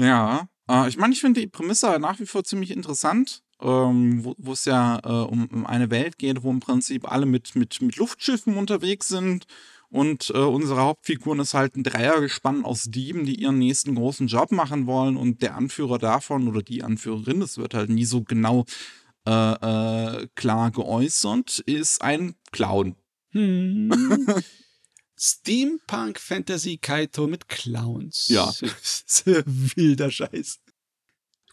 Ja, 0.00 0.48
äh, 0.70 0.88
ich 0.88 0.96
meine, 0.96 1.12
ich 1.12 1.20
finde 1.20 1.40
die 1.40 1.48
Prämisse 1.48 1.98
nach 1.98 2.20
wie 2.20 2.26
vor 2.26 2.44
ziemlich 2.44 2.70
interessant, 2.70 3.42
ähm, 3.60 4.24
wo 4.24 4.36
wo 4.38 4.52
es 4.52 4.64
ja 4.64 5.00
äh, 5.02 5.26
um, 5.28 5.46
um 5.46 5.66
eine 5.66 5.90
Welt 5.90 6.18
geht, 6.18 6.44
wo 6.44 6.50
im 6.52 6.60
Prinzip 6.60 7.10
alle 7.10 7.26
mit, 7.26 7.56
mit, 7.56 7.82
mit 7.82 7.96
Luftschiffen 7.96 8.56
unterwegs 8.56 9.08
sind 9.08 9.48
und 9.90 10.30
äh, 10.34 10.38
unsere 10.38 10.80
Hauptfiguren 10.80 11.40
ist 11.40 11.54
halt 11.54 11.76
ein 11.76 11.82
Dreiergespann 11.82 12.64
aus 12.64 12.84
Dieben, 12.84 13.24
die 13.24 13.40
ihren 13.40 13.58
nächsten 13.58 13.94
großen 13.94 14.26
Job 14.26 14.52
machen 14.52 14.86
wollen 14.86 15.16
und 15.16 15.42
der 15.42 15.56
Anführer 15.56 15.98
davon 15.98 16.48
oder 16.48 16.62
die 16.62 16.82
Anführerin, 16.82 17.40
das 17.40 17.56
wird 17.56 17.74
halt 17.74 17.88
nie 17.88 18.04
so 18.04 18.22
genau 18.22 18.66
äh, 19.26 19.30
äh, 19.30 20.28
klar 20.34 20.70
geäußert, 20.70 21.60
ist 21.60 22.02
ein 22.02 22.34
Clown. 22.52 22.96
Hm. 23.30 24.26
Steampunk 25.20 26.20
Fantasy 26.20 26.78
Kaito 26.78 27.26
mit 27.26 27.48
Clowns. 27.48 28.28
Ja. 28.28 28.52
Wilder 29.24 30.10
Scheiß. 30.10 30.60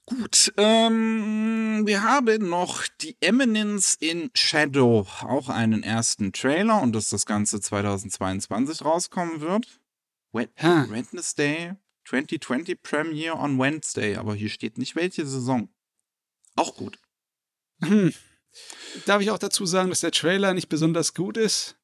Gut, 0.08 0.53
ähm, 0.58 1.82
wir 1.86 2.03
haben 2.03 2.47
noch 2.47 2.86
die 3.01 3.18
Eminence 3.22 3.95
in 3.99 4.30
Shadow, 4.36 5.08
auch 5.22 5.49
einen 5.49 5.82
ersten 5.82 6.32
Trailer 6.32 6.80
und 6.84 6.93
dass 6.93 7.10
das 7.10 7.26
Ganze 7.26 7.60
2022 7.60 8.86
rauskommen 8.86 9.41
wird. 9.41 9.80
Wednesday 10.91 11.74
2020 12.08 12.84
Premiere 12.84 13.36
on 13.36 13.58
Wednesday, 13.58 14.16
aber 14.16 14.36
hier 14.36 14.49
steht 14.49 14.78
nicht 14.78 14.95
welche 14.95 15.26
Saison. 15.26 15.70
Auch 16.56 16.76
gut. 16.76 16.99
Hm. 17.82 18.14
Darf 19.08 19.22
ich 19.24 19.32
auch 19.32 19.39
dazu 19.39 19.66
sagen, 19.66 19.89
dass 19.89 20.01
der 20.01 20.12
Trailer 20.12 20.53
nicht 20.53 20.70
besonders 20.70 21.16
gut 21.16 21.36
ist? 21.36 21.78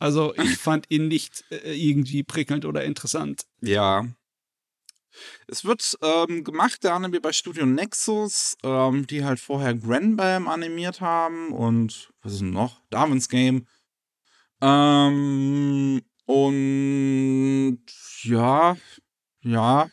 Also, 0.00 0.34
ich 0.34 0.56
fand 0.58 0.86
ihn 0.88 1.06
nicht 1.06 1.44
äh, 1.50 1.72
irgendwie 1.72 2.24
prickelnd 2.24 2.64
oder 2.64 2.84
interessant. 2.84 3.46
Ja. 3.60 4.08
Es 5.46 5.64
wird 5.64 5.98
ähm, 6.02 6.44
gemacht, 6.44 6.84
der 6.84 6.94
Anime 6.94 7.20
bei 7.20 7.32
Studio 7.32 7.66
Nexus, 7.66 8.56
ähm, 8.62 9.06
die 9.06 9.24
halt 9.24 9.40
vorher 9.40 9.74
Granbam 9.74 10.48
animiert 10.48 11.00
haben 11.00 11.52
und 11.52 12.12
was 12.22 12.32
ist 12.34 12.40
denn 12.40 12.50
noch? 12.50 12.80
Darwin's 12.90 13.28
Game. 13.28 13.66
Ähm, 14.60 16.02
und 16.26 17.80
ja, 18.22 18.76
ja, 19.42 19.90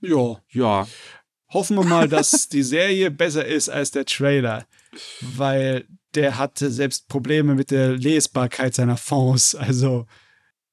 Ja. 0.00 0.42
ja. 0.50 0.86
Hoffen 1.52 1.76
wir 1.76 1.84
mal, 1.84 2.08
dass 2.08 2.48
die 2.48 2.62
Serie 2.62 3.10
besser 3.10 3.44
ist 3.44 3.68
als 3.68 3.90
der 3.90 4.04
Trailer. 4.04 4.66
Weil 5.20 5.86
der 6.14 6.38
hatte 6.38 6.70
selbst 6.70 7.08
Probleme 7.08 7.54
mit 7.54 7.70
der 7.70 7.96
Lesbarkeit 7.96 8.74
seiner 8.74 8.96
Fonds. 8.96 9.54
Also, 9.54 10.06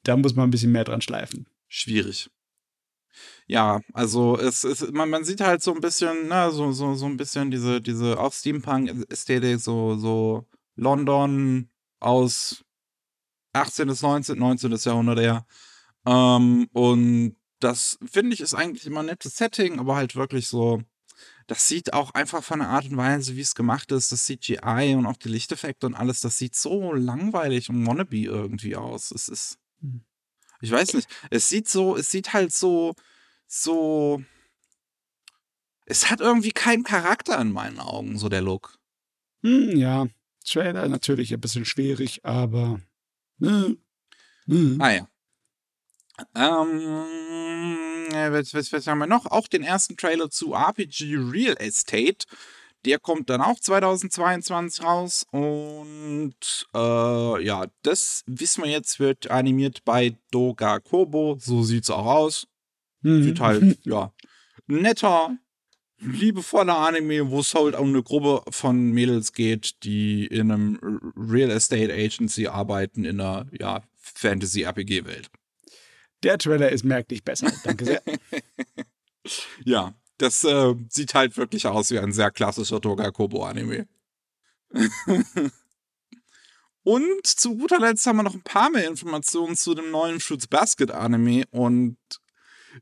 da 0.04 0.16
muss 0.16 0.36
man 0.36 0.48
ein 0.48 0.52
bisschen 0.52 0.72
mehr 0.72 0.84
dran 0.84 1.02
schleifen. 1.02 1.48
Schwierig. 1.68 2.30
Ja, 3.48 3.82
also 3.94 4.38
es 4.38 4.64
ist, 4.64 4.92
man, 4.94 5.10
man 5.10 5.26
sieht 5.26 5.42
halt 5.42 5.62
so 5.62 5.74
ein 5.74 5.82
bisschen, 5.82 6.28
ne, 6.30 6.50
so, 6.52 6.72
so, 6.72 6.96
so 6.96 7.06
ein 7.06 7.18
bisschen 7.18 7.52
diese, 7.52 7.82
diese 7.82 8.20
auch 8.20 8.34
Steampunk-Ästhetik, 8.34 9.60
so, 9.60 9.96
so 9.98 10.48
London 10.76 11.70
aus 12.00 12.64
18. 13.54 13.88
bis 13.88 14.02
19. 14.02 14.38
19. 14.38 14.72
Jahrhundert 14.74 15.20
eher. 15.20 15.46
Ähm, 16.06 16.68
und 16.74 17.36
das 17.60 17.98
finde 18.06 18.34
ich 18.34 18.42
ist 18.42 18.54
eigentlich 18.56 18.86
immer 18.88 19.02
ein 19.02 19.08
nettes 19.08 19.38
Setting, 19.38 19.80
aber 19.80 19.96
halt 19.96 20.16
wirklich 20.16 20.48
so, 20.48 20.82
das 21.48 21.68
sieht 21.68 21.94
auch 21.94 22.12
einfach 22.12 22.44
von 22.44 22.60
der 22.60 22.70
Art 22.70 22.86
und 22.86 22.98
Weise, 22.98 23.36
wie 23.36 23.42
es 23.42 23.56
gemacht 23.56 23.92
ist, 23.92 24.12
das 24.12 24.26
CGI 24.26 24.96
und 24.98 25.06
auch 25.06 25.18
die 25.18 25.30
Lichteffekte 25.30 25.88
und 25.88 25.96
alles, 25.96 26.22
das 26.22 26.38
sieht 26.38 26.56
so 26.56 26.94
langweilig 26.94 27.70
und 27.70 27.86
wannabe 27.88 28.18
irgendwie 28.18 28.76
aus. 28.76 29.12
Es 29.12 29.28
ist, 29.30 29.60
Hm. 29.82 30.04
ich 30.62 30.72
weiß 30.72 30.94
nicht, 30.96 31.10
es 31.32 31.50
sieht 31.50 31.70
so, 31.70 31.96
es 31.98 32.12
sieht 32.12 32.34
halt 32.34 32.54
so, 32.54 32.96
so, 33.48 34.24
es 35.86 36.10
hat 36.10 36.22
irgendwie 36.22 36.52
keinen 36.52 36.84
Charakter 36.84 37.40
in 37.40 37.52
meinen 37.52 37.80
Augen, 37.80 38.18
so 38.18 38.30
der 38.30 38.42
Look. 38.42 38.80
Hm, 39.44 39.78
ja, 39.78 40.08
Trailer 40.46 40.88
natürlich 40.88 41.34
ein 41.34 41.42
bisschen 41.42 41.66
schwierig, 41.66 42.24
aber. 42.24 42.80
Ne, 43.38 43.78
ne. 44.46 44.78
Ah 44.80 44.92
ja. 44.92 45.08
Ähm, 46.36 47.06
was, 48.12 48.54
was, 48.54 48.72
was 48.72 48.88
haben 48.88 49.00
wir 49.00 49.08
noch? 49.08 49.26
Auch 49.26 49.48
den 49.48 49.64
ersten 49.64 49.98
Trailer 49.98 50.30
zu 50.30 50.54
RPG 50.54 51.16
Real 51.18 51.56
Estate. 51.60 52.26
Der 52.86 53.00
kommt 53.00 53.30
dann 53.30 53.42
auch 53.42 53.60
2022 53.60 54.84
raus. 54.84 55.26
Und 55.32 56.68
äh, 56.74 57.44
ja, 57.44 57.66
das 57.82 58.24
wissen 58.28 58.64
wir 58.64 58.70
jetzt, 58.70 59.00
wird 59.00 59.32
animiert 59.32 59.84
bei 59.86 60.16
Doga 60.32 60.80
Kobo. 60.80 61.38
So 61.40 61.64
sieht's 61.64 61.90
auch 61.90 62.06
aus. 62.06 62.48
Hm. 63.04 63.26
Wird 63.26 63.40
halt, 63.40 63.80
ja, 63.86 64.12
netter, 64.68 65.38
liebevoller 66.00 66.78
Anime, 66.78 67.30
wo 67.30 67.40
es 67.40 67.54
halt 67.54 67.76
um 67.76 67.90
eine 67.90 68.04
Gruppe 68.04 68.44
von 68.52 68.92
Mädels 68.92 69.34
geht, 69.34 69.84
die 69.84 70.26
in 70.26 70.52
einem 70.52 70.80
Real 71.16 71.52
Estate 71.52 71.94
Agency 71.94 72.48
arbeiten 72.48 73.06
in 73.06 73.22
einer, 73.22 73.48
ja, 73.52 73.84
Fantasy-RPG-Welt. 73.96 75.30
Der 76.24 76.38
Trailer 76.38 76.72
ist 76.72 76.84
merklich 76.84 77.24
besser. 77.24 77.52
Danke 77.64 77.86
sehr. 77.86 78.02
Ja, 79.64 79.94
das 80.18 80.44
äh, 80.44 80.76
sieht 80.90 81.14
halt 81.14 81.38
wirklich 81.38 81.66
aus 81.66 81.92
wie 81.92 82.00
ein 82.00 82.12
sehr 82.12 82.30
klassischer 82.30 82.82
Togakobo-Anime. 82.82 83.88
und 86.84 87.26
zu 87.26 87.58
guter 87.58 87.80
Letzt 87.80 88.06
haben 88.06 88.18
wir 88.18 88.24
noch 88.24 88.34
ein 88.34 88.42
paar 88.42 88.70
mehr 88.70 88.86
Informationen 88.86 89.56
zu 89.56 89.74
dem 89.76 89.92
neuen 89.92 90.20
Fruits 90.20 90.48
Basket 90.48 90.92
Anime 90.92 91.46
und 91.52 91.96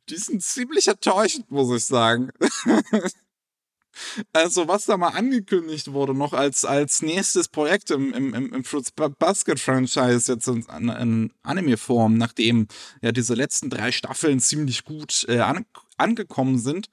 die 0.09 0.17
sind 0.17 0.43
ziemlich 0.43 0.87
enttäuschend, 0.87 1.49
muss 1.51 1.75
ich 1.75 1.85
sagen. 1.85 2.31
Also, 4.33 4.67
was 4.67 4.85
da 4.85 4.95
mal 4.97 5.09
angekündigt 5.09 5.91
wurde, 5.91 6.13
noch 6.13 6.33
als, 6.33 6.63
als 6.63 7.01
nächstes 7.01 7.49
Projekt 7.49 7.91
im, 7.91 8.13
im, 8.13 8.33
im 8.33 8.53
im 8.53 8.63
Fruits 8.63 8.91
Ba- 8.91 9.09
Basket 9.09 9.59
Franchise, 9.59 10.31
jetzt 10.31 10.47
in, 10.47 10.63
in 10.69 11.33
Anime-Form, 11.43 12.15
nachdem 12.17 12.67
ja 13.01 13.11
diese 13.11 13.33
letzten 13.33 13.69
drei 13.69 13.91
Staffeln 13.91 14.39
ziemlich 14.39 14.85
gut 14.85 15.25
äh, 15.27 15.39
an, 15.39 15.65
angekommen 15.97 16.57
sind, 16.57 16.87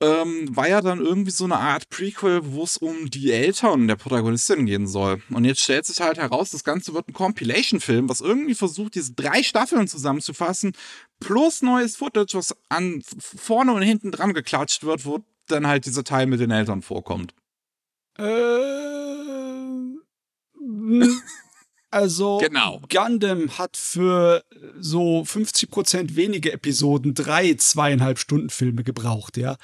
ähm, 0.00 0.54
war 0.54 0.68
ja 0.68 0.80
dann 0.80 1.00
irgendwie 1.00 1.32
so 1.32 1.44
eine 1.44 1.56
Art 1.56 1.90
Prequel, 1.90 2.52
wo 2.52 2.62
es 2.62 2.76
um 2.76 3.10
die 3.10 3.32
Eltern 3.32 3.88
der 3.88 3.96
Protagonistin 3.96 4.66
gehen 4.66 4.86
soll. 4.86 5.22
Und 5.30 5.44
jetzt 5.44 5.60
stellt 5.60 5.86
sich 5.86 6.00
halt 6.00 6.18
heraus, 6.18 6.50
das 6.50 6.62
Ganze 6.62 6.94
wird 6.94 7.08
ein 7.08 7.14
Compilation-Film, 7.14 8.08
was 8.08 8.20
irgendwie 8.20 8.54
versucht, 8.54 8.94
diese 8.94 9.14
drei 9.14 9.42
Staffeln 9.42 9.88
zusammenzufassen, 9.88 10.72
plus 11.18 11.62
neues 11.62 11.96
Footage, 11.96 12.34
was 12.34 12.56
an 12.68 13.02
vorne 13.18 13.72
und 13.72 13.82
hinten 13.82 14.12
dran 14.12 14.34
geklatscht 14.34 14.84
wird, 14.84 15.04
wo 15.04 15.24
dann 15.48 15.66
halt 15.66 15.86
dieser 15.86 16.04
Teil 16.04 16.26
mit 16.26 16.38
den 16.38 16.52
Eltern 16.52 16.82
vorkommt. 16.82 17.34
Äh, 18.18 18.22
also, 21.90 22.38
Genau. 22.38 22.80
Gundam 22.88 23.58
hat 23.58 23.76
für 23.76 24.44
so 24.78 25.22
50% 25.22 26.14
weniger 26.14 26.52
Episoden 26.52 27.14
drei 27.14 27.54
zweieinhalb 27.54 28.20
Stunden 28.20 28.50
Filme 28.50 28.84
gebraucht, 28.84 29.36
ja. 29.36 29.56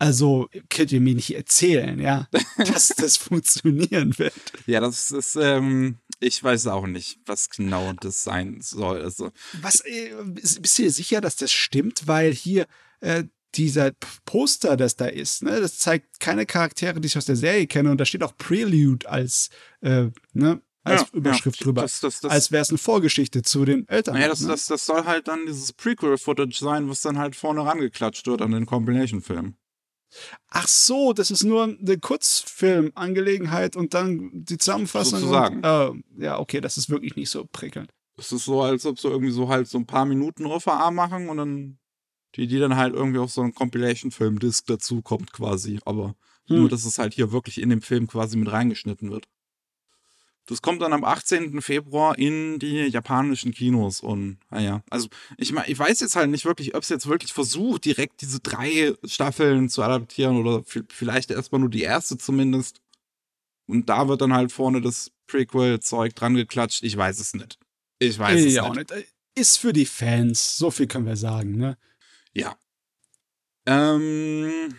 Also 0.00 0.48
könnt 0.70 0.92
ihr 0.92 1.00
mir 1.00 1.14
nicht 1.14 1.34
erzählen, 1.34 1.98
ja, 1.98 2.28
dass 2.58 2.88
das 2.88 3.16
funktionieren 3.16 4.16
wird. 4.18 4.32
Ja, 4.66 4.80
das 4.80 5.10
ist, 5.10 5.36
ähm, 5.36 5.96
ich 6.20 6.42
weiß 6.42 6.68
auch 6.68 6.86
nicht, 6.86 7.18
was 7.26 7.50
genau 7.50 7.92
das 8.00 8.22
sein 8.22 8.58
soll. 8.60 9.02
Also, 9.02 9.32
Was, 9.60 9.80
äh, 9.84 10.12
bist 10.24 10.78
du 10.78 10.82
dir 10.82 10.90
sicher, 10.92 11.20
dass 11.20 11.36
das 11.36 11.50
stimmt? 11.50 12.06
Weil 12.06 12.32
hier, 12.32 12.66
äh, 13.00 13.24
dieser 13.54 13.92
Poster, 14.24 14.76
das 14.76 14.94
da 14.96 15.06
ist, 15.06 15.42
ne, 15.42 15.60
das 15.60 15.78
zeigt 15.78 16.20
keine 16.20 16.46
Charaktere, 16.46 17.00
die 17.00 17.06
ich 17.06 17.16
aus 17.18 17.24
der 17.24 17.34
Serie 17.36 17.66
kenne. 17.66 17.90
Und 17.90 17.98
da 17.98 18.04
steht 18.04 18.22
auch 18.22 18.36
Prelude 18.36 19.08
als, 19.08 19.48
äh, 19.80 20.08
ne, 20.32 20.60
als 20.84 21.00
Ja, 21.02 21.06
Überschrift 21.12 21.58
ja. 21.60 21.64
drüber. 21.64 21.82
Das- 21.82 22.00
das- 22.00 22.20
das- 22.20 22.30
als 22.30 22.52
wäre 22.52 22.62
es 22.62 22.68
eine 22.68 22.78
Vorgeschichte 22.78 23.42
zu 23.42 23.64
den 23.64 23.88
Eltern. 23.88 24.14
Naja, 24.14 24.28
das, 24.28 24.40
ne? 24.42 24.48
das, 24.48 24.66
das 24.66 24.86
soll 24.86 25.04
halt 25.06 25.26
dann 25.28 25.46
dieses 25.46 25.72
Prequel-Footage 25.72 26.58
sein, 26.58 26.88
was 26.88 27.00
dann 27.00 27.18
halt 27.18 27.34
vorne 27.36 27.64
rangeklatscht 27.64 28.26
wird 28.28 28.42
an 28.42 28.52
den 28.52 28.64
Compilation-Film. 28.66 29.56
Ach 30.48 30.66
so, 30.68 31.12
das 31.12 31.30
ist 31.30 31.44
nur 31.44 31.64
eine 31.64 31.98
Kurzfilm-Angelegenheit 31.98 33.76
und 33.76 33.94
dann 33.94 34.30
die 34.32 34.58
Zusammenfassung. 34.58 35.18
Sozusagen. 35.20 35.56
Und, 35.56 35.64
äh, 36.18 36.24
ja, 36.24 36.38
okay, 36.38 36.60
das 36.60 36.76
ist 36.76 36.90
wirklich 36.90 37.16
nicht 37.16 37.30
so 37.30 37.44
prickelnd. 37.50 37.90
Es 38.16 38.32
ist 38.32 38.44
so, 38.44 38.62
als 38.62 38.84
ob 38.86 38.98
sie 38.98 39.08
irgendwie 39.08 39.30
so 39.32 39.48
halt 39.48 39.68
so 39.68 39.78
ein 39.78 39.86
paar 39.86 40.04
Minuten 40.04 40.46
OVA 40.46 40.90
machen 40.90 41.28
und 41.28 41.36
dann 41.36 41.78
die, 42.34 42.46
die 42.46 42.58
dann 42.58 42.76
halt 42.76 42.94
irgendwie 42.94 43.18
auf 43.18 43.30
so 43.30 43.42
einen 43.42 43.54
Compilation-Film-Disc 43.54 44.66
dazu 44.66 45.02
kommt 45.02 45.32
quasi. 45.32 45.78
Aber 45.84 46.14
Hm. 46.48 46.60
nur, 46.60 46.68
dass 46.68 46.84
es 46.84 46.98
halt 46.98 47.14
hier 47.14 47.30
wirklich 47.32 47.60
in 47.60 47.70
dem 47.70 47.82
Film 47.82 48.06
quasi 48.06 48.36
mit 48.36 48.50
reingeschnitten 48.50 49.10
wird. 49.10 49.26
Das 50.48 50.62
kommt 50.62 50.80
dann 50.80 50.94
am 50.94 51.04
18. 51.04 51.60
Februar 51.60 52.18
in 52.18 52.58
die 52.58 52.86
japanischen 52.86 53.52
Kinos 53.52 54.00
und 54.00 54.38
naja, 54.50 54.82
also 54.88 55.08
ich 55.36 55.52
meine, 55.52 55.68
ich 55.68 55.78
weiß 55.78 56.00
jetzt 56.00 56.16
halt 56.16 56.30
nicht 56.30 56.46
wirklich, 56.46 56.74
ob 56.74 56.82
es 56.82 56.88
jetzt 56.88 57.06
wirklich 57.06 57.34
versucht, 57.34 57.84
direkt 57.84 58.22
diese 58.22 58.40
drei 58.40 58.94
Staffeln 59.04 59.68
zu 59.68 59.82
adaptieren 59.82 60.38
oder 60.38 60.64
vielleicht 60.88 61.30
erstmal 61.30 61.60
nur 61.60 61.68
die 61.68 61.82
erste 61.82 62.16
zumindest. 62.16 62.80
Und 63.66 63.90
da 63.90 64.08
wird 64.08 64.22
dann 64.22 64.32
halt 64.32 64.50
vorne 64.50 64.80
das 64.80 65.12
Prequel-Zeug 65.26 66.14
dran 66.14 66.32
geklatscht. 66.32 66.82
Ich 66.82 66.96
weiß 66.96 67.20
es 67.20 67.34
nicht. 67.34 67.58
Ich 67.98 68.18
weiß 68.18 68.42
es 68.42 68.54
ja, 68.54 68.62
auch 68.62 68.74
nicht. 68.74 68.90
nicht. 68.90 69.12
Ist 69.34 69.58
für 69.58 69.74
die 69.74 69.84
Fans, 69.84 70.56
so 70.56 70.70
viel 70.70 70.86
können 70.86 71.04
wir 71.04 71.16
sagen, 71.16 71.58
ne? 71.58 71.76
Ja. 72.32 72.56
Ähm, 73.66 74.74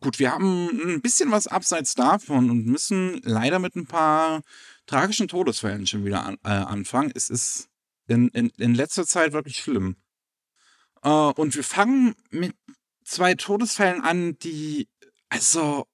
gut, 0.00 0.18
wir 0.18 0.32
haben 0.32 0.68
ein 0.68 1.00
bisschen 1.00 1.30
was 1.30 1.46
abseits 1.46 1.94
davon 1.94 2.50
und 2.50 2.66
müssen 2.66 3.20
leider 3.24 3.58
mit 3.58 3.76
ein 3.76 3.86
paar 3.86 4.42
tragischen 4.86 5.28
Todesfällen 5.28 5.86
schon 5.86 6.04
wieder 6.04 6.24
an, 6.24 6.38
äh, 6.44 6.48
anfangen. 6.48 7.12
Es 7.14 7.30
ist 7.30 7.68
in, 8.06 8.28
in, 8.28 8.50
in 8.58 8.74
letzter 8.74 9.06
Zeit 9.06 9.32
wirklich 9.32 9.58
schlimm. 9.58 9.96
Äh, 11.02 11.08
und 11.08 11.54
wir 11.54 11.64
fangen 11.64 12.14
mit 12.30 12.54
zwei 13.04 13.34
Todesfällen 13.34 14.02
an, 14.02 14.38
die, 14.38 14.88
also, 15.28 15.86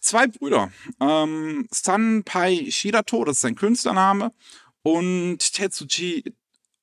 zwei 0.00 0.26
Brüder. 0.26 0.70
Ähm, 1.00 1.66
Sanpai 1.70 2.70
Shirato, 2.70 3.24
das 3.24 3.36
ist 3.36 3.40
sein 3.42 3.54
Künstlername, 3.54 4.32
und 4.82 5.38
Tetsuji 5.38 6.24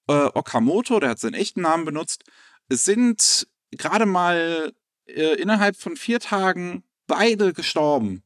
äh, 0.08 0.30
Okamoto, 0.34 1.00
der 1.00 1.12
hat 1.12 1.20
seinen 1.20 1.36
echten 1.36 1.62
Namen 1.62 1.86
benutzt, 1.86 2.24
sind 2.70 3.48
gerade 3.72 4.06
mal 4.06 4.74
äh, 5.08 5.34
innerhalb 5.42 5.76
von 5.76 5.96
vier 5.96 6.20
Tagen 6.20 6.84
beide 7.08 7.54
gestorben. 7.54 8.24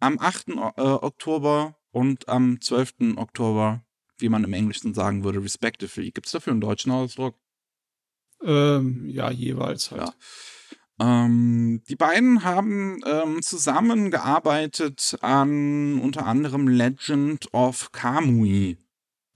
Am 0.00 0.18
8. 0.18 0.56
O- 0.56 0.72
äh, 0.76 0.80
Oktober 0.82 1.76
und 1.92 2.28
am 2.28 2.60
12. 2.60 3.16
Oktober, 3.16 3.84
wie 4.18 4.28
man 4.28 4.44
im 4.44 4.52
Englischen 4.52 4.94
sagen 4.94 5.24
würde, 5.24 5.42
respectively. 5.42 6.10
Gibt 6.10 6.26
es 6.26 6.32
dafür 6.32 6.52
einen 6.52 6.60
deutschen 6.60 6.90
Ausdruck? 6.92 7.36
Ähm, 8.42 9.08
ja, 9.08 9.30
jeweils 9.30 9.90
halt. 9.92 10.02
Ja. 10.02 10.14
Ähm, 11.24 11.82
die 11.88 11.96
beiden 11.96 12.42
haben 12.44 13.00
ähm, 13.06 13.40
zusammengearbeitet 13.42 15.18
an 15.20 16.00
unter 16.00 16.26
anderem 16.26 16.68
Legend 16.68 17.52
of 17.54 17.92
Kamui, 17.92 18.78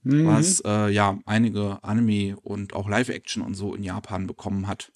Mhm. 0.03 0.25
was 0.27 0.61
äh, 0.65 0.89
ja 0.89 1.19
einige 1.25 1.83
Anime 1.83 2.37
und 2.41 2.73
auch 2.73 2.87
Live-Action 2.87 3.41
und 3.43 3.55
so 3.55 3.73
in 3.73 3.83
Japan 3.83 4.27
bekommen 4.27 4.67
hat. 4.67 4.91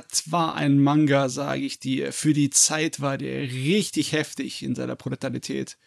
Das 0.00 0.30
war 0.30 0.54
ein 0.54 0.78
Manga, 0.78 1.28
sage 1.28 1.62
ich 1.62 1.78
dir. 1.78 2.12
Für 2.12 2.32
die 2.32 2.50
Zeit 2.50 3.00
war 3.00 3.18
der 3.18 3.42
richtig 3.42 4.12
heftig 4.12 4.62
in 4.62 4.74
seiner 4.74 4.96
Brutalität. 4.96 5.78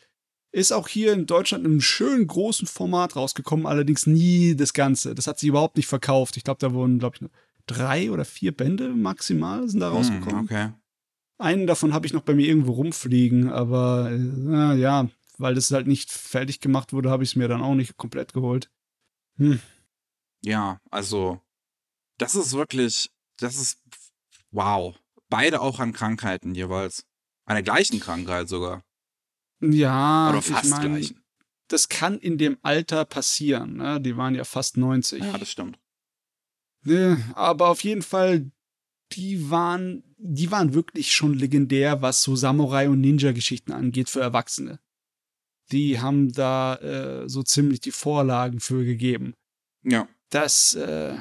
Ist 0.51 0.71
auch 0.71 0.87
hier 0.87 1.11
in 1.13 1.25
Deutschland 1.25 1.65
in 1.65 1.71
einem 1.71 1.81
schönen 1.81 2.27
großen 2.27 2.67
Format 2.67 3.15
rausgekommen, 3.15 3.65
allerdings 3.65 4.07
nie 4.07 4.55
das 4.55 4.73
Ganze. 4.73 5.13
Das 5.13 5.27
hat 5.27 5.39
sich 5.39 5.49
überhaupt 5.49 5.75
nicht 5.75 5.87
verkauft. 5.87 6.37
Ich 6.37 6.43
glaube, 6.43 6.59
da 6.59 6.73
wurden, 6.73 6.99
glaube 6.99 7.17
ich, 7.19 7.27
drei 7.65 8.11
oder 8.11 8.25
vier 8.25 8.55
Bände 8.55 8.89
maximal 8.89 9.67
sind 9.67 9.81
da 9.81 9.89
rausgekommen. 9.89 10.47
Hm, 10.49 10.57
okay. 10.57 10.73
Einen 11.37 11.67
davon 11.67 11.93
habe 11.93 12.05
ich 12.07 12.13
noch 12.13 12.21
bei 12.21 12.33
mir 12.33 12.47
irgendwo 12.47 12.71
rumfliegen, 12.73 13.51
aber 13.51 14.09
äh, 14.11 14.79
ja, 14.79 15.09
weil 15.37 15.55
das 15.55 15.71
halt 15.71 15.87
nicht 15.87 16.11
fertig 16.11 16.61
gemacht 16.61 16.93
wurde, 16.93 17.09
habe 17.09 17.23
ich 17.23 17.31
es 17.31 17.35
mir 17.35 17.47
dann 17.47 17.61
auch 17.61 17.75
nicht 17.75 17.97
komplett 17.97 18.33
geholt. 18.33 18.69
Hm. 19.37 19.59
Ja, 20.41 20.79
also 20.91 21.41
das 22.17 22.35
ist 22.35 22.53
wirklich, 22.53 23.11
das 23.37 23.55
ist 23.57 23.79
wow. 24.55 24.95
Beide 25.29 25.61
auch 25.61 25.79
an 25.79 25.93
Krankheiten 25.93 26.55
jeweils. 26.55 27.05
An 27.45 27.55
der 27.55 27.63
gleichen 27.63 27.99
Krankheit 27.99 28.47
sogar. 28.47 28.83
Ja, 29.61 30.29
Oder 30.29 30.39
ich 30.39 30.45
fast 30.45 30.71
mein, 30.71 30.93
gleichen. 30.93 31.23
das 31.67 31.89
kann 31.89 32.17
in 32.19 32.37
dem 32.37 32.57
Alter 32.61 33.05
passieren. 33.05 33.77
Ne? 33.77 34.01
Die 34.01 34.17
waren 34.17 34.35
ja 34.35 34.43
fast 34.43 34.77
90. 34.77 35.23
Ja, 35.23 35.37
das 35.37 35.49
stimmt. 35.49 35.79
Ne, 36.83 37.17
aber 37.33 37.69
auf 37.69 37.83
jeden 37.83 38.03
Fall, 38.03 38.51
die 39.13 39.49
waren, 39.49 40.03
die 40.17 40.51
waren 40.51 40.75
wirklich 40.75 41.11
schon 41.13 41.33
legendär, 41.33 42.01
was 42.03 42.21
so 42.21 42.35
Samurai- 42.35 42.89
und 42.89 43.01
Ninja-Geschichten 43.01 43.71
angeht 43.71 44.09
für 44.09 44.21
Erwachsene. 44.21 44.79
Die 45.71 45.99
haben 45.99 46.31
da 46.31 46.75
äh, 46.75 47.27
so 47.27 47.41
ziemlich 47.41 47.79
die 47.79 47.91
Vorlagen 47.91 48.59
für 48.59 48.85
gegeben. 48.85 49.33
Ja. 49.83 50.07
Das, 50.29 50.75
äh, 50.75 51.17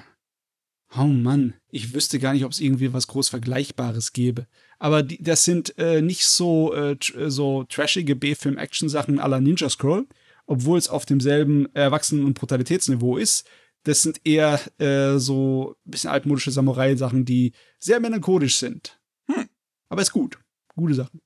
oh 0.97 1.07
Mann, 1.07 1.55
ich 1.69 1.95
wüsste 1.95 2.19
gar 2.19 2.33
nicht, 2.33 2.45
ob 2.45 2.53
es 2.53 2.61
irgendwie 2.61 2.93
was 2.93 3.07
groß 3.07 3.29
Vergleichbares 3.29 4.13
gäbe. 4.13 4.47
Aber 4.79 5.03
die, 5.03 5.23
das 5.23 5.45
sind 5.45 5.79
äh, 5.79 6.03
nicht 6.03 6.27
so, 6.27 6.75
äh, 6.75 6.97
tr 6.97 7.31
so 7.31 7.65
trashige 7.65 8.17
B-Film-Action-Sachen 8.17 9.17
la 9.17 9.41
Ninja 9.41 9.69
Scroll, 9.69 10.07
obwohl 10.47 10.79
es 10.79 10.89
auf 10.89 11.07
demselben 11.07 11.73
Erwachsenen- 11.75 12.25
und 12.25 12.35
Brutalitätsniveau 12.35 13.17
ist. 13.17 13.49
Das 13.85 14.03
sind 14.03 14.21
eher 14.25 14.61
äh, 14.79 15.19
so 15.19 15.77
ein 15.87 15.91
bisschen 15.91 16.11
altmodische 16.11 16.51
Samurai-Sachen, 16.51 17.25
die 17.25 17.53
sehr 17.79 18.01
melancholisch 18.01 18.57
sind. 18.57 19.01
Hm. 19.31 19.49
Aber 19.89 20.03
ist 20.03 20.13
gut. 20.13 20.39
Gute 20.75 20.95
Sachen. 20.95 21.21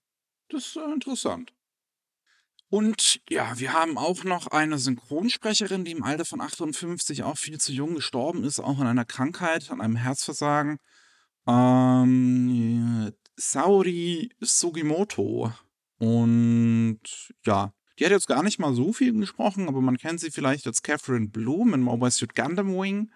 Das 0.48 0.66
ist 0.66 0.76
äh, 0.76 0.92
interessant. 0.92 1.52
Und 2.70 3.20
ja, 3.30 3.58
wir 3.58 3.72
haben 3.72 3.96
auch 3.96 4.24
noch 4.24 4.48
eine 4.48 4.78
Synchronsprecherin, 4.78 5.84
die 5.84 5.92
im 5.92 6.04
Alter 6.04 6.26
von 6.26 6.40
58 6.40 7.22
auch 7.22 7.38
viel 7.38 7.58
zu 7.58 7.72
jung 7.72 7.94
gestorben 7.94 8.44
ist, 8.44 8.60
auch 8.60 8.78
an 8.78 8.86
einer 8.86 9.06
Krankheit, 9.06 9.70
an 9.70 9.80
einem 9.80 9.96
Herzversagen. 9.96 10.78
Ähm, 11.46 13.10
Saori 13.36 14.30
Sugimoto. 14.40 15.52
Und 15.98 17.00
ja, 17.46 17.72
die 17.98 18.04
hat 18.04 18.12
jetzt 18.12 18.28
gar 18.28 18.42
nicht 18.42 18.58
mal 18.58 18.74
so 18.74 18.92
viel 18.92 19.12
gesprochen, 19.14 19.68
aber 19.68 19.80
man 19.80 19.96
kennt 19.96 20.20
sie 20.20 20.30
vielleicht 20.30 20.66
als 20.66 20.82
Catherine 20.82 21.28
Bloom 21.28 21.72
in 21.72 21.80
Mobile 21.80 22.10
Suit 22.10 22.34
Gundam 22.34 22.74
Wing. 22.74 23.10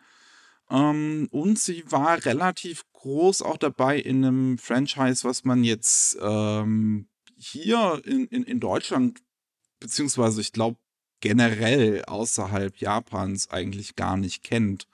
Ähm, 0.70 1.28
und 1.30 1.58
sie 1.58 1.84
war 1.90 2.24
relativ 2.24 2.84
groß 2.94 3.42
auch 3.42 3.58
dabei 3.58 3.98
in 3.98 4.24
einem 4.24 4.58
Franchise, 4.58 5.24
was 5.24 5.44
man 5.44 5.62
jetzt 5.62 6.16
ähm, 6.22 7.08
hier 7.36 8.00
in, 8.04 8.26
in, 8.28 8.44
in 8.44 8.60
Deutschland, 8.60 9.20
beziehungsweise 9.82 10.40
ich 10.40 10.52
glaube 10.52 10.78
generell 11.20 12.04
außerhalb 12.04 12.76
Japans 12.78 13.50
eigentlich 13.50 13.96
gar 13.96 14.16
nicht 14.16 14.42
kennt. 14.42 14.86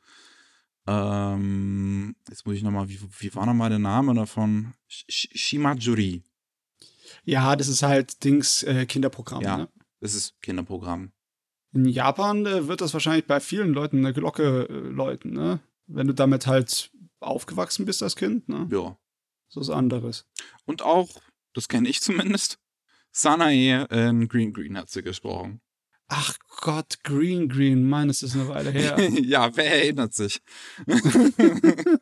Ähm, 0.86 2.16
jetzt 2.28 2.47
muss 2.47 2.57
ich 2.57 2.62
nochmal, 2.62 2.89
wie, 2.89 3.01
wie 3.18 3.34
war 3.34 3.47
nochmal 3.47 3.70
der 3.70 3.78
Name 3.78 4.14
davon? 4.14 4.74
Sh 4.89 5.28
Shimajuri. 5.34 6.22
Ja, 7.24 7.57
das 7.57 7.68
ist 7.68 7.82
halt 7.82 8.24
Dings 8.24 8.62
äh, 8.62 8.86
Kinderprogramm. 8.86 9.43
Ja. 9.43 9.57
Ne? 9.59 9.68
Das 10.01 10.14
ist 10.14 10.41
Kinderprogramm. 10.41 11.12
In 11.72 11.84
Japan 11.86 12.47
äh, 12.47 12.68
wird 12.68 12.80
das 12.80 12.95
wahrscheinlich 12.95 13.26
bei 13.26 13.41
vielen 13.41 13.72
Leuten 13.74 13.99
eine 13.99 14.14
Glocke 14.14 14.66
äh, 14.70 14.72
läuten, 14.72 15.32
ne? 15.32 15.61
Wenn 15.86 16.07
du 16.07 16.14
damit 16.14 16.47
halt 16.47 16.91
aufgewachsen 17.20 17.84
bist 17.84 18.03
als 18.03 18.16
Kind, 18.16 18.49
ne? 18.49 18.68
Ja. 18.70 18.97
So 19.49 19.61
was 19.61 19.70
anderes. 19.70 20.26
Und 20.64 20.82
auch, 20.82 21.09
das 21.55 21.68
kenne 21.68 21.89
ich 21.89 22.01
zumindest, 22.01 22.59
Sanae 23.12 23.86
in 23.90 24.28
Green 24.28 24.52
Green 24.52 24.76
hat 24.76 24.90
sie 24.90 25.02
gesprochen. 25.02 25.61
Ach 26.09 26.38
Gott, 26.61 27.02
Green 27.04 27.48
Green, 27.48 27.88
Mann, 27.88 28.09
ist 28.09 28.22
das 28.22 28.34
eine 28.34 28.48
Weile 28.48 28.70
her. 28.70 28.98
ja, 29.22 29.54
wer 29.56 29.66
erinnert 29.66 30.14
sich? 30.14 30.40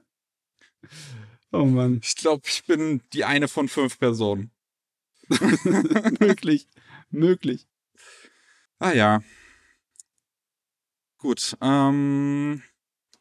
oh 1.53 1.65
Mann, 1.65 2.01
Ich 2.03 2.15
glaube, 2.15 2.43
ich 2.47 2.65
bin 2.65 3.03
die 3.13 3.25
eine 3.25 3.49
von 3.49 3.69
fünf 3.69 3.99
Personen. 3.99 4.53
möglich, 6.21 6.69
möglich. 7.11 7.67
Ah 8.79 8.93
ja. 8.93 9.23
Gut. 11.19 11.57
Ähm, 11.61 12.63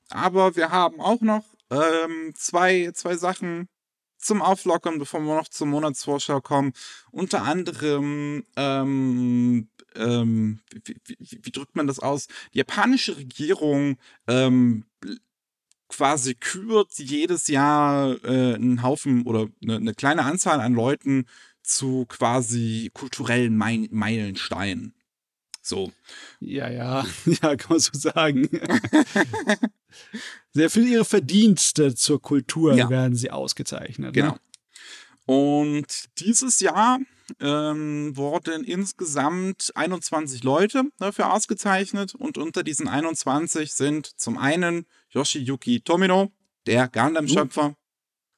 aber 0.10 0.56
wir 0.56 0.70
haben 0.70 1.00
auch 1.02 1.22
noch 1.22 1.46
ähm, 1.72 2.34
zwei, 2.36 2.92
zwei 2.94 3.16
Sachen 3.18 3.70
zum 4.26 4.42
Auflockern, 4.42 5.00
bevor 5.00 5.22
wir 5.22 5.36
noch 5.36 5.48
zur 5.48 5.68
Monatsvorschau 5.68 6.42
kommen. 6.42 6.74
Unter 7.12 7.44
anderem, 7.44 8.44
ähm, 8.56 9.70
ähm, 9.96 10.60
wie, 10.84 10.96
wie, 11.06 11.40
wie, 11.44 11.52
drückt 11.52 11.76
man 11.76 11.88
das 11.88 12.00
aus? 12.00 12.28
Die 12.54 12.58
japanische 12.58 13.18
Regierung 13.18 13.98
ähm, 14.28 14.86
quasi 15.88 16.36
kürt 16.36 16.98
jedes 16.98 17.48
Jahr 17.48 18.24
äh, 18.26 18.56
einen 18.56 18.84
Haufen 18.84 19.24
oder 19.24 19.48
eine, 19.62 19.78
eine 19.78 19.94
kleine 19.94 20.24
Anzahl 20.24 20.60
an 20.60 20.74
Leuten 20.74 21.26
zu 21.64 22.06
quasi 22.08 22.92
kulturellen 22.94 23.56
Meil 23.58 23.88
Meilensteinen. 23.92 24.94
So. 25.66 25.92
Ja, 26.40 26.70
ja, 26.70 27.06
ja, 27.26 27.56
kann 27.56 27.70
man 27.70 27.80
so 27.80 27.92
sagen. 27.94 28.48
Sehr 30.54 30.70
für 30.70 30.82
ihre 30.82 31.06
Verdienste 31.06 31.96
zur 31.96 32.22
Kultur 32.22 32.76
ja. 32.76 32.90
werden 32.90 33.16
sie 33.16 33.32
ausgezeichnet. 33.32 34.14
Genau. 34.14 34.34
Ne? 34.34 34.40
Und 35.26 36.20
dieses 36.20 36.60
Jahr 36.60 37.00
ähm, 37.40 38.16
wurden 38.16 38.64
insgesamt 38.64 39.72
21 39.74 40.44
Leute 40.44 40.84
dafür 41.00 41.34
ausgezeichnet 41.34 42.14
und 42.14 42.38
unter 42.38 42.62
diesen 42.62 42.88
21 42.88 43.74
sind 43.74 44.06
zum 44.20 44.38
einen 44.38 44.86
Yoshiyuki 45.10 45.82
Tomino, 45.82 46.32
der 46.68 46.88
Gundam-Schöpfer, 46.88 47.76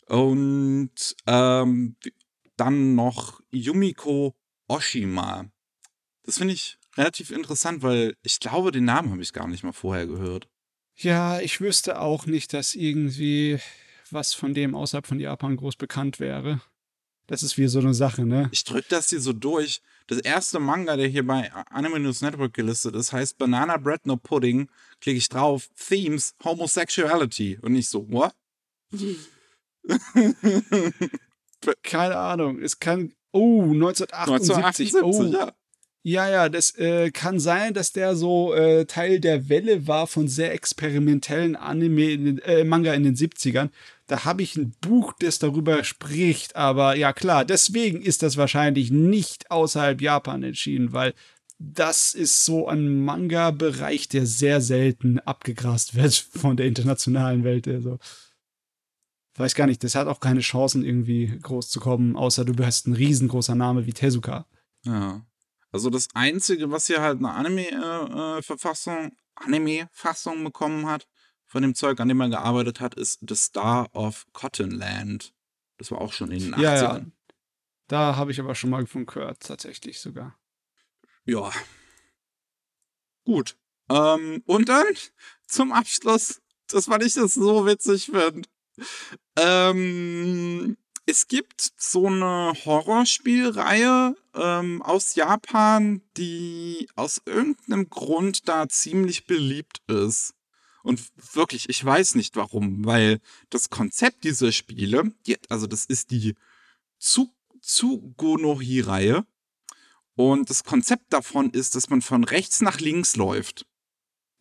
uh. 0.09 0.15
und 0.15 1.15
ähm, 1.25 1.97
dann 2.55 2.95
noch 2.95 3.41
Yumiko 3.51 4.33
Oshima. 4.69 5.45
Das 6.23 6.37
finde 6.37 6.53
ich 6.53 6.77
relativ 6.97 7.31
interessant, 7.31 7.83
weil 7.83 8.15
ich 8.23 8.39
glaube, 8.39 8.71
den 8.71 8.85
Namen 8.85 9.11
habe 9.11 9.21
ich 9.21 9.33
gar 9.33 9.47
nicht 9.47 9.63
mal 9.63 9.73
vorher 9.73 10.07
gehört. 10.07 10.47
Ja, 10.95 11.39
ich 11.39 11.61
wüsste 11.61 12.01
auch 12.01 12.25
nicht, 12.25 12.53
dass 12.53 12.73
irgendwie 12.73 13.59
was 14.09 14.33
von 14.33 14.53
dem 14.53 14.73
außerhalb 14.73 15.05
von 15.05 15.19
Japan 15.19 15.57
groß 15.57 15.75
bekannt 15.75 16.19
wäre. 16.19 16.61
Das 17.27 17.43
ist 17.43 17.57
wie 17.57 17.67
so 17.67 17.79
eine 17.79 17.93
Sache, 17.93 18.25
ne? 18.25 18.49
Ich 18.51 18.63
drück 18.63 18.87
das 18.87 19.09
hier 19.09 19.19
so 19.19 19.33
durch. 19.33 19.81
Das 20.07 20.19
erste 20.19 20.59
Manga, 20.59 20.95
der 20.95 21.07
hier 21.07 21.27
bei 21.27 21.51
Anime 21.69 21.99
News 21.99 22.21
Network 22.21 22.53
gelistet 22.53 22.95
ist, 22.95 23.11
heißt 23.11 23.37
Banana 23.37 23.75
Bread 23.75 24.05
No 24.05 24.15
Pudding. 24.15 24.69
Klicke 25.01 25.17
ich 25.17 25.27
drauf, 25.27 25.67
Themes, 25.75 26.35
Homosexuality. 26.43 27.59
Und 27.61 27.73
nicht 27.73 27.89
so, 27.89 28.09
what? 28.09 28.33
Keine 31.83 32.15
Ahnung. 32.15 32.59
Es 32.61 32.79
kann. 32.79 33.13
Oh, 33.33 33.63
1978. 33.63 34.95
1978 34.95 35.03
oh. 35.03 35.23
ja. 35.25 35.53
Ja, 36.09 36.29
ja, 36.29 36.47
das 36.47 36.73
äh, 36.77 37.11
kann 37.11 37.37
sein, 37.37 37.73
dass 37.73 37.91
der 37.91 38.15
so 38.15 38.53
äh, 38.53 38.85
Teil 38.85 39.19
der 39.19 39.49
Welle 39.49 39.87
war 39.87 40.07
von 40.07 40.29
sehr 40.29 40.53
experimentellen 40.53 41.57
Anime, 41.57 42.11
in 42.11 42.23
den, 42.23 42.37
äh, 42.39 42.63
Manga 42.63 42.93
in 42.93 43.03
den 43.03 43.17
70ern. 43.17 43.71
Da 44.07 44.23
habe 44.23 44.41
ich 44.41 44.55
ein 44.55 44.73
Buch, 44.79 45.11
das 45.19 45.37
darüber 45.37 45.83
spricht, 45.83 46.55
aber 46.55 46.95
ja 46.95 47.11
klar, 47.11 47.43
deswegen 47.43 48.01
ist 48.01 48.23
das 48.23 48.37
wahrscheinlich 48.37 48.89
nicht 48.89 49.51
außerhalb 49.51 49.99
Japan 49.99 50.43
entschieden, 50.43 50.93
weil 50.93 51.13
das 51.59 52.13
ist 52.13 52.45
so 52.45 52.69
ein 52.69 53.03
Manga-Bereich, 53.03 54.07
der 54.07 54.25
sehr 54.25 54.61
selten 54.61 55.19
abgegrast 55.19 55.95
wird 55.95 56.13
von 56.33 56.55
der 56.55 56.67
internationalen 56.67 57.43
Welt. 57.43 57.67
Also 57.67 57.99
weiß 59.35 59.55
gar 59.55 59.67
nicht, 59.67 59.83
das 59.83 59.95
hat 59.95 60.07
auch 60.07 60.21
keine 60.21 60.39
Chancen 60.39 60.85
irgendwie 60.85 61.37
groß 61.41 61.69
zu 61.69 61.81
kommen, 61.81 62.15
außer 62.15 62.45
du 62.45 62.65
hast 62.65 62.87
ein 62.87 62.93
riesengroßer 62.93 63.55
Name 63.55 63.85
wie 63.85 63.93
Tezuka. 63.93 64.45
Ja. 64.85 65.26
Also 65.71 65.89
das 65.89 66.07
Einzige, 66.13 66.71
was 66.71 66.87
hier 66.87 67.01
halt 67.01 67.19
eine 67.19 67.31
Anime-Verfassung, 67.31 69.07
äh, 69.07 69.11
Anime-Fassung 69.35 70.43
bekommen 70.43 70.87
hat, 70.87 71.07
von 71.45 71.61
dem 71.61 71.75
Zeug, 71.75 71.99
an 71.99 72.09
dem 72.09 72.19
er 72.19 72.29
gearbeitet 72.29 72.79
hat, 72.79 72.95
ist 72.95 73.19
The 73.27 73.35
Star 73.35 73.89
of 73.95 74.25
Cottonland. 74.33 75.33
Das 75.77 75.91
war 75.91 76.01
auch 76.01 76.11
schon 76.13 76.31
in 76.31 76.39
den 76.39 76.55
80ern. 76.55 76.61
Ja, 76.61 76.97
ja. 76.97 77.05
Da 77.87 78.15
habe 78.17 78.31
ich 78.31 78.39
aber 78.39 78.55
schon 78.55 78.69
mal 78.69 78.85
von 78.85 79.05
gehört, 79.05 79.41
tatsächlich 79.41 79.99
sogar. 79.99 80.37
Ja. 81.23 81.51
Gut. 83.23 83.57
Ähm, 83.89 84.43
und 84.45 84.69
dann 84.69 84.85
zum 85.47 85.71
Abschluss, 85.71 86.41
das, 86.67 86.89
weil 86.89 87.03
ich 87.03 87.13
das 87.13 87.33
so 87.33 87.65
witzig 87.65 88.07
finde. 88.07 88.49
Ähm, 89.37 90.77
es 91.07 91.27
gibt 91.29 91.71
so 91.77 92.07
eine 92.07 92.51
Horrorspielreihe 92.65 94.17
ähm, 94.35 94.81
aus 94.81 95.15
Japan, 95.15 96.01
die 96.17 96.89
aus 96.95 97.21
irgendeinem 97.25 97.89
Grund 97.89 98.49
da 98.49 98.67
ziemlich 98.67 99.25
beliebt 99.25 99.81
ist. 99.87 100.33
Und 100.83 101.01
wirklich, 101.33 101.69
ich 101.69 101.83
weiß 101.83 102.13
nicht 102.15 102.35
warum, 102.35 102.83
weil 102.85 103.21
das 103.49 103.69
Konzept 103.69 104.25
dieser 104.25 104.51
Spiele, 104.51 105.13
die, 105.25 105.37
also 105.49 105.65
das 105.65 105.85
ist 105.85 106.11
die 106.11 106.35
Tsugonohi-Reihe. 106.99 109.25
Und 110.15 110.49
das 110.49 110.65
Konzept 110.65 111.13
davon 111.13 111.51
ist, 111.51 111.75
dass 111.75 111.89
man 111.89 112.01
von 112.01 112.25
rechts 112.25 112.59
nach 112.61 112.81
links 112.81 113.15
läuft. 113.15 113.65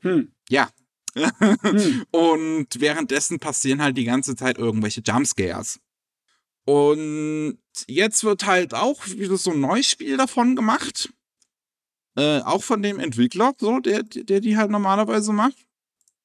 Hm. 0.01 0.33
Ja. 0.49 0.71
hm. 1.15 2.05
Und 2.11 2.81
währenddessen 2.81 3.39
passieren 3.39 3.83
halt 3.83 3.97
die 3.97 4.05
ganze 4.05 4.35
Zeit 4.35 4.59
irgendwelche 4.59 5.03
Jumpscares. 5.07 5.79
Und 6.67 7.59
jetzt 7.87 8.25
wird 8.25 8.45
halt 8.45 8.75
auch 8.75 9.07
wieder 9.07 9.37
so 9.37 9.53
ein 9.53 9.61
neues 9.61 9.89
Spiel 9.89 10.17
davon 10.17 10.57
gemacht. 10.57 11.13
Äh, 12.17 12.41
auch 12.41 12.63
von 12.63 12.83
dem 12.83 12.99
Entwickler, 12.99 13.55
so, 13.59 13.79
der, 13.79 14.03
der 14.03 14.41
die 14.41 14.57
halt 14.57 14.71
normalerweise 14.71 15.33
macht. 15.33 15.57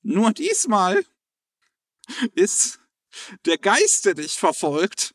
Nur 0.02 0.32
diesmal 0.32 1.06
ist 2.36 2.80
der 3.46 3.60
Geist, 3.60 4.06
der 4.06 4.16
dich 4.16 4.34
verfolgt, 4.34 5.14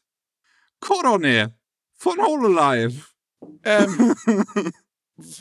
Korone 0.78 1.58
von 1.94 2.18
Hololive. 2.18 3.02
Ähm, 3.64 4.14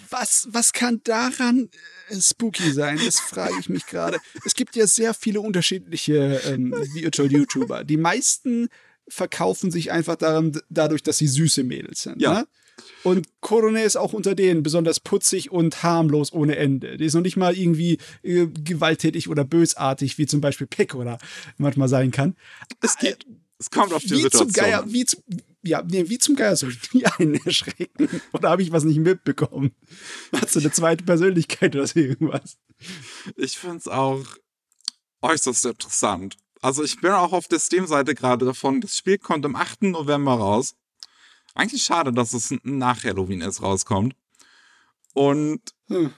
was, 0.09 0.47
was 0.49 0.73
kann 0.73 1.01
daran 1.03 1.69
äh, 2.09 2.19
spooky 2.19 2.71
sein? 2.71 2.99
Das 3.03 3.19
frage 3.19 3.55
ich 3.59 3.69
mich 3.69 3.85
gerade. 3.85 4.19
Es 4.45 4.55
gibt 4.55 4.75
ja 4.75 4.87
sehr 4.87 5.13
viele 5.13 5.41
unterschiedliche 5.41 6.41
ähm, 6.45 6.71
Virtual 6.93 7.31
YouTuber. 7.31 7.83
Die 7.83 7.97
meisten 7.97 8.69
verkaufen 9.07 9.71
sich 9.71 9.91
einfach 9.91 10.15
daran, 10.15 10.59
dadurch, 10.69 11.03
dass 11.03 11.17
sie 11.17 11.27
süße 11.27 11.63
Mädels 11.63 12.03
sind. 12.03 12.21
Ja. 12.21 12.33
Ne? 12.33 12.47
Und 13.03 13.27
Korone 13.39 13.83
ist 13.83 13.95
auch 13.95 14.13
unter 14.13 14.35
denen 14.35 14.63
besonders 14.63 14.99
putzig 14.99 15.51
und 15.51 15.83
harmlos 15.83 16.33
ohne 16.33 16.55
Ende. 16.55 16.97
Die 16.97 17.05
ist 17.05 17.13
noch 17.13 17.21
nicht 17.21 17.37
mal 17.37 17.55
irgendwie 17.55 17.99
äh, 18.23 18.47
gewalttätig 18.47 19.29
oder 19.29 19.45
bösartig, 19.45 20.17
wie 20.17 20.25
zum 20.25 20.41
Beispiel 20.41 20.67
Pekora 20.67 21.17
manchmal 21.57 21.87
sein 21.87 22.11
kann. 22.11 22.35
Es, 22.81 22.97
geht, 22.97 23.25
es 23.59 23.69
kommt 23.69 23.93
auf 23.93 24.03
die 24.03 24.11
wie 24.11 24.21
Situation. 24.21 24.51
Zum 24.51 24.61
Geier, 24.61 24.83
wie, 24.87 25.05
zum, 25.05 25.21
ja, 25.63 25.83
nee, 25.87 26.09
wie 26.09 26.17
zum 26.17 26.35
Geier 26.35 26.55
soll 26.55 26.71
ich 26.71 26.93
nie 26.93 27.05
einen 27.17 27.35
erschrecken? 27.45 28.09
Oder 28.33 28.49
habe 28.49 28.61
ich 28.61 28.71
was 28.71 28.83
nicht 28.83 28.99
mitbekommen? 28.99 29.71
Hast 30.33 30.55
du 30.55 30.59
eine 30.59 30.71
zweite 30.71 31.03
Persönlichkeit 31.03 31.75
oder 31.75 31.87
so 31.87 31.99
irgendwas? 31.99 32.57
Ich 33.37 33.57
finde 33.57 33.77
es 33.77 33.87
auch 33.87 34.25
äußerst 35.21 35.65
interessant. 35.65 36.37
Also 36.65 36.83
ich 36.83 36.99
bin 36.99 37.11
auch 37.11 37.31
auf 37.31 37.47
der 37.47 37.59
Steam-Seite 37.59 38.15
gerade 38.15 38.43
davon. 38.43 38.81
Das 38.81 38.97
Spiel 38.97 39.19
kommt 39.19 39.45
am 39.45 39.55
8. 39.55 39.83
November 39.83 40.33
raus. 40.33 40.73
Eigentlich 41.53 41.83
schade, 41.83 42.11
dass 42.11 42.33
es 42.33 42.55
nach 42.63 43.03
Halloween 43.03 43.41
erst 43.41 43.61
rauskommt. 43.61 44.15
Und 45.13 45.61
hm. 45.89 46.11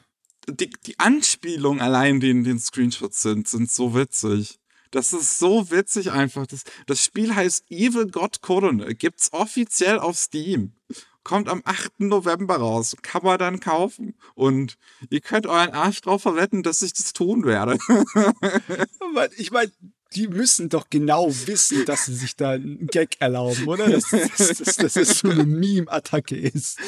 die, 0.48 0.70
die 0.86 0.98
Anspielungen 1.00 1.82
allein, 1.82 2.22
die 2.22 2.30
in 2.30 2.46
den 2.46 2.60
Screenshots 2.60 3.22
sind, 3.24 3.50
sind 3.50 3.70
so 3.70 3.94
witzig. 3.94 4.58
Das 4.92 5.12
ist 5.12 5.38
so 5.38 5.70
witzig 5.70 6.12
einfach. 6.14 6.48
Das, 6.48 6.64
das 6.86 7.04
Spiel 7.04 7.36
heißt 7.36 7.70
Evil 7.70 8.10
God 8.10 8.42
Corona. 8.42 8.94
Gibt's 8.94 9.34
offiziell 9.34 10.00
auf 10.00 10.16
Steam. 10.16 10.78
Kommt 11.26 11.50
am 11.50 11.62
8. 11.66 12.00
November 12.00 12.56
raus. 12.56 12.96
Kann 13.02 13.22
man 13.22 13.38
dann 13.38 13.60
kaufen. 13.60 14.16
Und 14.34 14.78
ihr 15.10 15.20
könnt 15.20 15.46
euren 15.46 15.74
Arsch 15.74 16.00
drauf 16.00 16.22
verwetten, 16.22 16.64
dass 16.64 16.82
ich 16.84 16.94
das 16.94 17.12
tun 17.12 17.44
werde. 17.44 17.78
ich 19.38 19.52
meine, 19.52 19.74
die 20.16 20.28
müssen 20.28 20.70
doch 20.70 20.90
genau 20.90 21.30
wissen, 21.48 21.86
dass 21.86 22.06
sie 22.06 22.16
sich 22.16 22.36
da 22.36 22.52
einen 22.52 22.88
Gag 22.88 23.20
erlauben, 23.20 23.68
oder? 23.68 23.90
Dass, 23.90 24.10
dass, 24.10 24.58
dass, 24.58 24.76
dass 24.76 24.94
das 24.94 25.20
so 25.20 25.30
eine 25.30 25.46
Meme-Attacke 25.46 26.38
ist. 26.38 26.80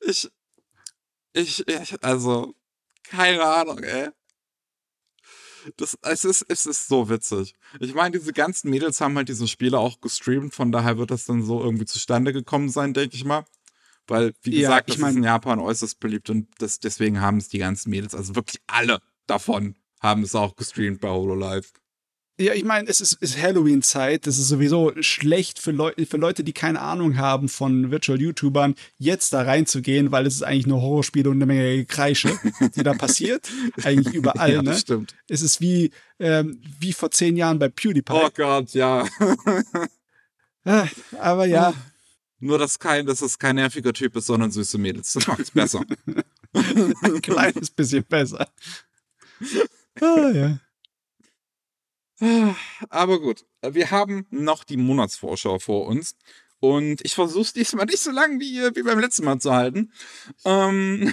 Ich, 0.00 0.30
ich, 1.32 1.66
ich, 1.68 2.04
also, 2.04 2.54
keine 3.02 3.44
Ahnung, 3.44 3.82
ey. 3.82 4.10
Das, 5.76 5.98
es, 6.02 6.24
ist, 6.24 6.44
es 6.48 6.66
ist 6.66 6.86
so 6.86 7.08
witzig. 7.08 7.54
Ich 7.80 7.94
meine, 7.94 8.16
diese 8.16 8.32
ganzen 8.32 8.70
Mädels 8.70 9.00
haben 9.00 9.16
halt 9.16 9.28
diese 9.28 9.48
Spiele 9.48 9.78
auch 9.78 10.00
gestreamt, 10.00 10.54
von 10.54 10.70
daher 10.70 10.96
wird 10.96 11.10
das 11.10 11.24
dann 11.24 11.42
so 11.42 11.60
irgendwie 11.60 11.86
zustande 11.86 12.32
gekommen 12.32 12.68
sein, 12.68 12.94
denke 12.94 13.16
ich 13.16 13.24
mal. 13.24 13.44
Weil, 14.06 14.32
wie 14.42 14.60
ja, 14.60 14.68
gesagt, 14.68 14.90
das 14.90 14.98
mein, 14.98 15.10
ist 15.10 15.16
in 15.16 15.24
Japan 15.24 15.58
äußerst 15.58 15.98
beliebt 15.98 16.30
und 16.30 16.48
das, 16.58 16.78
deswegen 16.78 17.20
haben 17.20 17.38
es 17.38 17.48
die 17.48 17.58
ganzen 17.58 17.90
Mädels, 17.90 18.14
also 18.14 18.36
wirklich 18.36 18.62
alle 18.68 19.00
davon, 19.26 19.74
haben 20.00 20.22
es 20.22 20.36
auch 20.36 20.54
gestreamt 20.54 21.00
bei 21.00 21.08
HoloLive. 21.08 21.66
Ja, 22.38 22.52
ich 22.52 22.64
meine, 22.64 22.86
es 22.88 23.00
ist, 23.00 23.14
ist 23.14 23.40
Halloween-Zeit. 23.40 24.26
Das 24.26 24.38
ist 24.38 24.48
sowieso 24.48 24.92
schlecht 25.00 25.58
für, 25.58 25.70
Leu 25.70 25.92
für 26.08 26.18
Leute, 26.18 26.44
die 26.44 26.52
keine 26.52 26.82
Ahnung 26.82 27.16
haben 27.16 27.48
von 27.48 27.90
Virtual-YouTubern, 27.90 28.74
jetzt 28.98 29.32
da 29.32 29.42
reinzugehen, 29.42 30.12
weil 30.12 30.26
es 30.26 30.34
ist 30.34 30.42
eigentlich 30.42 30.66
nur 30.66 30.82
Horrorspiele 30.82 31.30
und 31.30 31.36
eine 31.36 31.46
Menge 31.46 31.86
Kreische, 31.86 32.38
die 32.76 32.82
da 32.82 32.92
passiert. 32.92 33.48
eigentlich 33.82 34.14
überall, 34.14 34.52
ja, 34.52 34.62
das 34.62 34.74
ne? 34.74 34.80
stimmt. 34.80 35.14
Es 35.28 35.40
ist 35.40 35.62
wie, 35.62 35.92
ähm, 36.18 36.60
wie 36.78 36.92
vor 36.92 37.10
zehn 37.10 37.36
Jahren 37.36 37.58
bei 37.58 37.68
PewDiePie. 37.68 38.12
Oh 38.12 38.28
Gott, 38.34 38.72
ja. 38.74 39.06
Ah, 40.68 40.88
aber 41.20 41.46
ja. 41.46 41.72
Nur, 42.40 42.58
dass, 42.58 42.80
kein, 42.80 43.06
dass 43.06 43.22
es 43.22 43.38
kein 43.38 43.54
nerviger 43.54 43.92
Typ 43.92 44.16
ist, 44.16 44.26
sondern 44.26 44.50
süße 44.50 44.78
Mädels. 44.78 45.12
Das 45.12 45.28
macht's 45.28 45.52
besser. 45.52 45.84
Ein 46.52 47.22
kleines 47.22 47.70
bisschen 47.70 48.02
besser. 48.02 48.48
Ah, 50.00 50.30
ja. 50.34 50.58
Aber 52.88 53.20
gut, 53.20 53.44
wir 53.62 53.90
haben 53.90 54.26
noch 54.30 54.64
die 54.64 54.76
Monatsvorschau 54.76 55.58
vor 55.58 55.86
uns. 55.86 56.16
Und 56.58 57.04
ich 57.04 57.14
versuche 57.14 57.42
es 57.42 57.52
diesmal 57.52 57.86
nicht 57.86 57.98
so 57.98 58.10
lang 58.10 58.40
wie, 58.40 58.60
wie 58.74 58.82
beim 58.82 58.98
letzten 58.98 59.24
Mal 59.24 59.38
zu 59.38 59.52
halten. 59.52 59.92
Ähm 60.44 61.12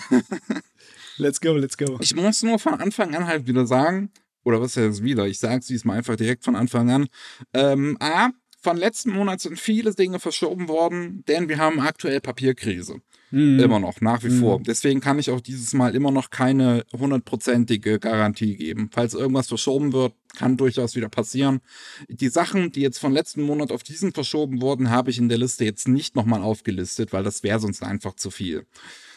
let's 1.17 1.41
go, 1.41 1.53
let's 1.53 1.77
go. 1.77 1.97
Ich 1.99 2.15
muss 2.15 2.43
nur 2.43 2.59
von 2.59 2.75
Anfang 2.75 3.13
an 3.13 3.27
halt 3.27 3.45
wieder 3.45 3.67
sagen, 3.67 4.11
oder 4.43 4.61
was 4.61 4.77
heißt 4.77 5.03
wieder? 5.03 5.27
Ich 5.27 5.39
sage 5.39 5.59
es 5.59 5.67
diesmal 5.67 5.97
einfach 5.97 6.15
direkt 6.15 6.45
von 6.45 6.55
Anfang 6.55 6.89
an. 6.89 7.07
Ähm, 7.53 7.97
A, 7.99 8.29
von 8.61 8.77
letzten 8.77 9.11
Monat 9.11 9.41
sind 9.41 9.59
viele 9.59 9.93
Dinge 9.93 10.19
verschoben 10.19 10.69
worden, 10.69 11.23
denn 11.27 11.49
wir 11.49 11.57
haben 11.57 11.81
aktuell 11.81 12.21
Papierkrise. 12.21 13.01
Mhm. 13.33 13.59
Immer 13.59 13.79
noch, 13.79 13.99
nach 13.99 14.23
wie 14.23 14.29
mhm. 14.29 14.39
vor. 14.41 14.61
Deswegen 14.61 15.01
kann 15.01 15.17
ich 15.17 15.31
auch 15.31 15.41
dieses 15.41 15.73
Mal 15.73 15.95
immer 15.95 16.11
noch 16.11 16.29
keine 16.29 16.85
hundertprozentige 16.95 17.97
Garantie 17.97 18.55
geben. 18.55 18.89
Falls 18.91 19.15
irgendwas 19.15 19.47
verschoben 19.47 19.91
wird, 19.91 20.13
kann 20.35 20.55
durchaus 20.55 20.95
wieder 20.95 21.09
passieren. 21.09 21.59
Die 22.07 22.29
Sachen, 22.29 22.71
die 22.71 22.81
jetzt 22.81 22.99
von 22.99 23.11
letzten 23.11 23.41
Monat 23.41 23.71
auf 23.71 23.81
diesen 23.81 24.13
verschoben 24.13 24.61
wurden, 24.61 24.91
habe 24.91 25.09
ich 25.09 25.17
in 25.17 25.29
der 25.29 25.39
Liste 25.39 25.65
jetzt 25.65 25.87
nicht 25.87 26.15
nochmal 26.15 26.43
aufgelistet, 26.43 27.11
weil 27.11 27.23
das 27.23 27.41
wäre 27.41 27.59
sonst 27.59 27.81
einfach 27.81 28.13
zu 28.13 28.29
viel. 28.29 28.67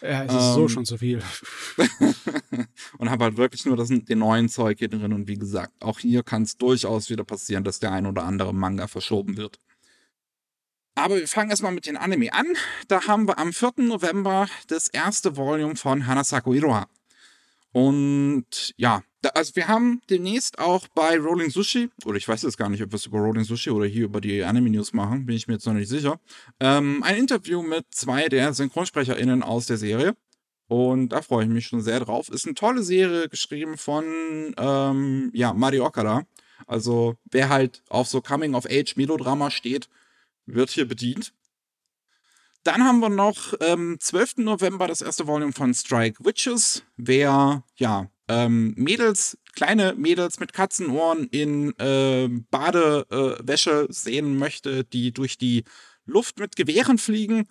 Ja, 0.00 0.24
es 0.24 0.32
ist 0.32 0.48
ähm, 0.48 0.54
so 0.54 0.68
schon 0.68 0.86
zu 0.86 0.96
viel. 0.96 1.20
und 2.96 3.10
habe 3.10 3.24
halt 3.24 3.36
wirklich 3.36 3.66
nur 3.66 3.76
das, 3.76 3.88
den 3.88 4.18
neuen 4.18 4.48
Zeug 4.48 4.78
hier 4.78 4.88
drin. 4.88 5.12
Und 5.12 5.28
wie 5.28 5.36
gesagt, 5.36 5.74
auch 5.80 5.98
hier 5.98 6.22
kann 6.22 6.42
es 6.42 6.56
durchaus 6.56 7.10
wieder 7.10 7.24
passieren, 7.24 7.64
dass 7.64 7.80
der 7.80 7.92
ein 7.92 8.06
oder 8.06 8.24
andere 8.24 8.54
Manga 8.54 8.86
verschoben 8.86 9.36
wird. 9.36 9.60
Aber 10.96 11.16
wir 11.16 11.28
fangen 11.28 11.50
erstmal 11.50 11.72
mit 11.72 11.86
den 11.86 11.98
Anime 11.98 12.32
an. 12.32 12.46
Da 12.88 13.06
haben 13.06 13.28
wir 13.28 13.38
am 13.38 13.52
4. 13.52 13.74
November 13.76 14.48
das 14.68 14.88
erste 14.88 15.36
Volume 15.36 15.76
von 15.76 16.06
Hanasako 16.06 16.54
Iroha. 16.54 16.88
Und 17.70 18.72
ja, 18.78 19.02
da, 19.20 19.28
also 19.30 19.54
wir 19.56 19.68
haben 19.68 20.00
demnächst 20.08 20.58
auch 20.58 20.88
bei 20.94 21.18
Rolling 21.18 21.50
Sushi, 21.50 21.90
oder 22.06 22.16
ich 22.16 22.26
weiß 22.26 22.40
jetzt 22.42 22.56
gar 22.56 22.70
nicht, 22.70 22.82
ob 22.82 22.92
wir 22.92 22.96
es 22.96 23.04
über 23.04 23.18
Rolling 23.18 23.44
Sushi 23.44 23.68
oder 23.68 23.84
hier 23.84 24.06
über 24.06 24.22
die 24.22 24.42
Anime 24.42 24.70
News 24.70 24.94
machen, 24.94 25.26
bin 25.26 25.36
ich 25.36 25.46
mir 25.46 25.54
jetzt 25.54 25.66
noch 25.66 25.74
nicht 25.74 25.90
sicher, 25.90 26.18
ähm, 26.60 27.02
ein 27.02 27.18
Interview 27.18 27.60
mit 27.60 27.84
zwei 27.90 28.30
der 28.30 28.54
SynchronsprecherInnen 28.54 29.42
aus 29.42 29.66
der 29.66 29.76
Serie. 29.76 30.16
Und 30.68 31.10
da 31.10 31.20
freue 31.20 31.44
ich 31.44 31.50
mich 31.50 31.66
schon 31.66 31.82
sehr 31.82 32.00
drauf. 32.00 32.30
Ist 32.30 32.46
eine 32.46 32.54
tolle 32.54 32.82
Serie, 32.82 33.28
geschrieben 33.28 33.76
von 33.76 34.54
ähm, 34.56 35.30
ja, 35.34 35.52
Mario 35.52 35.84
Okada. 35.84 36.22
Also 36.66 37.16
wer 37.30 37.50
halt 37.50 37.82
auf 37.90 38.08
so 38.08 38.22
Coming-of-Age-Melodrama 38.22 39.50
steht, 39.50 39.90
wird 40.46 40.70
hier 40.70 40.88
bedient. 40.88 41.32
Dann 42.64 42.82
haben 42.82 42.98
wir 42.98 43.10
noch 43.10 43.54
ähm, 43.60 43.98
12. 44.00 44.38
November 44.38 44.88
das 44.88 45.00
erste 45.00 45.26
Volume 45.26 45.52
von 45.52 45.72
Strike 45.72 46.24
Witches. 46.24 46.82
Wer, 46.96 47.62
ja, 47.76 48.10
ähm, 48.28 48.74
Mädels, 48.76 49.38
kleine 49.54 49.94
Mädels 49.94 50.40
mit 50.40 50.52
Katzenohren 50.52 51.28
in 51.28 51.78
äh, 51.78 52.28
Badewäsche 52.50 53.86
äh, 53.88 53.92
sehen 53.92 54.36
möchte, 54.36 54.82
die 54.82 55.12
durch 55.12 55.38
die 55.38 55.62
Luft 56.06 56.40
mit 56.40 56.56
Gewehren 56.56 56.98
fliegen, 56.98 57.48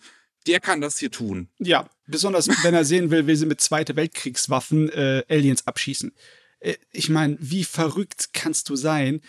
der 0.47 0.59
kann 0.59 0.81
das 0.81 0.97
hier 0.97 1.11
tun. 1.11 1.49
Ja, 1.59 1.89
besonders 2.07 2.47
wenn 2.63 2.73
er 2.73 2.85
sehen 2.85 3.09
will, 3.09 3.25
wie 3.27 3.35
sie 3.35 3.45
mit 3.45 3.61
Zweite 3.61 3.95
Weltkriegswaffen 3.95 4.89
äh, 4.89 5.23
Aliens 5.29 5.65
abschießen. 5.65 6.13
Äh, 6.59 6.75
ich 6.91 7.09
meine, 7.09 7.37
wie 7.39 7.63
verrückt 7.63 8.29
kannst 8.33 8.69
du 8.69 8.75
sein? 8.75 9.21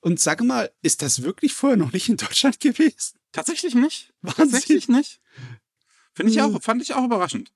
Und 0.00 0.18
sag 0.20 0.42
mal, 0.42 0.70
ist 0.82 1.02
das 1.02 1.22
wirklich 1.22 1.52
vorher 1.52 1.76
noch 1.76 1.92
nicht 1.92 2.08
in 2.08 2.16
Deutschland 2.16 2.60
gewesen? 2.60 3.18
Tatsächlich 3.32 3.74
nicht. 3.74 4.12
Wahnsinn. 4.22 4.50
Tatsächlich 4.50 4.88
nicht. 4.88 5.20
Finde 6.14 6.32
ich 6.32 6.42
auch, 6.42 6.60
fand 6.62 6.82
ich 6.82 6.94
auch 6.94 7.04
überraschend. 7.04 7.52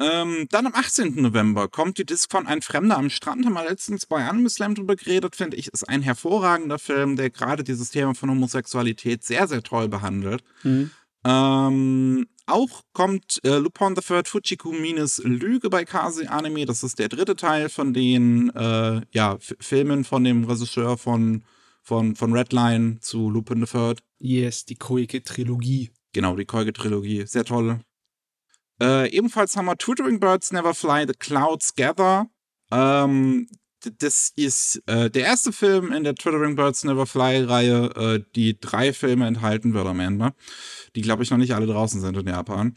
Ähm, 0.00 0.46
dann 0.50 0.66
am 0.66 0.74
18. 0.74 1.14
November 1.20 1.68
kommt 1.68 1.98
die 1.98 2.06
Disc 2.06 2.30
von 2.30 2.46
Ein 2.46 2.62
Fremder 2.62 2.96
am 2.96 3.10
Strand. 3.10 3.44
Haben 3.44 3.52
wir 3.52 3.64
letztens 3.64 4.06
bei 4.06 4.24
Anime 4.24 4.48
Slam 4.48 4.74
drüber 4.74 4.96
geredet, 4.96 5.36
finde 5.36 5.56
ich. 5.56 5.68
Ist 5.68 5.88
ein 5.88 6.02
hervorragender 6.02 6.78
Film, 6.78 7.16
der 7.16 7.30
gerade 7.30 7.62
dieses 7.62 7.90
Thema 7.90 8.14
von 8.14 8.30
Homosexualität 8.30 9.22
sehr, 9.22 9.46
sehr 9.46 9.62
toll 9.62 9.88
behandelt. 9.88 10.42
Mhm. 10.62 10.90
Ähm, 11.24 12.26
auch 12.46 12.82
kommt 12.92 13.38
äh, 13.44 13.58
Lupin 13.58 13.94
the 13.94 14.02
Third 14.02 14.26
Fujiku 14.26 14.72
Minis 14.72 15.18
Lüge 15.24 15.70
bei 15.70 15.84
Kasi 15.84 16.26
Anime. 16.26 16.66
Das 16.66 16.82
ist 16.82 16.98
der 16.98 17.08
dritte 17.08 17.36
Teil 17.36 17.68
von 17.68 17.94
den 17.94 18.50
äh, 18.56 19.02
ja, 19.12 19.36
Filmen 19.38 20.04
von 20.04 20.24
dem 20.24 20.44
Regisseur 20.44 20.98
von, 20.98 21.44
von, 21.82 22.16
von 22.16 22.32
Redline 22.32 22.98
zu 23.00 23.28
Lupin 23.30 23.64
the 23.64 23.70
Third. 23.70 24.02
Yes, 24.18 24.64
die 24.64 24.76
Koike-Trilogie. 24.76 25.90
Genau, 26.12 26.36
die 26.36 26.44
Koike-Trilogie. 26.44 27.26
Sehr 27.26 27.44
toll. 27.44 27.80
Äh, 28.80 29.10
ebenfalls 29.10 29.56
haben 29.56 29.66
wir 29.66 29.76
Tutoring 29.76 30.20
Birds 30.20 30.52
Never 30.52 30.74
Fly, 30.74 31.04
The 31.06 31.14
Clouds 31.14 31.74
Gather. 31.74 32.26
Ähm, 32.70 33.48
das 33.98 34.32
ist 34.36 34.82
äh, 34.86 35.10
der 35.10 35.24
erste 35.24 35.52
Film 35.52 35.92
in 35.92 36.04
der 36.04 36.14
Tutoring 36.14 36.56
Birds 36.56 36.84
Never 36.84 37.06
Fly-Reihe, 37.06 37.90
äh, 37.96 38.24
die 38.34 38.58
drei 38.58 38.92
Filme 38.92 39.26
enthalten 39.26 39.74
wird 39.74 39.86
am 39.86 40.00
Ende. 40.00 40.34
Die, 40.94 41.00
glaube 41.00 41.22
ich, 41.22 41.30
noch 41.30 41.38
nicht 41.38 41.54
alle 41.54 41.66
draußen 41.66 42.00
sind 42.00 42.16
in 42.16 42.26
Japan. 42.26 42.76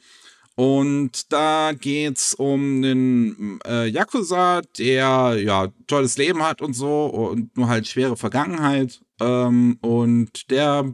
Und 0.56 1.34
da 1.34 1.74
geht's 1.74 2.34
um 2.34 2.82
den 2.82 3.60
äh, 3.68 3.88
Yakuza, 3.88 4.62
der 4.78 5.38
ja 5.38 5.68
tolles 5.86 6.18
Leben 6.18 6.44
hat 6.44 6.62
und 6.62 6.74
so 6.74 7.06
und 7.08 7.56
nur 7.58 7.68
halt 7.68 7.88
schwere 7.88 8.16
Vergangenheit. 8.16 9.02
Ähm, 9.20 9.78
und 9.82 10.50
der 10.50 10.92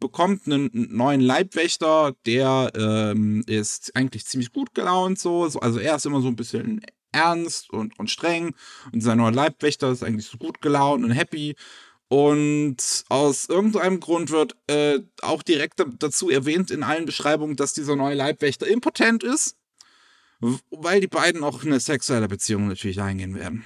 bekommt 0.00 0.46
einen 0.46 0.70
neuen 0.72 1.20
Leibwächter, 1.20 2.14
der 2.26 2.72
ähm, 2.74 3.44
ist 3.46 3.94
eigentlich 3.94 4.24
ziemlich 4.24 4.52
gut 4.52 4.74
gelaunt 4.74 5.18
so. 5.18 5.44
Also 5.60 5.78
er 5.78 5.96
ist 5.96 6.06
immer 6.06 6.22
so 6.22 6.28
ein 6.28 6.36
bisschen 6.36 6.80
ernst 7.12 7.70
und, 7.70 7.98
und 7.98 8.10
streng 8.10 8.54
und 8.92 9.02
sein 9.02 9.18
neuer 9.18 9.30
Leibwächter 9.30 9.90
ist 9.90 10.02
eigentlich 10.02 10.26
so 10.26 10.38
gut 10.38 10.60
gelaunt 10.60 11.04
und 11.04 11.10
happy. 11.10 11.54
Und 12.12 13.06
aus 13.08 13.48
irgendeinem 13.48 13.98
Grund 13.98 14.28
wird 14.30 14.54
äh, 14.66 15.00
auch 15.22 15.42
direkt 15.42 15.82
dazu 15.98 16.28
erwähnt 16.28 16.70
in 16.70 16.82
allen 16.82 17.06
Beschreibungen, 17.06 17.56
dass 17.56 17.72
dieser 17.72 17.96
neue 17.96 18.14
Leibwächter 18.14 18.66
impotent 18.66 19.24
ist, 19.24 19.56
weil 20.70 21.00
die 21.00 21.06
beiden 21.06 21.42
auch 21.42 21.64
eine 21.64 21.80
sexuelle 21.80 22.28
Beziehung 22.28 22.68
natürlich 22.68 23.00
eingehen 23.00 23.34
werden. 23.34 23.64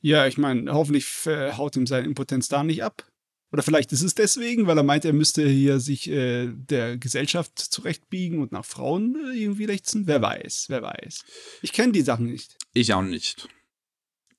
Ja, 0.00 0.26
ich 0.26 0.38
meine, 0.38 0.72
hoffentlich 0.72 1.06
haut 1.26 1.76
ihm 1.76 1.86
seine 1.86 2.06
Impotenz 2.06 2.48
da 2.48 2.64
nicht 2.64 2.82
ab. 2.82 3.06
Oder 3.52 3.62
vielleicht 3.62 3.92
ist 3.92 4.04
es 4.04 4.14
deswegen, 4.14 4.66
weil 4.66 4.78
er 4.78 4.82
meint, 4.82 5.04
er 5.04 5.12
müsste 5.12 5.46
hier 5.46 5.80
sich 5.80 6.08
äh, 6.08 6.46
der 6.50 6.96
Gesellschaft 6.96 7.58
zurechtbiegen 7.58 8.40
und 8.40 8.52
nach 8.52 8.64
Frauen 8.64 9.16
äh, 9.16 9.36
irgendwie 9.36 9.66
lechzen. 9.66 10.06
Wer 10.06 10.22
weiß, 10.22 10.70
wer 10.70 10.80
weiß. 10.80 11.26
Ich 11.60 11.74
kenne 11.74 11.92
die 11.92 12.00
Sachen 12.00 12.24
nicht. 12.24 12.56
Ich 12.72 12.94
auch 12.94 13.02
nicht. 13.02 13.50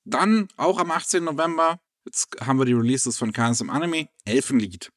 Dann, 0.04 0.48
auch 0.56 0.80
am 0.80 0.90
18. 0.90 1.22
November, 1.22 1.78
jetzt 2.04 2.28
haben 2.40 2.58
wir 2.58 2.64
die 2.64 2.72
Releases 2.72 3.18
von 3.18 3.32
Kans 3.32 3.60
im 3.60 3.70
Anime, 3.70 4.08
Elfenlied. 4.24 4.90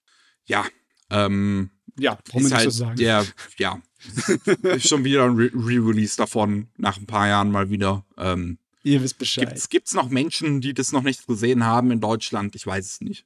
Ja, 0.45 0.65
ähm, 1.09 1.71
ja, 1.97 2.17
ist 2.33 2.53
halt 2.53 2.63
so 2.65 2.69
sagen? 2.71 2.97
Der, 2.97 3.25
ja, 3.57 3.81
schon 4.79 5.03
wieder 5.03 5.25
ein 5.25 5.37
Re-Release 5.37 6.17
davon, 6.17 6.69
nach 6.77 6.97
ein 6.97 7.05
paar 7.05 7.27
Jahren 7.27 7.51
mal 7.51 7.69
wieder. 7.69 8.05
Ähm, 8.17 8.59
Ihr 8.83 9.01
wisst 9.01 9.17
Bescheid. 9.17 9.47
Gibt's, 9.47 9.69
gibt's 9.69 9.93
noch 9.93 10.09
Menschen, 10.09 10.61
die 10.61 10.73
das 10.73 10.91
noch 10.91 11.01
nicht 11.01 11.25
gesehen 11.25 11.63
haben 11.63 11.89
in 11.91 12.01
Deutschland? 12.01 12.55
Ich 12.55 12.67
weiß 12.67 12.85
es 12.85 13.01
nicht. 13.01 13.25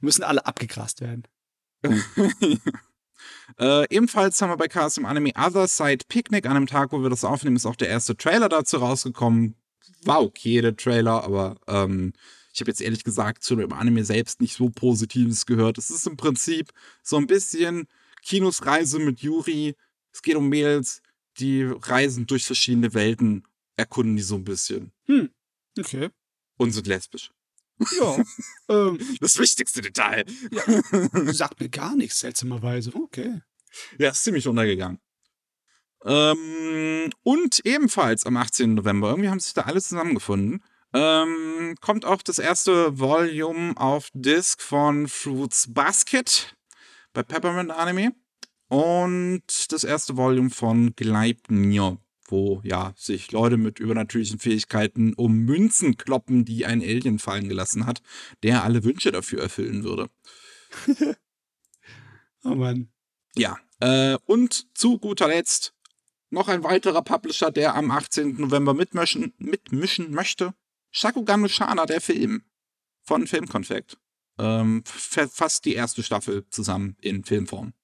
Müssen 0.00 0.24
alle 0.24 0.44
abgegrast 0.46 1.00
werden. 1.00 1.24
äh, 3.58 3.86
ebenfalls 3.94 4.40
haben 4.42 4.50
wir 4.50 4.56
bei 4.56 4.66
Cast 4.66 4.98
im 4.98 5.06
Anime 5.06 5.30
Other 5.36 5.68
Side 5.68 6.06
Picnic. 6.08 6.46
An 6.46 6.56
einem 6.56 6.66
Tag, 6.66 6.90
wo 6.90 7.02
wir 7.02 7.10
das 7.10 7.24
aufnehmen, 7.24 7.56
ist 7.56 7.66
auch 7.66 7.76
der 7.76 7.88
erste 7.88 8.16
Trailer 8.16 8.48
dazu 8.48 8.78
rausgekommen. 8.78 9.54
War 10.02 10.22
okay, 10.22 10.60
der 10.60 10.76
Trailer, 10.76 11.22
aber 11.22 11.56
ähm, 11.68 12.12
ich 12.56 12.60
habe 12.60 12.70
jetzt 12.70 12.80
ehrlich 12.80 13.04
gesagt 13.04 13.44
zu 13.44 13.54
dem 13.54 13.74
Anime 13.74 14.02
selbst 14.02 14.40
nicht 14.40 14.56
so 14.56 14.70
Positives 14.70 15.44
gehört. 15.44 15.76
Es 15.76 15.90
ist 15.90 16.06
im 16.06 16.16
Prinzip 16.16 16.72
so 17.02 17.18
ein 17.18 17.26
bisschen 17.26 17.86
Kinos 18.22 18.64
Reise 18.64 18.98
mit 18.98 19.20
Yuri. 19.20 19.76
Es 20.10 20.22
geht 20.22 20.36
um 20.36 20.48
Mädels, 20.48 21.02
die 21.38 21.64
reisen 21.64 22.26
durch 22.26 22.46
verschiedene 22.46 22.94
Welten, 22.94 23.46
erkunden 23.76 24.16
die 24.16 24.22
so 24.22 24.36
ein 24.36 24.44
bisschen. 24.44 24.90
Hm, 25.04 25.28
okay. 25.78 26.08
Und 26.56 26.72
sind 26.72 26.86
lesbisch. 26.86 27.30
Ja. 28.00 28.24
ähm, 28.70 28.98
das 29.20 29.38
wichtigste 29.38 29.82
Detail. 29.82 30.24
Ja, 30.50 31.32
sagt 31.34 31.60
mir 31.60 31.68
gar 31.68 31.94
nichts, 31.94 32.20
seltsamerweise. 32.20 32.94
Okay. 32.94 33.42
Ja, 33.98 34.12
ist 34.12 34.24
ziemlich 34.24 34.48
untergegangen. 34.48 34.98
Ähm, 36.06 37.12
und 37.22 37.66
ebenfalls 37.66 38.24
am 38.24 38.38
18. 38.38 38.72
November, 38.72 39.10
irgendwie 39.10 39.28
haben 39.28 39.40
sich 39.40 39.52
da 39.52 39.62
alle 39.62 39.82
zusammengefunden, 39.82 40.62
ähm, 40.96 41.76
kommt 41.80 42.04
auch 42.04 42.22
das 42.22 42.38
erste 42.38 42.98
Volume 42.98 43.74
auf 43.76 44.08
Disc 44.14 44.62
von 44.62 45.08
Fruits 45.08 45.72
Basket 45.72 46.56
bei 47.12 47.22
Peppermint 47.22 47.70
Anime. 47.70 48.12
Und 48.68 49.42
das 49.70 49.84
erste 49.84 50.16
Volume 50.16 50.50
von 50.50 50.96
Gleipnir 50.96 51.98
wo 52.28 52.60
ja 52.64 52.92
sich 52.96 53.32
Leute 53.32 53.56
mit 53.56 53.78
übernatürlichen 53.78 54.38
Fähigkeiten 54.38 55.14
um 55.14 55.44
Münzen 55.44 55.96
kloppen, 55.96 56.44
die 56.44 56.66
ein 56.66 56.82
Alien 56.82 57.18
fallen 57.18 57.48
gelassen 57.48 57.86
hat, 57.86 58.02
der 58.42 58.64
alle 58.64 58.84
Wünsche 58.84 59.12
dafür 59.12 59.42
erfüllen 59.42 59.84
würde. 59.84 60.10
oh 62.44 62.54
Mann. 62.54 62.88
Ja, 63.36 63.58
äh, 63.80 64.16
und 64.24 64.66
zu 64.76 64.98
guter 64.98 65.28
Letzt 65.28 65.74
noch 66.30 66.48
ein 66.48 66.64
weiterer 66.64 67.02
Publisher, 67.02 67.50
der 67.50 67.74
am 67.74 67.90
18. 67.90 68.36
November 68.36 68.74
mitmischen, 68.74 69.32
mitmischen 69.38 70.10
möchte. 70.10 70.54
Shakugan 70.96 71.42
no 71.42 71.48
Shana, 71.48 71.84
der 71.84 72.00
Film 72.00 72.42
von 73.02 73.26
Filmkonfekt. 73.26 73.98
ähm, 74.38 74.82
fast 74.86 75.66
die 75.66 75.74
erste 75.74 76.02
Staffel 76.02 76.46
zusammen 76.48 76.96
in 77.02 77.22
Filmform. 77.22 77.74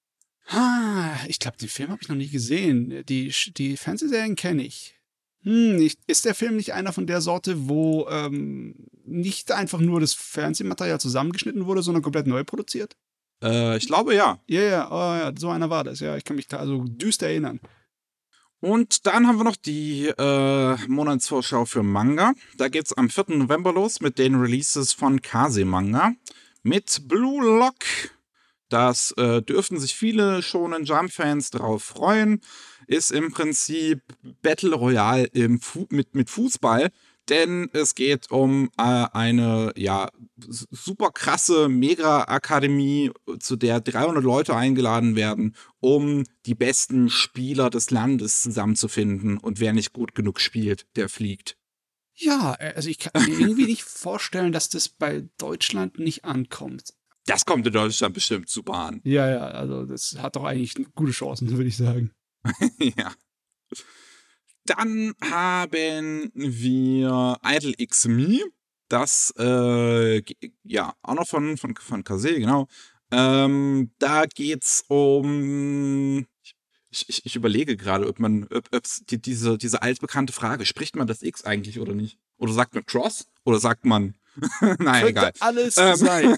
Ah, 0.48 1.14
ich 1.28 1.38
glaube, 1.38 1.58
den 1.58 1.68
Film 1.68 1.90
habe 1.90 2.00
ich 2.02 2.08
noch 2.08 2.16
nie 2.16 2.28
gesehen. 2.28 3.04
Die, 3.06 3.32
die 3.56 3.76
Fernsehserien 3.76 4.34
kenne 4.34 4.64
ich. 4.64 4.98
Hm, 5.42 5.78
ich, 5.82 5.98
ist 6.06 6.24
der 6.24 6.34
Film 6.34 6.56
nicht 6.56 6.72
einer 6.72 6.94
von 6.94 7.06
der 7.06 7.20
Sorte, 7.20 7.68
wo 7.68 8.08
ähm, 8.08 8.86
nicht 9.04 9.52
einfach 9.52 9.80
nur 9.80 10.00
das 10.00 10.14
Fernsehmaterial 10.14 11.00
zusammengeschnitten 11.00 11.66
wurde, 11.66 11.82
sondern 11.82 12.02
komplett 12.02 12.26
neu 12.26 12.44
produziert? 12.44 12.96
Äh, 13.42 13.76
ich 13.76 13.86
glaube 13.86 14.14
ja. 14.14 14.40
Ja, 14.46 14.62
ja, 14.62 14.90
oh, 14.90 15.16
ja, 15.18 15.32
so 15.38 15.50
einer 15.50 15.68
war 15.68 15.84
das. 15.84 16.00
Ja, 16.00 16.16
ich 16.16 16.24
kann 16.24 16.36
mich 16.36 16.48
da 16.48 16.58
also 16.58 16.84
düster 16.84 17.26
erinnern. 17.26 17.60
Und 18.62 19.06
dann 19.06 19.26
haben 19.26 19.38
wir 19.38 19.44
noch 19.44 19.56
die 19.56 20.06
äh, 20.06 20.76
Monatsvorschau 20.86 21.64
für 21.64 21.82
Manga. 21.82 22.32
Da 22.56 22.68
geht's 22.68 22.92
am 22.92 23.10
4. 23.10 23.24
November 23.30 23.72
los 23.72 24.00
mit 24.00 24.18
den 24.18 24.36
Releases 24.36 24.92
von 24.92 25.20
Kase 25.20 25.64
Manga. 25.64 26.12
Mit 26.62 27.08
Blue 27.08 27.42
Lock. 27.58 27.74
Das 28.68 29.10
äh, 29.16 29.42
dürften 29.42 29.80
sich 29.80 29.96
viele 29.96 30.42
Shonen 30.42 30.84
Jump-Fans 30.84 31.50
darauf 31.50 31.82
freuen. 31.82 32.40
Ist 32.86 33.10
im 33.10 33.32
Prinzip 33.32 34.00
Battle 34.42 34.76
Royale 34.76 35.24
im 35.24 35.58
Fu 35.58 35.88
mit, 35.90 36.14
mit 36.14 36.30
Fußball 36.30 36.92
denn 37.28 37.70
es 37.72 37.94
geht 37.94 38.30
um 38.30 38.70
äh, 38.78 39.06
eine 39.12 39.72
ja 39.76 40.10
super 40.46 41.10
krasse 41.10 41.68
Mega-Akademie, 41.68 43.10
zu 43.38 43.56
der 43.56 43.80
300 43.80 44.22
Leute 44.22 44.56
eingeladen 44.56 45.16
werden, 45.16 45.56
um 45.80 46.24
die 46.46 46.54
besten 46.54 47.10
Spieler 47.10 47.70
des 47.70 47.90
Landes 47.90 48.42
zusammenzufinden. 48.42 49.38
Und 49.38 49.60
wer 49.60 49.72
nicht 49.72 49.92
gut 49.92 50.14
genug 50.14 50.40
spielt, 50.40 50.86
der 50.96 51.08
fliegt. 51.08 51.56
Ja, 52.14 52.56
äh, 52.58 52.72
also 52.74 52.88
ich 52.88 52.98
kann 52.98 53.24
mir 53.24 53.38
irgendwie 53.38 53.66
nicht 53.66 53.84
vorstellen, 53.84 54.52
dass 54.52 54.68
das 54.68 54.88
bei 54.88 55.28
Deutschland 55.38 55.98
nicht 55.98 56.24
ankommt. 56.24 56.94
Das 57.26 57.44
kommt 57.44 57.66
in 57.66 57.72
Deutschland 57.72 58.14
bestimmt 58.14 58.48
super 58.48 58.74
an. 58.74 59.00
Ja, 59.04 59.30
ja, 59.30 59.46
also 59.46 59.84
das 59.84 60.18
hat 60.18 60.36
doch 60.36 60.44
eigentlich 60.44 60.74
gute 60.94 61.12
Chancen, 61.12 61.50
würde 61.50 61.68
ich 61.68 61.76
sagen. 61.76 62.10
ja. 62.78 63.12
Dann 64.64 65.14
haben 65.22 66.30
wir 66.34 67.38
Idle 67.44 67.74
X 67.78 68.06
Me. 68.06 68.40
Das, 68.88 69.32
äh, 69.38 70.22
ja, 70.64 70.94
auch 71.02 71.14
noch 71.14 71.26
von, 71.26 71.56
von, 71.56 71.74
von 71.74 72.04
Kase, 72.04 72.38
genau. 72.38 72.68
Ähm, 73.10 73.90
da 73.98 74.26
geht's 74.26 74.84
um. 74.88 76.26
Ich, 76.90 77.08
ich, 77.08 77.24
ich 77.24 77.36
überlege 77.36 77.76
gerade, 77.76 78.06
ob 78.06 78.20
man, 78.20 78.44
ob, 78.52 78.68
die, 79.08 79.20
diese, 79.20 79.56
diese 79.56 79.80
altbekannte 79.80 80.32
Frage, 80.34 80.66
spricht 80.66 80.94
man 80.94 81.06
das 81.06 81.22
X 81.22 81.42
eigentlich 81.44 81.80
oder 81.80 81.94
nicht? 81.94 82.18
Oder 82.36 82.52
sagt 82.52 82.74
man 82.74 82.84
Cross? 82.84 83.26
Oder 83.44 83.58
sagt 83.58 83.86
man 83.86 84.14
Nein, 84.78 85.08
egal. 85.08 85.32
alles 85.40 85.76
ähm, 85.76 85.96
sein. 85.96 86.36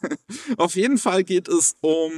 auf 0.56 0.74
jeden 0.74 0.98
Fall 0.98 1.22
geht 1.24 1.48
es 1.48 1.76
um 1.80 2.12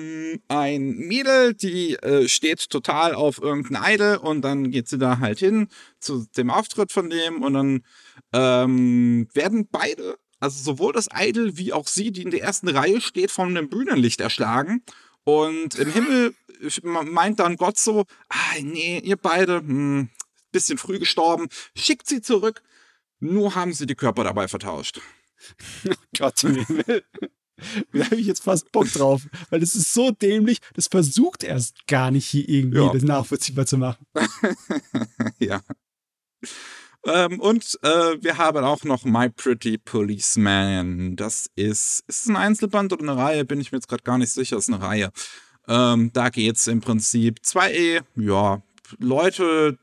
ein 0.48 0.96
Mädel, 0.96 1.54
die 1.54 1.94
äh, 1.96 2.28
steht 2.28 2.70
total 2.70 3.14
auf 3.14 3.40
irgendein 3.40 3.94
Idol 3.94 4.16
und 4.16 4.42
dann 4.42 4.70
geht 4.70 4.88
sie 4.88 4.98
da 4.98 5.18
halt 5.18 5.38
hin 5.38 5.68
zu 5.98 6.26
dem 6.36 6.50
Auftritt 6.50 6.92
von 6.92 7.10
dem 7.10 7.42
und 7.42 7.54
dann 7.54 7.82
ähm, 8.32 9.28
werden 9.34 9.68
beide, 9.70 10.16
also 10.38 10.62
sowohl 10.62 10.92
das 10.92 11.08
Idol 11.14 11.56
wie 11.56 11.72
auch 11.72 11.86
sie, 11.86 12.12
die 12.12 12.22
in 12.22 12.30
der 12.30 12.42
ersten 12.42 12.68
Reihe 12.68 13.00
steht, 13.00 13.30
von 13.30 13.48
einem 13.48 13.68
Bühnenlicht 13.68 14.20
erschlagen. 14.20 14.82
Und 15.24 15.74
im 15.74 15.92
Himmel 15.92 16.34
meint 16.82 17.40
dann 17.40 17.56
Gott 17.56 17.78
so, 17.78 18.06
ah, 18.28 18.54
nee, 18.62 19.00
ihr 19.00 19.16
beide, 19.16 19.58
hm, 19.58 20.08
bisschen 20.50 20.78
früh 20.78 20.98
gestorben, 20.98 21.48
schickt 21.76 22.08
sie 22.08 22.22
zurück 22.22 22.62
nur 23.20 23.54
haben 23.54 23.72
sie 23.72 23.86
die 23.86 23.94
Körper 23.94 24.24
dabei 24.24 24.48
vertauscht. 24.48 25.00
Oh 25.88 25.94
Gott, 26.18 26.44
da 27.92 28.04
habe 28.04 28.16
ich 28.16 28.26
jetzt 28.26 28.42
fast 28.42 28.70
Bock 28.72 28.92
drauf, 28.92 29.22
weil 29.48 29.60
das 29.60 29.74
ist 29.74 29.94
so 29.94 30.10
dämlich, 30.10 30.58
das 30.74 30.88
versucht 30.88 31.44
erst 31.44 31.86
gar 31.86 32.10
nicht 32.10 32.26
hier 32.26 32.46
irgendwie 32.46 32.78
ja. 32.78 32.92
das 32.92 33.02
nachvollziehbar 33.02 33.64
zu 33.64 33.78
machen. 33.78 34.04
ja. 35.38 35.62
Ähm, 37.06 37.40
und 37.40 37.78
äh, 37.82 38.22
wir 38.22 38.36
haben 38.36 38.62
auch 38.64 38.84
noch 38.84 39.04
My 39.04 39.30
Pretty 39.30 39.78
Policeman. 39.78 41.16
Das 41.16 41.50
ist, 41.56 42.04
ist 42.06 42.22
es 42.24 42.26
ein 42.28 42.36
Einzelband 42.36 42.92
oder 42.92 43.02
eine 43.02 43.16
Reihe? 43.16 43.44
Bin 43.46 43.60
ich 43.60 43.72
mir 43.72 43.78
jetzt 43.78 43.88
gerade 43.88 44.02
gar 44.02 44.18
nicht 44.18 44.32
sicher. 44.32 44.58
Ist 44.58 44.68
eine 44.68 44.82
Reihe. 44.82 45.10
Ähm, 45.68 46.12
da 46.12 46.28
geht 46.28 46.56
es 46.56 46.66
im 46.66 46.80
Prinzip 46.80 47.38
zwei, 47.44 48.02
ja, 48.16 48.62
Leute, 48.98 49.78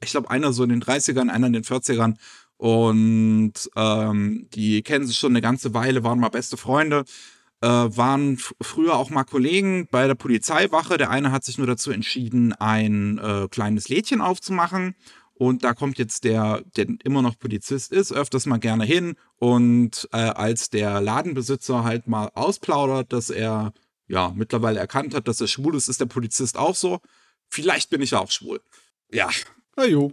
ich 0.00 0.10
glaube, 0.10 0.30
einer 0.30 0.52
so 0.52 0.64
in 0.64 0.70
den 0.70 0.82
30ern, 0.82 1.28
einer 1.28 1.46
in 1.46 1.52
den 1.52 1.64
40ern, 1.64 2.16
und 2.56 3.52
ähm, 3.76 4.48
die 4.54 4.82
kennen 4.82 5.06
sich 5.06 5.18
schon 5.18 5.32
eine 5.32 5.42
ganze 5.42 5.74
Weile, 5.74 6.04
waren 6.04 6.20
mal 6.20 6.30
beste 6.30 6.56
Freunde, 6.56 7.04
äh, 7.60 7.68
waren 7.68 8.38
früher 8.60 8.96
auch 8.96 9.10
mal 9.10 9.24
Kollegen 9.24 9.88
bei 9.90 10.06
der 10.06 10.14
Polizeiwache. 10.14 10.98
Der 10.98 11.10
eine 11.10 11.32
hat 11.32 11.44
sich 11.44 11.58
nur 11.58 11.66
dazu 11.66 11.90
entschieden, 11.90 12.52
ein 12.54 13.18
äh, 13.18 13.48
kleines 13.50 13.88
Lädchen 13.88 14.20
aufzumachen. 14.20 14.94
Und 15.38 15.64
da 15.64 15.74
kommt 15.74 15.98
jetzt 15.98 16.24
der, 16.24 16.62
der 16.76 16.86
immer 17.04 17.20
noch 17.20 17.38
Polizist 17.38 17.92
ist, 17.92 18.10
öfters 18.10 18.46
mal 18.46 18.58
gerne 18.58 18.84
hin. 18.84 19.16
Und 19.36 20.08
äh, 20.12 20.16
als 20.16 20.70
der 20.70 21.02
Ladenbesitzer 21.02 21.84
halt 21.84 22.06
mal 22.06 22.30
ausplaudert, 22.34 23.12
dass 23.12 23.28
er 23.28 23.74
ja 24.08 24.32
mittlerweile 24.34 24.78
erkannt 24.78 25.14
hat, 25.14 25.28
dass 25.28 25.40
er 25.42 25.48
schwul 25.48 25.76
ist, 25.76 25.88
ist 25.88 26.00
der 26.00 26.06
Polizist 26.06 26.56
auch 26.56 26.74
so. 26.74 27.00
Vielleicht 27.48 27.90
bin 27.90 28.00
ich 28.00 28.14
auch 28.14 28.30
schwul. 28.30 28.62
Ja. 29.10 29.28
Na 29.76 29.84
jo. 29.84 30.10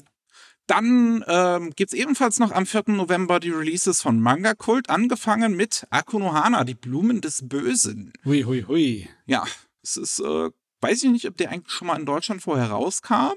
Dann 0.67 1.23
ähm, 1.27 1.71
gibt 1.75 1.93
es 1.93 1.99
ebenfalls 1.99 2.39
noch 2.39 2.51
am 2.51 2.65
4. 2.65 2.83
November 2.87 3.39
die 3.39 3.49
Releases 3.49 4.01
von 4.01 4.19
Manga 4.19 4.53
Kult, 4.53 4.89
angefangen 4.89 5.55
mit 5.55 5.85
Akunohana, 5.89 6.63
die 6.63 6.75
Blumen 6.75 7.19
des 7.19 7.47
Bösen. 7.47 8.13
Hui, 8.23 8.43
hui, 8.43 8.63
hui. 8.67 9.09
Ja, 9.25 9.43
es 9.81 9.97
ist, 9.97 10.19
äh, 10.19 10.49
weiß 10.81 11.03
ich 11.03 11.11
nicht, 11.11 11.27
ob 11.27 11.35
der 11.35 11.51
eigentlich 11.51 11.73
schon 11.73 11.87
mal 11.87 11.99
in 11.99 12.05
Deutschland 12.05 12.41
vorher 12.41 12.69
rauskam. 12.69 13.33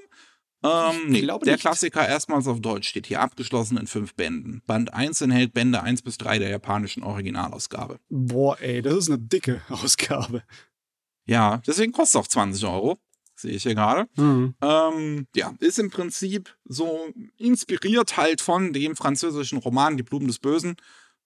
Ähm, 0.63 1.09
nee, 1.09 1.21
der 1.21 1.37
nicht. 1.39 1.59
Klassiker 1.59 2.07
erstmals 2.07 2.47
auf 2.47 2.61
Deutsch 2.61 2.87
steht 2.87 3.05
hier 3.05 3.21
abgeschlossen 3.21 3.77
in 3.77 3.87
fünf 3.87 4.15
Bänden. 4.15 4.63
Band 4.65 4.93
1 4.93 5.21
enthält 5.21 5.53
Bände 5.53 5.83
1 5.83 6.01
bis 6.01 6.17
3 6.17 6.39
der 6.39 6.49
japanischen 6.49 7.03
Originalausgabe. 7.03 7.99
Boah, 8.09 8.59
ey, 8.59 8.81
das 8.81 8.95
ist 8.95 9.09
eine 9.09 9.19
dicke 9.19 9.61
Ausgabe. 9.69 10.43
Ja, 11.25 11.61
deswegen 11.67 11.91
kostet 11.91 12.21
es 12.21 12.25
auch 12.25 12.27
20 12.27 12.65
Euro 12.65 12.97
sehe 13.39 13.53
ich 13.53 13.63
hier 13.63 13.75
gerade. 13.75 14.07
Mhm. 14.17 14.55
Ähm, 14.61 15.27
ja, 15.35 15.53
ist 15.59 15.79
im 15.79 15.89
Prinzip 15.89 16.55
so 16.65 17.07
inspiriert 17.37 18.17
halt 18.17 18.41
von 18.41 18.73
dem 18.73 18.95
französischen 18.95 19.59
Roman 19.59 19.97
Die 19.97 20.03
Blumen 20.03 20.27
des 20.27 20.39
Bösen, 20.39 20.75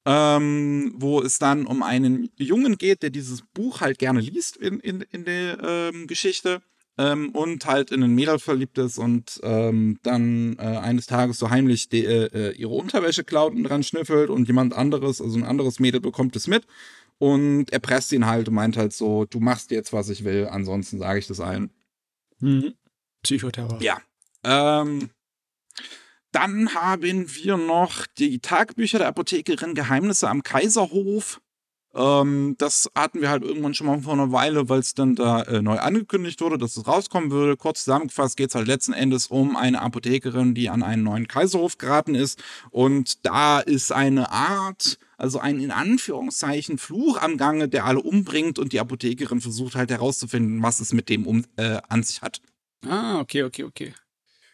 ähm, 0.05 0.93
wo 0.95 1.21
es 1.21 1.39
dann 1.39 1.65
um 1.65 1.83
einen 1.83 2.29
Jungen 2.37 2.77
geht, 2.77 3.03
der 3.03 3.09
dieses 3.09 3.43
Buch 3.53 3.81
halt 3.81 3.99
gerne 3.99 4.19
liest 4.19 4.57
in, 4.57 4.79
in, 4.79 5.01
in 5.01 5.25
der 5.25 5.91
ähm, 5.93 6.07
Geschichte. 6.07 6.61
Ähm, 6.97 7.29
und 7.29 7.65
halt 7.65 7.89
in 7.91 8.03
ein 8.03 8.13
Mädel 8.13 8.37
verliebt 8.37 8.77
ist 8.77 8.97
und 8.97 9.39
ähm, 9.43 9.97
dann 10.03 10.57
äh, 10.59 10.77
eines 10.77 11.05
Tages 11.05 11.39
so 11.39 11.49
heimlich 11.49 11.87
die, 11.87 12.03
äh, 12.03 12.51
ihre 12.51 12.73
Unterwäsche 12.73 13.23
klaut 13.23 13.53
und 13.53 13.63
dran 13.63 13.81
schnüffelt 13.81 14.29
und 14.29 14.45
jemand 14.45 14.73
anderes, 14.73 15.21
also 15.21 15.37
ein 15.37 15.45
anderes 15.45 15.79
Mädel 15.79 16.01
bekommt 16.01 16.35
es 16.35 16.47
mit 16.47 16.65
und 17.17 17.71
erpresst 17.71 18.11
ihn 18.11 18.25
halt 18.25 18.49
und 18.49 18.55
meint 18.55 18.77
halt 18.77 18.93
so, 18.93 19.25
du 19.25 19.39
machst 19.39 19.69
jetzt, 19.69 19.93
was 19.93 20.09
ich 20.09 20.23
will, 20.23 20.47
ansonsten 20.51 20.97
sage 20.97 21.19
ich 21.19 21.27
das 21.27 21.39
allen. 21.39 21.71
Mhm. 22.41 22.75
Psychoterror. 23.23 23.81
Ja. 23.81 24.01
Ähm, 24.43 25.11
dann 26.31 26.73
haben 26.73 27.35
wir 27.35 27.57
noch 27.57 28.05
die 28.17 28.39
Tagebücher 28.39 28.99
der 28.99 29.07
Apothekerin 29.07 29.75
Geheimnisse 29.75 30.29
am 30.29 30.43
Kaiserhof. 30.43 31.41
Ähm, 31.93 32.55
das 32.57 32.89
hatten 32.95 33.21
wir 33.21 33.29
halt 33.29 33.43
irgendwann 33.43 33.73
schon 33.73 33.87
mal 33.87 34.01
vor 34.01 34.13
einer 34.13 34.31
Weile, 34.31 34.69
weil 34.69 34.79
es 34.79 34.93
dann 34.93 35.15
da 35.15 35.41
äh, 35.43 35.61
neu 35.61 35.77
angekündigt 35.77 36.39
wurde, 36.39 36.57
dass 36.57 36.77
es 36.77 36.87
rauskommen 36.87 37.31
würde. 37.31 37.57
Kurz 37.57 37.83
zusammengefasst 37.83 38.37
geht 38.37 38.49
es 38.49 38.55
halt 38.55 38.67
letzten 38.67 38.93
Endes 38.93 39.27
um 39.27 39.57
eine 39.57 39.81
Apothekerin, 39.81 40.55
die 40.55 40.69
an 40.69 40.83
einen 40.83 41.03
neuen 41.03 41.27
Kaiserhof 41.27 41.77
geraten 41.77 42.15
ist. 42.15 42.41
Und 42.69 43.25
da 43.25 43.59
ist 43.59 43.91
eine 43.91 44.31
Art, 44.31 44.99
also 45.17 45.39
ein 45.39 45.59
in 45.59 45.71
Anführungszeichen 45.71 46.77
Fluch 46.77 47.21
am 47.21 47.37
Gange, 47.37 47.67
der 47.67 47.85
alle 47.85 47.99
umbringt 47.99 48.57
und 48.57 48.71
die 48.71 48.79
Apothekerin 48.79 49.41
versucht 49.41 49.75
halt 49.75 49.91
herauszufinden, 49.91 50.63
was 50.63 50.79
es 50.79 50.93
mit 50.93 51.09
dem 51.09 51.27
um, 51.27 51.43
äh, 51.57 51.79
an 51.89 52.03
sich 52.03 52.21
hat. 52.21 52.41
Ah, 52.87 53.19
okay, 53.19 53.43
okay, 53.43 53.63
okay. 53.63 53.93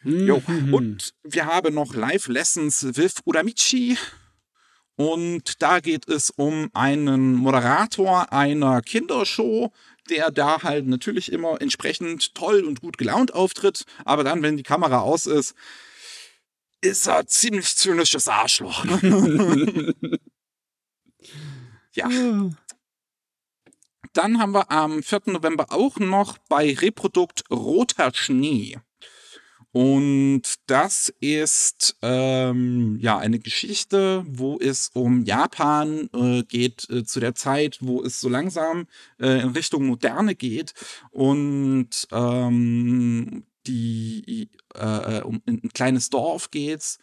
Jo. 0.04 0.42
Mhm. 0.46 0.74
Und 0.74 1.14
wir 1.22 1.46
haben 1.46 1.74
noch 1.74 1.94
Live 1.94 2.28
Lessons 2.28 2.96
with 2.96 3.16
Uramichi. 3.24 3.96
Und 4.98 5.62
da 5.62 5.78
geht 5.78 6.08
es 6.08 6.30
um 6.30 6.70
einen 6.74 7.34
Moderator 7.34 8.32
einer 8.32 8.82
Kindershow, 8.82 9.72
der 10.10 10.32
da 10.32 10.64
halt 10.64 10.88
natürlich 10.88 11.30
immer 11.30 11.62
entsprechend 11.62 12.34
toll 12.34 12.64
und 12.64 12.80
gut 12.80 12.98
gelaunt 12.98 13.32
auftritt. 13.32 13.84
Aber 14.04 14.24
dann, 14.24 14.42
wenn 14.42 14.56
die 14.56 14.64
Kamera 14.64 15.02
aus 15.02 15.26
ist, 15.26 15.54
ist 16.80 17.06
er 17.06 17.28
ziemlich 17.28 17.76
zynisches 17.76 18.26
Arschloch. 18.26 18.84
ja. 21.92 22.08
Dann 24.14 24.40
haben 24.40 24.52
wir 24.52 24.68
am 24.72 25.04
4. 25.04 25.20
November 25.26 25.66
auch 25.68 25.98
noch 25.98 26.38
bei 26.48 26.74
Reprodukt 26.74 27.44
Roter 27.52 28.10
Schnee. 28.12 28.80
Und 29.78 30.42
das 30.66 31.14
ist 31.20 31.98
ähm, 32.02 32.98
ja 33.00 33.16
eine 33.16 33.38
Geschichte, 33.38 34.24
wo 34.26 34.58
es 34.58 34.90
um 34.92 35.22
Japan 35.22 36.10
äh, 36.12 36.42
geht, 36.42 36.90
äh, 36.90 37.04
zu 37.04 37.20
der 37.20 37.36
Zeit, 37.36 37.78
wo 37.80 38.02
es 38.02 38.20
so 38.20 38.28
langsam 38.28 38.88
äh, 39.20 39.40
in 39.40 39.50
Richtung 39.50 39.86
Moderne 39.86 40.34
geht. 40.34 40.74
Und 41.12 42.08
ähm, 42.10 43.44
die 43.68 44.50
äh, 44.74 45.20
um 45.20 45.42
ein 45.46 45.68
kleines 45.72 46.10
Dorf 46.10 46.50
geht's. 46.50 46.98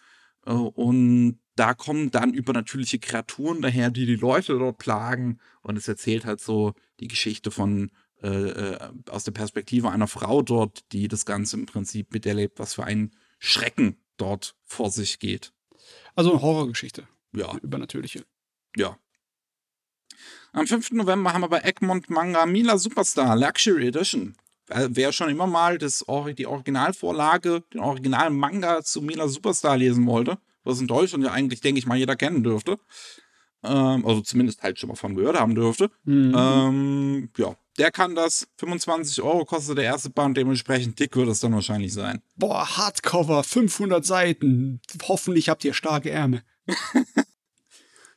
Äh, 0.45 0.51
und 0.51 1.39
da 1.55 1.76
kommen 1.76 2.11
dann 2.11 2.34
übernatürliche 2.34 2.99
Kreaturen 2.99 3.61
daher, 3.61 3.89
die 3.89 4.05
die 4.05 4.17
Leute 4.17 4.59
dort 4.59 4.80
plagen. 4.80 5.39
Und 5.61 5.78
es 5.78 5.88
erzählt 5.88 6.26
halt 6.26 6.41
so 6.41 6.73
die 6.99 7.07
Geschichte 7.07 7.51
von 7.51 7.89
äh, 8.26 8.73
äh, 8.73 8.80
aus 9.09 9.23
der 9.23 9.34
Perspektive 9.34 9.91
einer 9.91 10.07
Frau 10.07 10.41
dort, 10.41 10.91
die 10.91 11.07
das 11.07 11.28
Ganze 11.28 11.57
im 11.57 11.67
Prinzip 11.67 12.11
miterlebt, 12.11 12.57
was 12.57 12.73
für 12.73 12.84
ein 12.84 13.11
Schrecken 13.38 13.97
dort 14.17 14.55
vor 14.63 14.89
sich 14.89 15.19
geht. 15.19 15.53
Also 16.15 16.32
eine 16.32 16.41
Horrorgeschichte. 16.41 17.07
Ja. 17.36 17.49
Eine 17.49 17.59
übernatürliche. 17.59 18.26
Ja. 18.76 18.97
Am 20.53 20.65
5. 20.65 20.91
November 20.93 21.34
haben 21.34 21.41
wir 21.41 21.49
bei 21.49 21.59
Egmont 21.59 22.09
Manga 22.09 22.47
Mila 22.47 22.80
Superstar 22.80 23.36
Luxury 23.36 23.89
Edition. 23.89 24.36
Wer 24.67 25.11
schon 25.11 25.30
immer 25.30 25.45
mal 25.45 25.78
das, 25.78 26.03
die 26.36 26.47
Originalvorlage, 26.47 27.61
den 27.73 27.82
originalen 27.82 28.36
Manga 28.36 28.82
zu 28.82 29.03
Mila 29.03 29.28
Superstar 29.28 29.78
lesen 29.78 30.07
wollte, 30.07 30.39
was 30.63 30.82
in 30.82 30.88
Deutschland 30.88 31.23
ja 31.23 31.32
eigentlich, 31.32 31.61
denke 31.61 31.78
ich 31.78 31.86
mal, 31.86 31.97
jeder 31.97 32.15
kennen 32.15 32.43
dürfte, 32.43 32.80
ähm, 33.63 34.03
also 34.03 34.21
zumindest 34.21 34.63
halt 34.63 34.80
schon 34.80 34.89
mal 34.89 34.95
von 34.95 35.15
gehört 35.15 35.39
haben 35.39 35.53
dürfte, 35.53 35.91
mhm. 36.05 36.34
ähm, 36.36 37.30
ja, 37.38 37.55
der 37.78 37.91
kann 37.91 38.15
das. 38.15 38.47
25 38.57 39.21
Euro 39.21 39.45
kostet 39.45 39.78
der 39.78 39.86
erste 39.86 40.09
Band, 40.09 40.38
dementsprechend 40.38 40.99
dick 40.99 41.15
wird 41.15 41.30
es 41.30 41.39
dann 41.39 41.53
wahrscheinlich 41.53 41.93
sein. 41.93 42.21
Boah, 42.36 42.78
Hardcover, 42.78 43.43
500 43.43 44.05
Seiten. 44.05 44.82
Hoffentlich 45.03 45.49
habt 45.49 45.63
ihr 45.65 45.73
starke 45.73 46.09
Ärmel. 46.09 46.41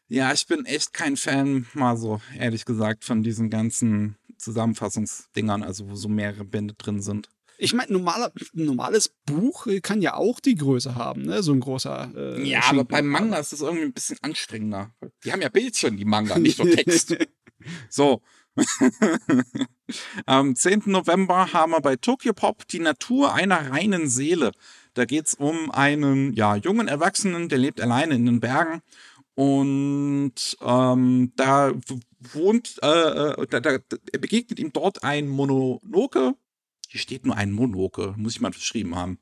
ja, 0.09 0.33
ich 0.33 0.47
bin 0.47 0.65
echt 0.65 0.93
kein 0.93 1.17
Fan, 1.17 1.67
mal 1.75 1.97
so 1.97 2.21
ehrlich 2.39 2.65
gesagt, 2.65 3.05
von 3.05 3.23
diesen 3.23 3.51
ganzen 3.51 4.17
Zusammenfassungsdingern, 4.39 5.63
also 5.63 5.89
wo 5.89 5.95
so 5.95 6.09
mehrere 6.09 6.45
Bände 6.45 6.75
drin 6.75 7.03
sind. 7.03 7.29
Ich 7.61 7.75
meine, 7.75 7.93
normaler, 7.93 8.33
ein 8.55 8.65
normales 8.65 9.09
Buch 9.27 9.67
kann 9.83 10.01
ja 10.01 10.15
auch 10.15 10.39
die 10.39 10.55
Größe 10.55 10.95
haben, 10.95 11.23
ne? 11.23 11.43
So 11.43 11.53
ein 11.53 11.59
großer. 11.59 12.13
Äh, 12.15 12.43
ja, 12.45 12.63
aber 12.69 12.85
beim 12.85 13.09
Manga 13.09 13.37
ist 13.37 13.53
das 13.53 13.63
irgendwie 13.63 13.85
ein 13.85 13.93
bisschen 13.93 14.17
anstrengender. 14.23 14.95
Die 15.25 15.33
haben 15.33 15.43
ja 15.43 15.49
Bildchen, 15.49 15.97
die 15.97 16.05
Manga, 16.05 16.39
nicht 16.39 16.63
nur 16.63 16.71
Text. 16.71 17.17
so. 17.91 18.23
Am 20.27 20.55
10. 20.55 20.83
November 20.87 21.53
haben 21.53 21.73
wir 21.73 21.81
bei 21.81 21.97
Tokyo 21.97 22.33
Pop 22.33 22.67
die 22.69 22.81
Natur 22.81 23.35
einer 23.35 23.71
reinen 23.71 24.09
Seele. 24.09 24.53
Da 24.95 25.05
geht 25.05 25.27
es 25.27 25.35
um 25.35 25.71
einen 25.71 26.33
ja, 26.35 26.57
jungen 26.57 26.89
Erwachsenen, 26.89 27.49
der 27.49 27.59
lebt 27.59 27.81
alleine 27.81 28.15
in 28.15 28.27
den 28.27 28.41
Bergen. 28.41 28.83
Und 29.35 30.57
ähm, 30.61 31.33
da 31.37 31.73
wohnt, 32.19 32.77
äh, 32.83 32.89
äh 32.89 33.47
da, 33.47 33.61
da, 33.61 33.79
begegnet 34.19 34.59
ihm 34.59 34.73
dort 34.73 35.05
ein 35.05 35.29
Mononoke, 35.29 36.35
hier 36.89 37.01
steht 37.01 37.25
nur 37.25 37.37
ein 37.37 37.53
Monoke, 37.53 38.15
muss 38.17 38.33
ich 38.33 38.41
mal 38.41 38.53
verschrieben 38.53 38.97
haben. 38.97 39.19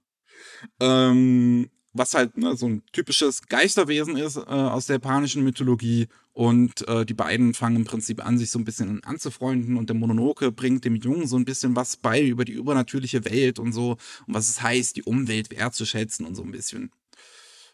Ähm, 0.80 1.68
was 1.98 2.14
halt 2.14 2.36
ne, 2.36 2.56
so 2.56 2.66
ein 2.66 2.82
typisches 2.92 3.42
Geisterwesen 3.46 4.16
ist 4.16 4.36
äh, 4.36 4.40
aus 4.40 4.86
der 4.86 4.96
japanischen 4.96 5.44
Mythologie. 5.44 6.08
Und 6.32 6.86
äh, 6.86 7.06
die 7.06 7.14
beiden 7.14 7.54
fangen 7.54 7.76
im 7.76 7.84
Prinzip 7.84 8.24
an, 8.24 8.36
sich 8.36 8.50
so 8.50 8.58
ein 8.58 8.64
bisschen 8.64 9.02
anzufreunden. 9.04 9.76
Und 9.76 9.88
der 9.88 9.96
Mononoke 9.96 10.52
bringt 10.52 10.84
dem 10.84 10.96
Jungen 10.96 11.26
so 11.26 11.36
ein 11.36 11.46
bisschen 11.46 11.74
was 11.76 11.96
bei 11.96 12.22
über 12.22 12.44
die 12.44 12.52
übernatürliche 12.52 13.24
Welt 13.24 13.58
und 13.58 13.72
so. 13.72 13.92
Und 14.26 14.34
was 14.34 14.50
es 14.50 14.60
heißt, 14.60 14.96
die 14.96 15.02
Umwelt 15.02 15.50
wertzuschätzen 15.50 16.26
und 16.26 16.34
so 16.34 16.42
ein 16.42 16.50
bisschen. 16.50 16.90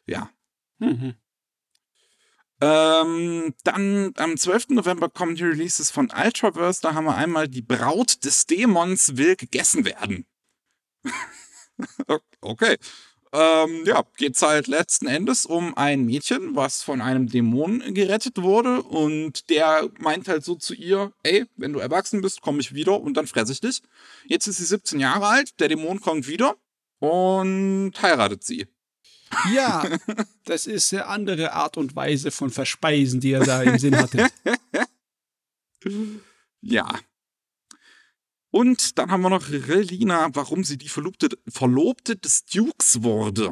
Ja. 0.07 0.31
Mhm. 0.79 1.15
Ähm, 2.61 3.55
dann 3.65 4.13
am 4.17 4.37
12. 4.37 4.69
November 4.69 5.09
kommen 5.09 5.35
die 5.35 5.43
Releases 5.43 5.91
von 5.91 6.13
Ultraverse. 6.17 6.81
Da 6.81 6.95
haben 6.95 7.07
wir 7.07 7.17
einmal 7.17 7.49
die 7.49 7.63
Braut 7.63 8.25
des 8.25 8.47
Dämons 8.47 9.17
will 9.17 9.35
gegessen 9.35 9.85
werden. 9.85 10.25
okay. 12.41 12.77
Ähm, 13.35 13.85
ja, 13.87 14.05
geht's 14.19 14.43
halt 14.43 14.67
letzten 14.67 15.07
Endes 15.07 15.47
um 15.47 15.75
ein 15.75 16.05
Mädchen, 16.05 16.55
was 16.55 16.83
von 16.83 17.01
einem 17.01 17.29
Dämon 17.29 17.95
gerettet 17.95 18.43
wurde 18.43 18.83
und 18.83 19.49
der 19.49 19.89
meint 19.99 20.29
halt 20.29 20.45
so 20.45 20.55
zu 20.55 20.75
ihr, 20.75 21.13
ey, 21.23 21.47
wenn 21.57 21.73
du 21.73 21.79
erwachsen 21.79 22.21
bist, 22.21 22.43
komme 22.43 22.61
ich 22.61 22.75
wieder 22.75 23.01
und 23.01 23.15
dann 23.15 23.27
fresse 23.27 23.53
ich 23.53 23.61
dich. 23.61 23.81
Jetzt 24.27 24.49
ist 24.49 24.59
sie 24.59 24.67
17 24.67 25.01
Jahre 25.01 25.27
alt, 25.27 25.59
der 25.61 25.69
Dämon 25.69 26.01
kommt 26.01 26.29
wieder 26.29 26.57
und 26.99 27.93
heiratet 28.03 28.45
sie. 28.45 28.67
Ja, 29.55 29.83
das 30.45 30.67
ist 30.67 30.93
eine 30.93 31.07
andere 31.07 31.55
Art 31.55 31.79
und 31.79 31.97
Weise 31.97 32.31
von 32.31 32.51
Verspeisen, 32.51 33.21
die 33.21 33.33
er 33.33 33.45
da 33.45 33.63
im 33.63 33.79
Sinn 33.79 33.97
hatte. 33.97 34.29
ja. 36.61 36.87
Und 38.53 38.99
dann 38.99 39.11
haben 39.11 39.23
wir 39.23 39.31
noch 39.31 39.49
Relina, 39.49 40.29
warum 40.35 40.63
sie 40.63 40.77
die 40.77 40.91
Verlobte, 40.91 41.31
Verlobte 41.49 42.17
des 42.17 42.45
Dukes 42.45 43.03
wurde. 43.03 43.51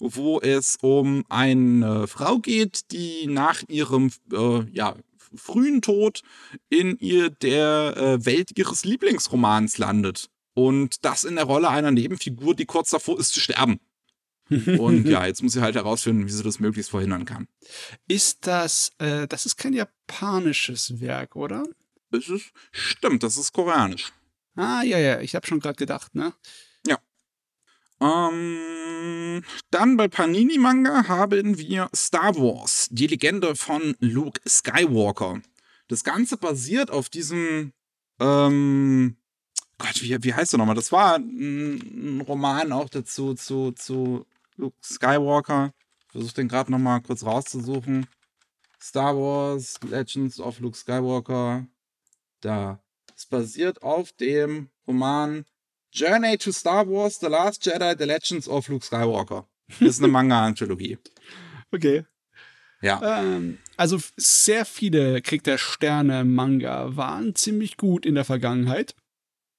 Wo 0.00 0.40
es 0.40 0.76
um 0.82 1.24
eine 1.28 2.06
Frau 2.08 2.40
geht, 2.40 2.90
die 2.90 3.28
nach 3.28 3.62
ihrem 3.68 4.10
äh, 4.32 4.64
ja, 4.72 4.96
frühen 5.34 5.80
Tod 5.80 6.22
in 6.68 6.98
ihr 6.98 7.30
der 7.30 7.96
äh, 7.96 8.26
Welt 8.26 8.58
ihres 8.58 8.84
Lieblingsromans 8.84 9.78
landet. 9.78 10.28
Und 10.54 11.04
das 11.04 11.24
in 11.24 11.36
der 11.36 11.44
Rolle 11.44 11.70
einer 11.70 11.92
Nebenfigur, 11.92 12.54
die 12.56 12.66
kurz 12.66 12.90
davor 12.90 13.20
ist 13.20 13.32
zu 13.32 13.40
sterben. 13.40 13.78
Und 14.50 15.06
ja, 15.06 15.24
jetzt 15.26 15.42
muss 15.42 15.52
sie 15.52 15.62
halt 15.62 15.76
herausfinden, 15.76 16.26
wie 16.26 16.32
sie 16.32 16.42
das 16.42 16.58
möglichst 16.58 16.90
verhindern 16.90 17.26
kann. 17.26 17.46
Ist 18.08 18.46
das, 18.48 18.90
äh, 18.98 19.28
das 19.28 19.46
ist 19.46 19.56
kein 19.56 19.72
japanisches 19.72 21.00
Werk, 21.00 21.36
oder? 21.36 21.64
Es 22.10 22.28
ist, 22.28 22.52
stimmt, 22.72 23.22
das 23.22 23.36
ist 23.36 23.52
koreanisch. 23.52 24.12
Ah, 24.54 24.82
ja, 24.82 24.98
ja, 24.98 25.20
ich 25.20 25.34
habe 25.34 25.46
schon 25.46 25.60
gerade 25.60 25.76
gedacht, 25.76 26.14
ne? 26.14 26.32
Ja. 26.86 26.98
Ähm, 28.00 29.44
dann 29.70 29.96
bei 29.96 30.08
Panini 30.08 30.58
Manga 30.58 31.08
haben 31.08 31.58
wir 31.58 31.90
Star 31.94 32.34
Wars, 32.36 32.88
die 32.90 33.06
Legende 33.06 33.54
von 33.54 33.96
Luke 34.00 34.40
Skywalker. 34.48 35.42
Das 35.88 36.04
Ganze 36.04 36.36
basiert 36.36 36.90
auf 36.90 37.08
diesem, 37.08 37.72
ähm, 38.18 39.16
Gott, 39.78 40.02
wie, 40.02 40.22
wie 40.22 40.34
heißt 40.34 40.52
der 40.52 40.58
nochmal? 40.58 40.74
Das 40.74 40.90
war 40.90 41.16
ein, 41.16 42.18
ein 42.18 42.20
Roman 42.22 42.72
auch 42.72 42.88
dazu, 42.88 43.34
zu, 43.34 43.72
zu 43.72 44.26
Luke 44.56 44.76
Skywalker. 44.82 45.72
Ich 46.06 46.12
versuche 46.12 46.34
den 46.34 46.48
gerade 46.48 46.72
noch 46.72 46.78
mal 46.78 47.00
kurz 47.00 47.24
rauszusuchen. 47.24 48.06
Star 48.80 49.16
Wars, 49.16 49.78
Legends 49.82 50.40
of 50.40 50.60
Luke 50.60 50.76
Skywalker. 50.76 51.66
Da. 52.40 52.82
Es 53.14 53.26
basiert 53.26 53.82
auf 53.82 54.12
dem 54.12 54.68
Roman 54.86 55.44
Journey 55.92 56.36
to 56.36 56.52
Star 56.52 56.86
Wars, 56.88 57.18
The 57.20 57.26
Last 57.26 57.64
Jedi, 57.64 57.94
The 57.98 58.04
Legends 58.04 58.48
of 58.48 58.68
Luke 58.68 58.84
Skywalker. 58.84 59.48
Das 59.80 59.88
ist 59.88 59.98
eine 59.98 60.08
Manga-Anthologie. 60.08 60.98
okay. 61.72 62.04
Ja. 62.82 63.20
Ähm, 63.20 63.58
also 63.76 63.98
sehr 64.16 64.64
viele 64.64 65.22
Krieg 65.22 65.42
der 65.44 65.58
Sterne 65.58 66.24
Manga 66.24 66.94
waren 66.96 67.34
ziemlich 67.34 67.76
gut 67.76 68.04
in 68.04 68.14
der 68.14 68.24
Vergangenheit. 68.24 68.94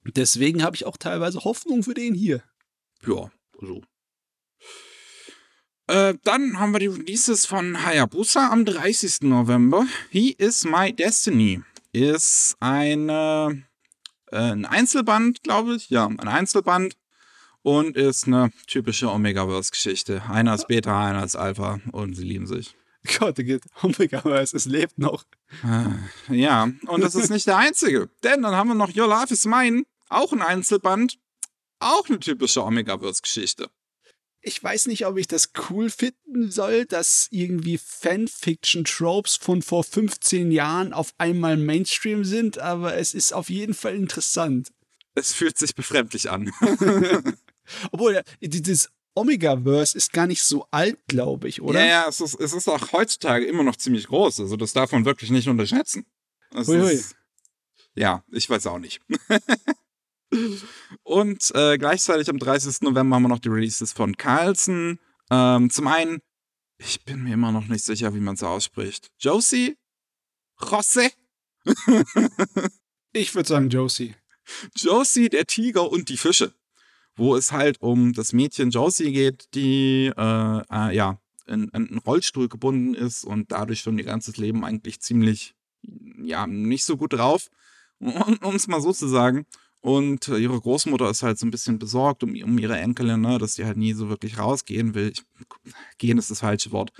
Deswegen 0.06 0.64
habe 0.64 0.76
ich 0.76 0.86
auch 0.86 0.98
teilweise 0.98 1.44
Hoffnung 1.44 1.84
für 1.84 1.94
den 1.94 2.14
hier. 2.14 2.44
Ja, 3.06 3.32
also 3.60 3.82
äh, 5.88 6.16
dann 6.24 6.60
haben 6.60 6.74
wir 6.74 6.80
die 6.80 6.88
Releases 6.88 7.46
von 7.46 7.86
Hayabusa 7.86 8.50
am 8.50 8.66
30. 8.66 9.22
November. 9.22 9.88
He 10.10 10.32
is 10.32 10.66
My 10.66 10.92
Destiny 10.92 11.64
ist 12.02 12.56
eine, 12.60 13.64
äh, 14.32 14.38
ein 14.38 14.66
Einzelband, 14.66 15.44
glaube 15.44 15.76
ich. 15.76 15.90
Ja, 15.90 16.06
ein 16.06 16.28
Einzelband. 16.28 16.98
Und 17.64 17.98
ist 17.98 18.28
eine 18.28 18.52
typische 18.68 19.12
Omegaverse-Geschichte. 19.12 20.24
Einer 20.30 20.56
ist 20.56 20.68
Beta, 20.68 21.06
einer 21.06 21.26
ist 21.26 21.36
Alpha 21.36 21.80
und 21.92 22.16
sie 22.16 22.24
lieben 22.24 22.48
sich. 22.48 22.76
Gott, 23.20 23.40
Omegaverse, 23.84 24.56
es 24.56 24.66
lebt 24.66 24.98
noch. 24.98 25.26
Äh, 25.64 26.36
ja, 26.36 26.70
und 26.88 27.02
das 27.02 27.16
ist 27.16 27.30
nicht 27.30 27.48
der 27.48 27.58
einzige. 27.58 28.10
Denn 28.24 28.42
dann 28.42 28.56
haben 28.56 28.70
wir 28.70 28.76
noch 28.76 28.96
Your 28.96 29.08
Love 29.08 29.34
is 29.34 29.46
Mine, 29.46 29.84
auch 30.10 30.32
ein 30.32 30.42
Einzelband. 30.42 31.20
Auch 31.80 32.08
eine 32.10 32.20
typische 32.20 32.64
Omegaverse-Geschichte 32.64 33.70
ich 34.42 34.64
weiß 34.64 34.88
nicht, 34.88 35.06
ob 35.06 35.18
ich 35.18 35.28
das 35.28 35.52
cool 35.70 35.90
finden 35.90 36.52
soll, 36.52 36.86
dass 36.86 37.28
irgendwie 37.32 37.78
Fanfiction-Tropes 37.78 39.36
von 39.36 39.62
vor 39.62 39.84
15 39.84 40.52
Jahren 40.52 40.94
auf 40.94 41.14
einmal 41.18 41.58
Mainstream 41.58 42.24
sind, 42.24 42.60
aber 42.60 42.96
es 42.96 43.14
ist 43.14 43.34
auf 43.34 43.50
jeden 43.50 43.74
Fall 43.74 43.96
interessant. 43.96 44.72
Es 45.16 45.34
fühlt 45.34 45.58
sich 45.58 45.76
befremdlich 45.76 46.30
an. 46.30 46.52
Obwohl, 47.92 48.22
dieses 48.42 48.90
Omega-Verse 49.16 49.98
ist 49.98 50.14
gar 50.14 50.28
nicht 50.28 50.44
so 50.44 50.68
alt, 50.72 51.00
glaube 51.08 51.50
ich, 51.50 51.62
oder? 51.62 51.80
Ja, 51.80 51.86
ja, 51.86 52.06
es 52.08 52.22
ist, 52.22 52.40
es 52.40 52.54
ist 52.54 52.68
auch 52.68 52.92
heutzutage 52.92 53.46
immer 53.46 53.64
noch 53.64 53.76
ziemlich 53.76 54.08
groß. 54.08 54.40
Also 54.42 54.56
das 54.56 54.74
darf 54.74 54.92
man 54.92 55.06
wirklich 55.06 55.32
nicht 55.32 55.48
unterschätzen. 55.48 56.06
Hui, 56.54 56.80
hui. 56.80 56.94
Ist, 56.94 57.16
ja, 57.96 58.24
ich 58.32 58.50
weiß 58.50 58.68
auch 58.68 58.80
nicht. 58.80 59.02
Und 61.04 61.52
äh, 61.56 61.78
gleichzeitig 61.78 62.30
am 62.30 62.40
30. 62.40 62.82
November 62.82 63.16
haben 63.16 63.24
wir 63.24 63.30
noch 63.30 63.40
die 63.40 63.50
Releases 63.50 63.94
von 63.94 64.18
Carlson. 64.18 65.00
Ähm, 65.30 65.70
zum 65.70 65.88
einen, 65.88 66.20
ich 66.78 67.04
bin 67.06 67.24
mir 67.24 67.34
immer 67.34 67.52
noch 67.52 67.68
nicht 67.68 67.84
sicher, 67.84 68.14
wie 68.14 68.20
man 68.20 68.36
es 68.36 68.44
ausspricht. 68.44 69.10
Josie? 69.20 69.78
Jose? 70.60 71.12
ich 73.14 73.34
würde 73.36 73.48
sagen 73.48 73.70
Josie. 73.70 74.16
Josie, 74.76 75.30
der 75.30 75.46
Tiger 75.46 75.90
und 75.92 76.10
die 76.10 76.18
Fische. 76.18 76.54
Wo 77.16 77.36
es 77.36 77.52
halt 77.52 77.82
um 77.82 78.14
das 78.14 78.32
Mädchen 78.32 78.70
Josie 78.70 79.12
geht, 79.12 79.54
die 79.54 80.12
äh, 80.16 80.62
äh, 80.72 80.96
ja 80.96 81.20
in, 81.48 81.64
in 81.70 81.74
einen 81.74 81.98
Rollstuhl 82.00 82.48
gebunden 82.48 82.94
ist 82.94 83.24
und 83.24 83.52
dadurch 83.52 83.80
schon 83.80 83.98
ihr 83.98 84.06
ganzes 84.06 84.38
Leben 84.38 84.64
eigentlich 84.64 85.00
ziemlich, 85.00 85.56
ja, 86.22 86.46
nicht 86.46 86.86
so 86.86 86.98
gut 86.98 87.14
drauf, 87.14 87.50
um 88.00 88.56
es 88.56 88.68
mal 88.68 88.82
so 88.82 88.94
zu 88.94 89.08
sagen. 89.08 89.46
Und 89.82 90.28
äh, 90.28 90.38
ihre 90.38 90.60
Großmutter 90.60 91.10
ist 91.10 91.24
halt 91.24 91.38
so 91.38 91.46
ein 91.46 91.52
bisschen 91.52 91.80
besorgt 91.80 92.24
um, 92.24 92.30
um 92.30 92.58
ihre 92.58 92.78
Enkelin, 92.78 93.22
ne, 93.22 93.38
dass 93.38 93.56
sie 93.56 93.66
halt 93.66 93.78
nie 93.78 93.94
so 93.94 94.10
wirklich 94.10 94.38
rausgehen 94.38 94.96
will. 94.96 95.12
Ich, 95.12 95.24
gehen 95.98 96.18
ist 96.18 96.32
das 96.32 96.40
falsche 96.40 96.72
Wort. 96.72 96.92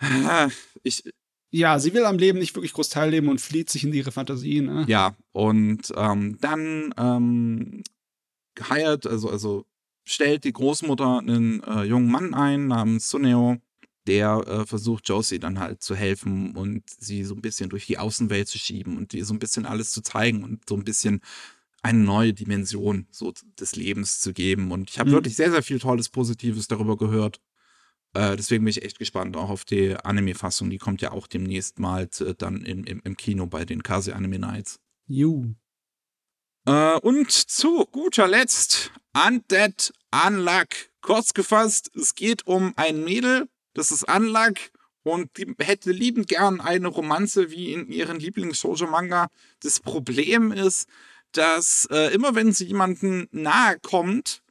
Ich, 0.86 1.02
ja, 1.50 1.78
sie 1.78 1.94
will 1.94 2.04
am 2.04 2.18
Leben 2.18 2.40
nicht 2.40 2.54
wirklich 2.56 2.72
groß 2.72 2.88
teilnehmen 2.88 3.28
und 3.28 3.40
flieht 3.40 3.70
sich 3.70 3.84
in 3.84 3.94
ihre 3.94 4.10
Fantasien. 4.10 4.66
Ne? 4.66 4.84
Ja, 4.88 5.16
und 5.32 5.92
ähm, 5.96 6.36
dann 6.40 6.92
ähm, 6.98 7.84
heiert, 8.68 9.06
also, 9.06 9.30
also 9.30 9.64
stellt 10.04 10.42
die 10.42 10.52
Großmutter 10.52 11.20
einen 11.20 11.62
äh, 11.62 11.84
jungen 11.84 12.10
Mann 12.10 12.34
ein 12.34 12.66
namens 12.66 13.08
Suneo, 13.08 13.58
der 14.06 14.44
äh, 14.46 14.66
versucht, 14.66 15.08
Josie 15.08 15.38
dann 15.38 15.58
halt 15.58 15.80
zu 15.80 15.94
helfen 15.94 16.56
und 16.56 16.82
sie 16.98 17.24
so 17.24 17.34
ein 17.34 17.40
bisschen 17.40 17.70
durch 17.70 17.86
die 17.86 17.98
Außenwelt 17.98 18.48
zu 18.48 18.58
schieben 18.58 18.96
und 18.96 19.14
ihr 19.14 19.24
so 19.24 19.32
ein 19.32 19.38
bisschen 19.38 19.64
alles 19.64 19.92
zu 19.92 20.02
zeigen 20.02 20.44
und 20.44 20.68
so 20.68 20.74
ein 20.74 20.84
bisschen 20.84 21.20
eine 21.84 21.98
neue 21.98 22.32
Dimension 22.32 23.06
so 23.10 23.32
des 23.60 23.76
Lebens 23.76 24.20
zu 24.20 24.32
geben. 24.32 24.72
Und 24.72 24.90
ich 24.90 24.98
habe 24.98 25.10
mhm. 25.10 25.14
wirklich 25.14 25.36
sehr, 25.36 25.50
sehr 25.50 25.62
viel 25.62 25.78
Tolles, 25.78 26.08
Positives 26.08 26.66
darüber 26.66 26.96
gehört. 26.96 27.40
Äh, 28.14 28.36
deswegen 28.36 28.64
bin 28.64 28.70
ich 28.70 28.82
echt 28.82 28.98
gespannt 28.98 29.36
auch 29.36 29.50
auf 29.50 29.64
die 29.64 29.94
Anime-Fassung. 29.94 30.70
Die 30.70 30.78
kommt 30.78 31.02
ja 31.02 31.12
auch 31.12 31.26
demnächst 31.26 31.78
mal 31.78 32.08
äh, 32.20 32.34
dann 32.36 32.64
im, 32.64 32.84
im, 32.84 33.02
im 33.04 33.16
Kino 33.16 33.46
bei 33.46 33.66
den 33.66 33.82
Kase 33.82 34.16
Anime 34.16 34.38
Nights. 34.38 34.80
Juhu. 35.06 35.54
Äh, 36.64 36.98
und 37.00 37.30
zu 37.30 37.84
guter 37.92 38.28
Letzt 38.28 38.90
Undead 39.14 39.92
Unluck. 40.26 40.68
Kurz 41.02 41.34
gefasst, 41.34 41.90
es 41.94 42.14
geht 42.14 42.46
um 42.46 42.72
ein 42.76 43.04
Mädel, 43.04 43.46
das 43.74 43.90
ist 43.90 44.10
Unluck 44.10 44.56
und 45.02 45.36
die 45.36 45.54
hätte 45.58 45.92
liebend 45.92 46.28
gern 46.28 46.62
eine 46.62 46.88
Romanze 46.88 47.50
wie 47.50 47.74
in 47.74 47.88
ihren 47.88 48.18
Lieblings-Shoujo-Manga. 48.18 49.28
Das 49.60 49.78
Problem 49.80 50.50
ist, 50.50 50.88
dass 51.36 51.86
äh, 51.90 52.12
immer 52.14 52.34
wenn 52.34 52.52
sie 52.52 52.64
jemanden 52.64 53.28
nahe 53.30 53.78
kommt, 53.80 54.42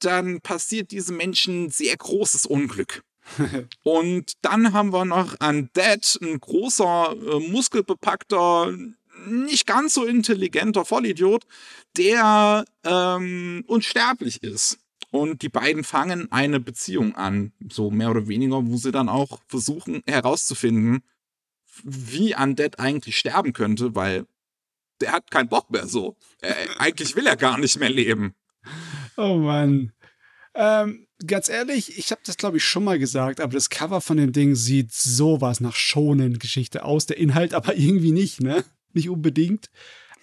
dann 0.00 0.40
passiert 0.40 0.90
diesem 0.90 1.16
Menschen 1.16 1.70
sehr 1.70 1.96
großes 1.96 2.46
Unglück. 2.46 3.02
und 3.82 4.32
dann 4.42 4.72
haben 4.72 4.92
wir 4.92 5.04
noch 5.04 5.38
Undead, 5.40 6.18
ein 6.22 6.40
großer, 6.40 7.14
äh, 7.14 7.50
muskelbepackter, 7.50 8.72
nicht 9.26 9.66
ganz 9.66 9.94
so 9.94 10.04
intelligenter 10.04 10.84
Vollidiot, 10.84 11.44
der 11.96 12.64
ähm, 12.84 13.64
unsterblich 13.66 14.42
ist. 14.42 14.78
Und 15.10 15.42
die 15.42 15.48
beiden 15.48 15.84
fangen 15.84 16.30
eine 16.30 16.60
Beziehung 16.60 17.16
an, 17.16 17.52
so 17.70 17.90
mehr 17.90 18.10
oder 18.10 18.28
weniger, 18.28 18.66
wo 18.66 18.76
sie 18.76 18.92
dann 18.92 19.08
auch 19.08 19.40
versuchen 19.46 20.02
herauszufinden, 20.06 21.02
wie 21.82 22.34
Undead 22.36 22.78
eigentlich 22.78 23.18
sterben 23.18 23.52
könnte, 23.52 23.94
weil 23.94 24.26
der 25.00 25.12
hat 25.12 25.30
keinen 25.30 25.48
Bock 25.48 25.70
mehr 25.70 25.86
so. 25.86 26.16
Äh, 26.40 26.54
eigentlich 26.78 27.16
will 27.16 27.26
er 27.26 27.36
gar 27.36 27.58
nicht 27.58 27.78
mehr 27.78 27.90
leben. 27.90 28.34
Oh 29.16 29.36
Mann. 29.36 29.92
Ähm, 30.54 31.06
ganz 31.26 31.48
ehrlich, 31.48 31.98
ich 31.98 32.10
habe 32.10 32.20
das 32.24 32.36
glaube 32.36 32.56
ich 32.56 32.64
schon 32.64 32.84
mal 32.84 32.98
gesagt, 32.98 33.40
aber 33.40 33.52
das 33.52 33.70
Cover 33.70 34.00
von 34.00 34.16
dem 34.16 34.32
Ding 34.32 34.54
sieht 34.54 34.92
sowas 34.92 35.60
nach 35.60 35.76
schonen 35.76 36.38
Geschichte 36.38 36.84
aus, 36.84 37.06
der 37.06 37.18
Inhalt 37.18 37.54
aber 37.54 37.76
irgendwie 37.76 38.12
nicht, 38.12 38.40
ne? 38.40 38.64
Nicht 38.92 39.08
unbedingt. 39.08 39.70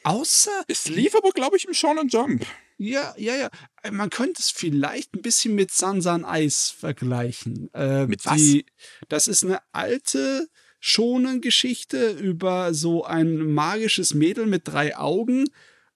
Außer. 0.03 0.52
Es 0.68 0.88
lief 0.88 1.15
aber, 1.15 1.31
glaube 1.31 1.57
ich, 1.57 1.65
im 1.65 1.73
Shonen 1.73 2.10
Jump. 2.10 2.45
Ja, 2.77 3.15
ja, 3.18 3.35
ja. 3.35 3.49
Man 3.91 4.10
könnte 4.10 4.39
es 4.39 4.52
vielleicht 4.52 5.15
ein 5.15 5.22
bisschen 5.22 5.56
mit 5.56 5.72
Sansan 5.72 6.26
Eis 6.26 6.69
vergleichen. 6.69 7.73
Äh, 7.73 8.06
mit 8.06 8.26
was? 8.26 8.35
Die, 8.35 8.65
das 9.07 9.27
ist 9.27 9.43
eine 9.43 9.60
alte 9.72 10.47
schonen 10.88 11.41
Geschichte 11.41 12.12
über 12.12 12.76
so 12.76 13.06
ein 13.06 13.38
magisches 13.38 14.14
Mädel 14.14 14.45
mit 14.45 14.68
drei 14.68 14.95
Augen. 14.95 15.45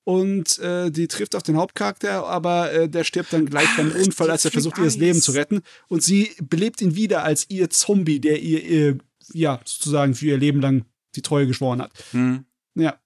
Und 0.03 0.57
äh, 0.57 0.89
die 0.89 1.07
trifft 1.07 1.35
auf 1.35 1.43
den 1.43 1.57
Hauptcharakter, 1.57 2.25
aber 2.25 2.71
äh, 2.73 2.89
der 2.89 3.03
stirbt 3.03 3.31
dann 3.31 3.45
gleich 3.45 3.67
beim 3.77 3.91
Unfall, 3.91 4.31
als 4.31 4.45
er 4.45 4.51
versucht, 4.51 4.79
ihr 4.79 4.85
das 4.85 4.97
Leben 4.97 5.21
zu 5.21 5.33
retten. 5.33 5.61
Und 5.89 6.01
sie 6.01 6.35
belebt 6.41 6.81
ihn 6.81 6.95
wieder 6.95 7.23
als 7.23 7.47
ihr 7.49 7.69
Zombie, 7.69 8.19
der 8.19 8.41
ihr, 8.41 8.63
ihr 8.63 8.97
ja, 9.31 9.61
sozusagen 9.63 10.15
für 10.15 10.25
ihr 10.25 10.39
Leben 10.39 10.59
lang 10.59 10.85
die 11.13 11.21
Treue 11.21 11.45
geschworen 11.45 11.83
hat. 11.83 11.91
Hm. 12.09 12.45
Ja. 12.73 12.99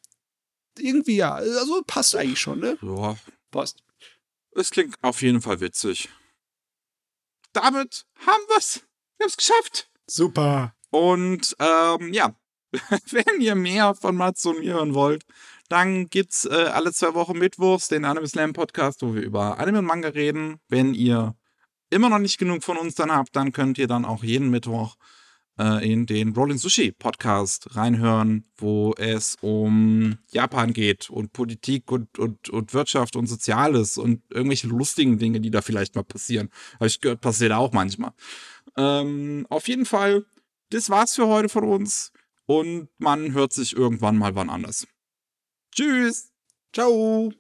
Irgendwie 0.80 1.18
ja. 1.18 1.34
Also 1.34 1.84
passt 1.86 2.16
eigentlich 2.16 2.40
schon, 2.40 2.62
ne? 2.62 2.78
Ja. 2.82 3.18
Passt. 3.52 3.84
Es 4.56 4.70
klingt 4.70 4.96
auf 5.02 5.22
jeden 5.22 5.42
Fall 5.42 5.60
witzig. 5.60 6.08
Damit 7.52 8.06
haben 8.26 8.44
wir's. 8.48 8.84
Wir 9.18 9.26
haben's 9.26 9.36
geschafft. 9.36 9.90
Super. 10.08 10.74
Und 10.94 11.56
ähm, 11.58 12.14
ja, 12.14 12.36
wenn 13.10 13.42
ihr 13.42 13.56
mehr 13.56 13.96
von 13.96 14.16
Mats 14.16 14.46
und 14.46 14.60
mir 14.60 14.76
hören 14.76 14.94
wollt, 14.94 15.24
dann 15.68 16.06
gibt's 16.06 16.46
äh, 16.46 16.70
alle 16.72 16.94
zwei 16.94 17.16
Wochen 17.16 17.40
Mittwochs 17.40 17.88
den 17.88 18.06
Anime 18.06 18.28
Slam 18.28 18.54
Podcast, 18.54 19.02
wo 19.02 19.16
wir 19.16 19.24
über 19.24 19.60
Anime 19.60 19.80
und 19.80 19.86
Manga 19.86 20.10
reden. 20.10 20.60
Wenn 20.70 20.94
ihr 20.94 21.36
immer 21.90 22.10
noch 22.10 22.20
nicht 22.20 22.38
genug 22.38 22.64
von 22.64 22.78
uns 22.78 22.94
dann 22.94 23.12
habt, 23.12 23.36
dann 23.36 23.52
könnt 23.54 23.80
ihr 23.80 23.88
dann 23.88 24.06
auch 24.06 24.24
jeden 24.24 24.52
Mittwoch 24.52 24.96
äh, 25.58 25.92
in 25.92 26.06
den 26.06 26.34
Rolling 26.34 26.60
Sushi 26.60 26.92
Podcast 26.92 27.76
reinhören, 27.76 28.46
wo 28.58 28.94
es 28.96 29.36
um 29.42 30.20
Japan 30.32 30.74
geht 30.74 31.10
und 31.10 31.34
Politik 31.34 31.92
und, 31.92 32.20
und, 32.20 32.50
und 32.50 32.76
Wirtschaft 32.76 33.16
und 33.16 33.26
Soziales 33.26 33.98
und 33.98 34.22
irgendwelche 34.30 34.68
lustigen 34.68 35.18
Dinge, 35.18 35.42
die 35.42 35.50
da 35.50 35.64
vielleicht 35.64 35.96
mal 35.96 36.04
passieren. 36.04 36.50
Habe 36.76 36.86
ich 36.86 37.02
gehört, 37.02 37.22
passiert 37.22 37.52
auch 37.52 37.72
manchmal. 37.72 38.12
Ähm, 38.78 39.48
auf 39.50 39.68
jeden 39.68 39.86
Fall 39.86 40.26
das 40.74 40.90
war's 40.90 41.16
für 41.16 41.28
heute 41.28 41.50
von 41.50 41.64
uns 41.64 42.12
und 42.46 42.90
man 42.98 43.34
hört 43.34 43.54
sich 43.54 43.76
irgendwann 43.76 44.18
mal 44.18 44.36
wann 44.36 44.50
anders. 44.50 44.88
Tschüss. 45.76 46.32
Ciao. 46.74 47.32